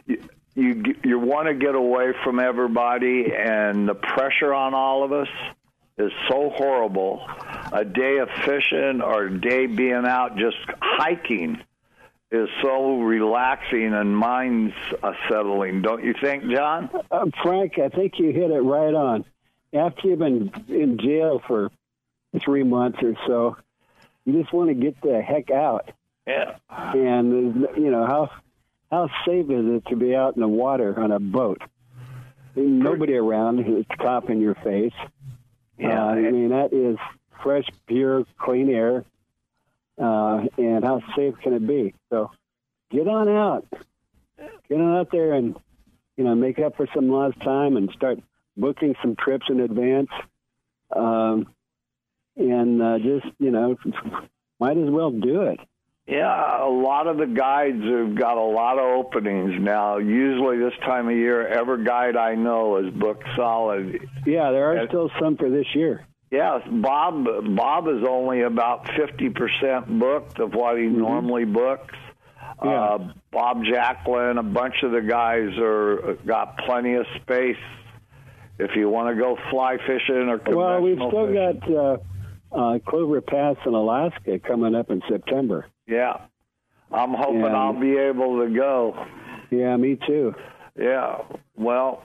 you 0.07 0.23
you, 0.55 0.95
you 1.05 1.19
want 1.19 1.49
to 1.49 1.55
get 1.55 1.75
away 1.75 2.13
from 2.25 2.41
everybody, 2.41 3.27
and 3.37 3.87
the 3.87 3.95
pressure 3.95 4.55
on 4.55 4.75
all 4.75 5.05
of 5.05 5.13
us 5.13 5.29
is 5.99 6.13
so 6.29 6.51
horrible. 6.55 7.27
A 7.73 7.85
day 7.85 8.19
of 8.19 8.29
fishing 8.45 9.01
or 9.01 9.27
a 9.27 9.41
day 9.41 9.67
being 9.67 10.07
out 10.07 10.37
just 10.37 10.57
hiking 10.81 11.63
is 12.31 12.49
so 12.63 13.01
relaxing 13.01 13.95
and 13.95 14.17
mind's 14.17 14.75
uh, 15.03 15.13
settling, 15.29 15.83
don't 15.83 16.05
you 16.05 16.15
think, 16.21 16.49
John? 16.51 16.91
Uh, 17.11 17.27
Frank, 17.43 17.79
I 17.79 17.89
think 17.89 18.19
you 18.19 18.33
hit 18.33 18.51
it 18.51 18.61
right 18.61 18.95
on. 18.95 19.25
After 19.73 20.09
you've 20.09 20.19
been 20.19 20.53
in 20.69 20.99
jail 20.99 21.41
for 21.47 21.71
three 22.45 22.63
months 22.63 22.99
or 23.03 23.15
so, 23.27 23.57
you 24.25 24.41
just 24.41 24.53
want 24.53 24.69
to 24.69 24.75
get 24.75 25.01
the 25.01 25.23
heck 25.23 25.51
out. 25.51 25.91
Yeah. 26.27 26.57
And 26.69 27.67
you 27.77 27.91
know 27.91 28.05
how 28.07 28.31
how 28.91 29.09
safe 29.25 29.51
is 29.51 29.67
it 29.67 29.87
to 29.89 29.97
be 29.97 30.15
out 30.15 30.35
in 30.35 30.43
the 30.43 30.49
water 30.49 30.99
on 30.99 31.13
a 31.13 31.21
boat? 31.21 31.61
Nobody 32.55 33.15
around 33.15 33.59
who's 33.65 33.85
cop 33.99 34.31
in 34.31 34.41
your 34.41 34.55
face. 34.57 34.95
Yeah. 35.79 36.05
Uh, 36.05 36.09
I 36.09 36.31
mean 36.31 36.51
that 36.51 36.73
is 36.73 36.97
fresh, 37.43 37.67
pure, 37.87 38.25
clean 38.39 38.71
air. 38.71 39.05
Uh, 39.99 40.45
and 40.59 40.85
how 40.85 41.03
safe 41.17 41.35
can 41.43 41.55
it 41.55 41.67
be? 41.67 41.95
So 42.11 42.31
get 42.91 43.09
on 43.09 43.29
out. 43.29 43.67
Get 44.69 44.81
on 44.81 44.97
out 44.97 45.11
there 45.11 45.33
and 45.33 45.57
you 46.17 46.25
know 46.25 46.35
make 46.35 46.59
up 46.59 46.77
for 46.77 46.87
some 46.95 47.09
lost 47.09 47.41
time 47.41 47.77
and 47.77 47.91
start 47.93 48.19
booking 48.57 48.95
some 49.03 49.17
trips 49.17 49.47
in 49.49 49.61
advance. 49.61 50.11
Um, 50.95 51.49
and 52.37 52.83
uh, 52.83 52.99
just 52.99 53.27
you 53.39 53.51
know 53.51 53.77
might 54.61 54.77
as 54.77 54.91
well 54.91 55.11
do 55.11 55.43
it. 55.43 55.61
Yeah, 56.07 56.65
a 56.65 56.71
lot 56.71 57.09
of 57.09 57.17
the 57.17 57.27
guides 57.27 57.83
have 57.83 58.15
got 58.15 58.37
a 58.39 58.45
lot 58.45 58.79
of 58.79 58.85
openings 58.85 59.55
now. 59.61 59.99
Usually 59.99 60.57
this 60.59 60.73
time 60.85 61.09
of 61.09 61.17
year, 61.17 61.47
every 61.49 61.85
guide 61.85 62.17
I 62.17 62.37
know 62.37 62.77
is 62.77 62.95
booked 62.95 63.25
solid. 63.37 64.07
Yeah, 64.25 64.53
there 64.53 64.71
are 64.71 64.77
And- 64.77 64.89
still 64.89 65.11
some 65.19 65.37
for 65.37 65.51
this 65.51 65.67
year. 65.75 66.07
Yes, 66.31 66.63
Bob. 66.71 67.25
Bob 67.57 67.89
is 67.89 68.05
only 68.09 68.43
about 68.43 68.89
fifty 68.97 69.31
percent 69.31 69.99
booked 69.99 70.39
of 70.41 70.55
what 70.55 70.77
he 70.77 70.87
normally 70.87 71.45
books. 71.45 71.95
Yeah. 72.65 72.71
Uh, 72.71 73.13
Bob 73.33 73.63
Jacklin, 73.65 74.39
a 74.39 74.43
bunch 74.43 74.83
of 74.83 74.91
the 74.93 75.03
guys 75.03 75.51
are 75.59 76.17
got 76.27 76.59
plenty 76.59 76.95
of 76.95 77.07
space. 77.23 77.57
If 78.59 78.75
you 78.75 78.89
want 78.89 79.15
to 79.15 79.21
go 79.21 79.37
fly 79.51 79.77
fishing 79.87 80.29
or 80.29 80.41
Well, 80.47 80.81
we've 80.81 80.97
still 80.97 81.27
fishing. 81.29 81.61
got 81.61 81.71
uh, 81.71 81.97
uh, 82.53 82.79
Clover 82.81 83.21
Pass 83.21 83.57
in 83.67 83.75
Alaska 83.75 84.39
coming 84.39 84.75
up 84.75 84.91
in 84.91 85.03
September. 85.09 85.67
Yeah, 85.87 86.27
I'm 86.93 87.15
hoping 87.15 87.45
I'll 87.45 87.79
be 87.79 87.97
able 87.97 88.45
to 88.45 88.55
go. 88.55 89.07
Yeah, 89.51 89.77
me 89.77 89.99
too. 90.07 90.35
Yeah, 90.79 91.19
well, 91.57 92.03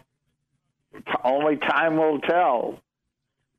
t- 0.93 1.01
only 1.23 1.57
time 1.57 1.97
will 1.97 2.19
tell. 2.19 2.79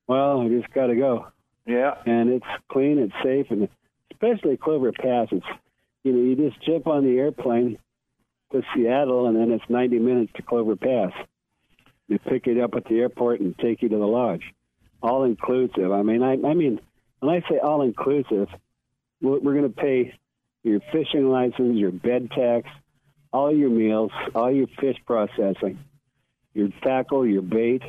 Well, 0.07 0.41
I 0.41 0.49
just 0.49 0.73
got 0.73 0.87
to 0.87 0.95
go. 0.97 1.27
Yeah, 1.67 1.95
and 2.07 2.31
it's 2.31 2.47
clean, 2.71 2.99
it's 2.99 3.15
safe, 3.23 3.47
and 3.51 3.69
especially 4.11 4.57
Clover 4.57 4.93
Pass. 4.93 5.29
It's 5.33 5.47
you 6.03 6.13
know 6.13 6.23
you 6.23 6.37
just 6.51 6.61
jump 6.65 6.87
on 6.87 7.05
the 7.05 7.19
airplane 7.19 7.79
to 8.53 8.63
Seattle, 8.75 9.27
and 9.27 9.37
then 9.37 9.51
it's 9.51 9.65
90 9.69 9.99
minutes 9.99 10.33
to 10.37 10.43
Clover 10.43 10.77
Pass. 10.77 11.13
They 12.09 12.19
pick 12.19 12.47
it 12.47 12.61
up 12.61 12.75
at 12.75 12.85
the 12.85 13.01
airport 13.01 13.41
and 13.41 13.57
take 13.59 13.83
you 13.83 13.89
to 13.89 13.97
the 13.97 14.07
lodge, 14.07 14.43
all 15.03 15.25
inclusive. 15.25 15.91
I 15.93 16.03
mean, 16.03 16.23
I, 16.23 16.33
I 16.33 16.55
mean, 16.55 16.81
when 17.21 17.35
I 17.35 17.41
say 17.49 17.59
all 17.59 17.83
inclusive, 17.83 18.49
we're, 19.23 19.39
we're 19.39 19.55
going 19.55 19.73
to 19.73 19.81
pay 19.81 20.15
your 20.63 20.81
fishing 20.93 21.29
license, 21.29 21.77
your 21.77 21.93
bed 21.93 22.31
tax, 22.31 22.69
all 23.33 23.55
your 23.55 23.71
meals, 23.71 24.11
all 24.35 24.51
your 24.53 24.67
fish 24.79 24.97
processing, 25.07 25.79
your 26.55 26.69
tackle, 26.83 27.27
your 27.27 27.43
bait. 27.43 27.83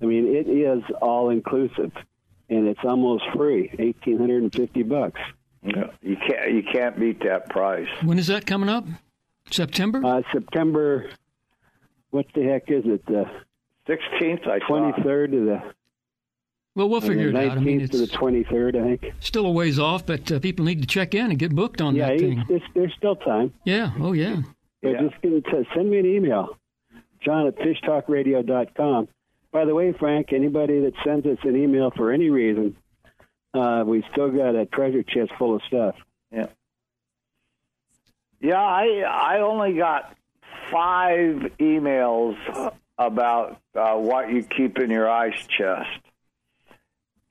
I 0.00 0.04
mean, 0.04 0.34
it 0.34 0.48
is 0.48 0.82
all 1.00 1.30
inclusive, 1.30 1.92
and 2.48 2.68
it's 2.68 2.80
almost 2.84 3.24
free, 3.34 3.70
eighteen 3.78 4.18
hundred 4.18 4.42
and 4.42 4.52
fifty 4.52 4.82
bucks. 4.82 5.20
Yeah, 5.62 5.90
you 6.00 6.16
can't 6.16 6.52
you 6.52 6.62
can't 6.72 6.98
beat 6.98 7.22
that 7.24 7.48
price. 7.48 7.88
When 8.02 8.18
is 8.18 8.26
that 8.28 8.46
coming 8.46 8.68
up? 8.68 8.84
September? 9.50 10.04
Uh, 10.04 10.22
September, 10.32 11.10
what 12.10 12.26
the 12.34 12.42
heck 12.42 12.70
is 12.70 12.84
it? 12.84 13.04
The 13.06 13.30
Sixteenth, 13.86 14.46
I 14.46 14.60
twenty 14.60 14.92
third 15.02 15.32
to 15.32 15.44
the 15.44 15.62
Well, 16.74 16.88
we'll 16.88 17.02
figure 17.02 17.28
it 17.28 17.36
out. 17.36 17.42
I 17.50 17.54
mean, 17.56 17.78
nineteenth 17.78 17.90
to 17.90 17.96
the 17.98 18.02
it's 18.04 18.12
twenty 18.12 18.44
third, 18.44 18.76
I 18.76 18.96
think. 18.96 19.12
still 19.20 19.44
a 19.46 19.50
ways 19.50 19.78
off, 19.78 20.06
but 20.06 20.30
uh, 20.32 20.38
people 20.38 20.64
need 20.64 20.80
to 20.80 20.86
check 20.86 21.14
in 21.14 21.26
and 21.26 21.38
get 21.38 21.54
booked 21.54 21.80
on 21.82 21.94
Yeah, 21.94 22.06
that 22.06 22.14
it's, 22.14 22.22
thing. 22.22 22.44
it's, 22.48 22.64
there's 22.74 22.94
still 22.96 23.16
time. 23.16 23.52
Yeah. 23.64 23.90
Oh, 24.00 24.12
yeah. 24.12 24.40
Yeah, 24.82 25.02
just 25.02 25.20
get 25.22 25.32
in 25.32 25.42
touch. 25.42 25.66
send 25.74 25.90
me 25.90 25.98
an 25.98 26.06
email, 26.06 26.56
John 27.24 27.46
at 27.46 27.56
fishtalkradio.com. 27.58 29.08
By 29.52 29.64
the 29.66 29.74
way, 29.74 29.92
Frank, 29.92 30.32
anybody 30.32 30.80
that 30.80 30.94
sends 31.04 31.26
us 31.26 31.36
an 31.44 31.56
email 31.56 31.90
for 31.94 32.10
any 32.10 32.30
reason, 32.30 32.74
uh, 33.52 33.84
we 33.86 34.02
still 34.10 34.30
got 34.30 34.54
a 34.56 34.64
treasure 34.64 35.02
chest 35.02 35.30
full 35.38 35.54
of 35.54 35.62
stuff. 35.68 35.94
Yeah. 36.32 36.46
Yeah, 38.40 38.56
I 38.60 39.02
I 39.06 39.40
only 39.40 39.74
got 39.74 40.16
five 40.70 41.52
emails 41.60 42.36
about 42.98 43.60
uh, 43.76 43.94
what 43.94 44.30
you 44.32 44.42
keep 44.42 44.78
in 44.78 44.90
your 44.90 45.08
ice 45.08 45.46
chest. 45.46 45.88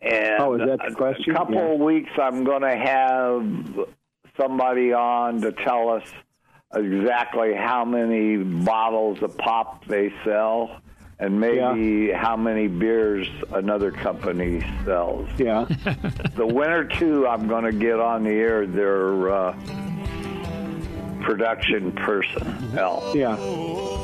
And 0.01 0.41
Oh, 0.41 0.53
is 0.55 0.67
that 0.67 0.79
the 0.87 0.95
question? 0.95 1.31
A 1.33 1.37
couple 1.37 1.55
Yeah. 1.55 1.73
of 1.73 1.79
weeks, 1.79 2.11
I'm 2.21 2.43
going 2.43 2.61
to 2.63 2.75
have 2.75 3.87
somebody 4.39 4.93
on 4.93 5.41
to 5.41 5.51
tell 5.51 5.89
us 5.89 6.03
exactly 6.73 7.53
how 7.53 7.85
many 7.85 8.37
bottles 8.37 9.21
of 9.21 9.37
pop 9.37 9.85
they 9.85 10.11
sell, 10.23 10.77
and 11.19 11.39
maybe 11.39 12.11
how 12.11 12.35
many 12.35 12.67
beers 12.67 13.27
another 13.53 13.91
company 13.91 14.65
sells. 14.85 15.29
Yeah. 15.37 15.65
the 16.35 16.47
winner 16.47 16.85
two, 16.85 17.27
I'm 17.27 17.47
going 17.47 17.65
to 17.65 17.71
get 17.73 17.99
on 17.99 18.23
the 18.23 18.31
air. 18.31 18.65
Their 18.65 19.31
uh, 19.31 19.53
production 21.21 21.91
person. 21.91 22.75
L. 22.77 23.11
Yeah. 23.15 23.35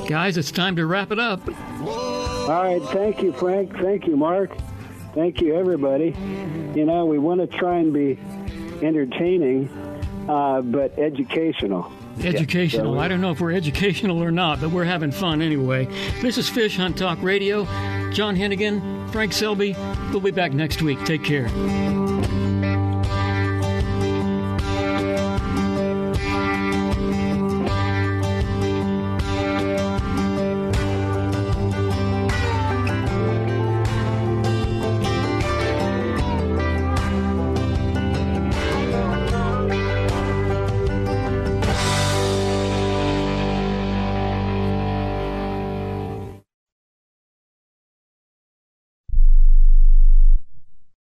Guys, 0.07 0.37
it's 0.37 0.51
time 0.51 0.75
to 0.75 0.85
wrap 0.85 1.11
it 1.11 1.19
up. 1.19 1.41
All 1.81 2.47
right. 2.47 2.81
Thank 2.91 3.23
you, 3.23 3.33
Frank. 3.33 3.73
Thank 3.77 4.05
you, 4.05 4.15
Mark. 4.15 4.51
Thank 5.17 5.41
you, 5.41 5.55
everybody. 5.55 6.15
You 6.75 6.85
know, 6.85 7.07
we 7.07 7.17
want 7.17 7.41
to 7.41 7.47
try 7.57 7.79
and 7.79 7.91
be 7.91 8.19
entertaining, 8.85 9.67
uh, 10.29 10.61
but 10.61 10.99
educational. 10.99 11.91
Educational. 12.23 12.93
So- 12.93 12.99
I 12.99 13.07
don't 13.07 13.19
know 13.21 13.31
if 13.31 13.41
we're 13.41 13.51
educational 13.53 14.23
or 14.23 14.29
not, 14.29 14.61
but 14.61 14.69
we're 14.69 14.83
having 14.83 15.09
fun 15.09 15.41
anyway. 15.41 15.87
This 16.21 16.37
is 16.37 16.47
Fish 16.47 16.77
Hunt 16.77 16.99
Talk 16.99 17.17
Radio. 17.23 17.63
John 18.11 18.35
Hennigan, 18.35 19.09
Frank 19.11 19.33
Selby. 19.33 19.75
We'll 20.11 20.19
be 20.21 20.29
back 20.29 20.53
next 20.53 20.83
week. 20.83 21.03
Take 21.03 21.23
care. 21.23 21.49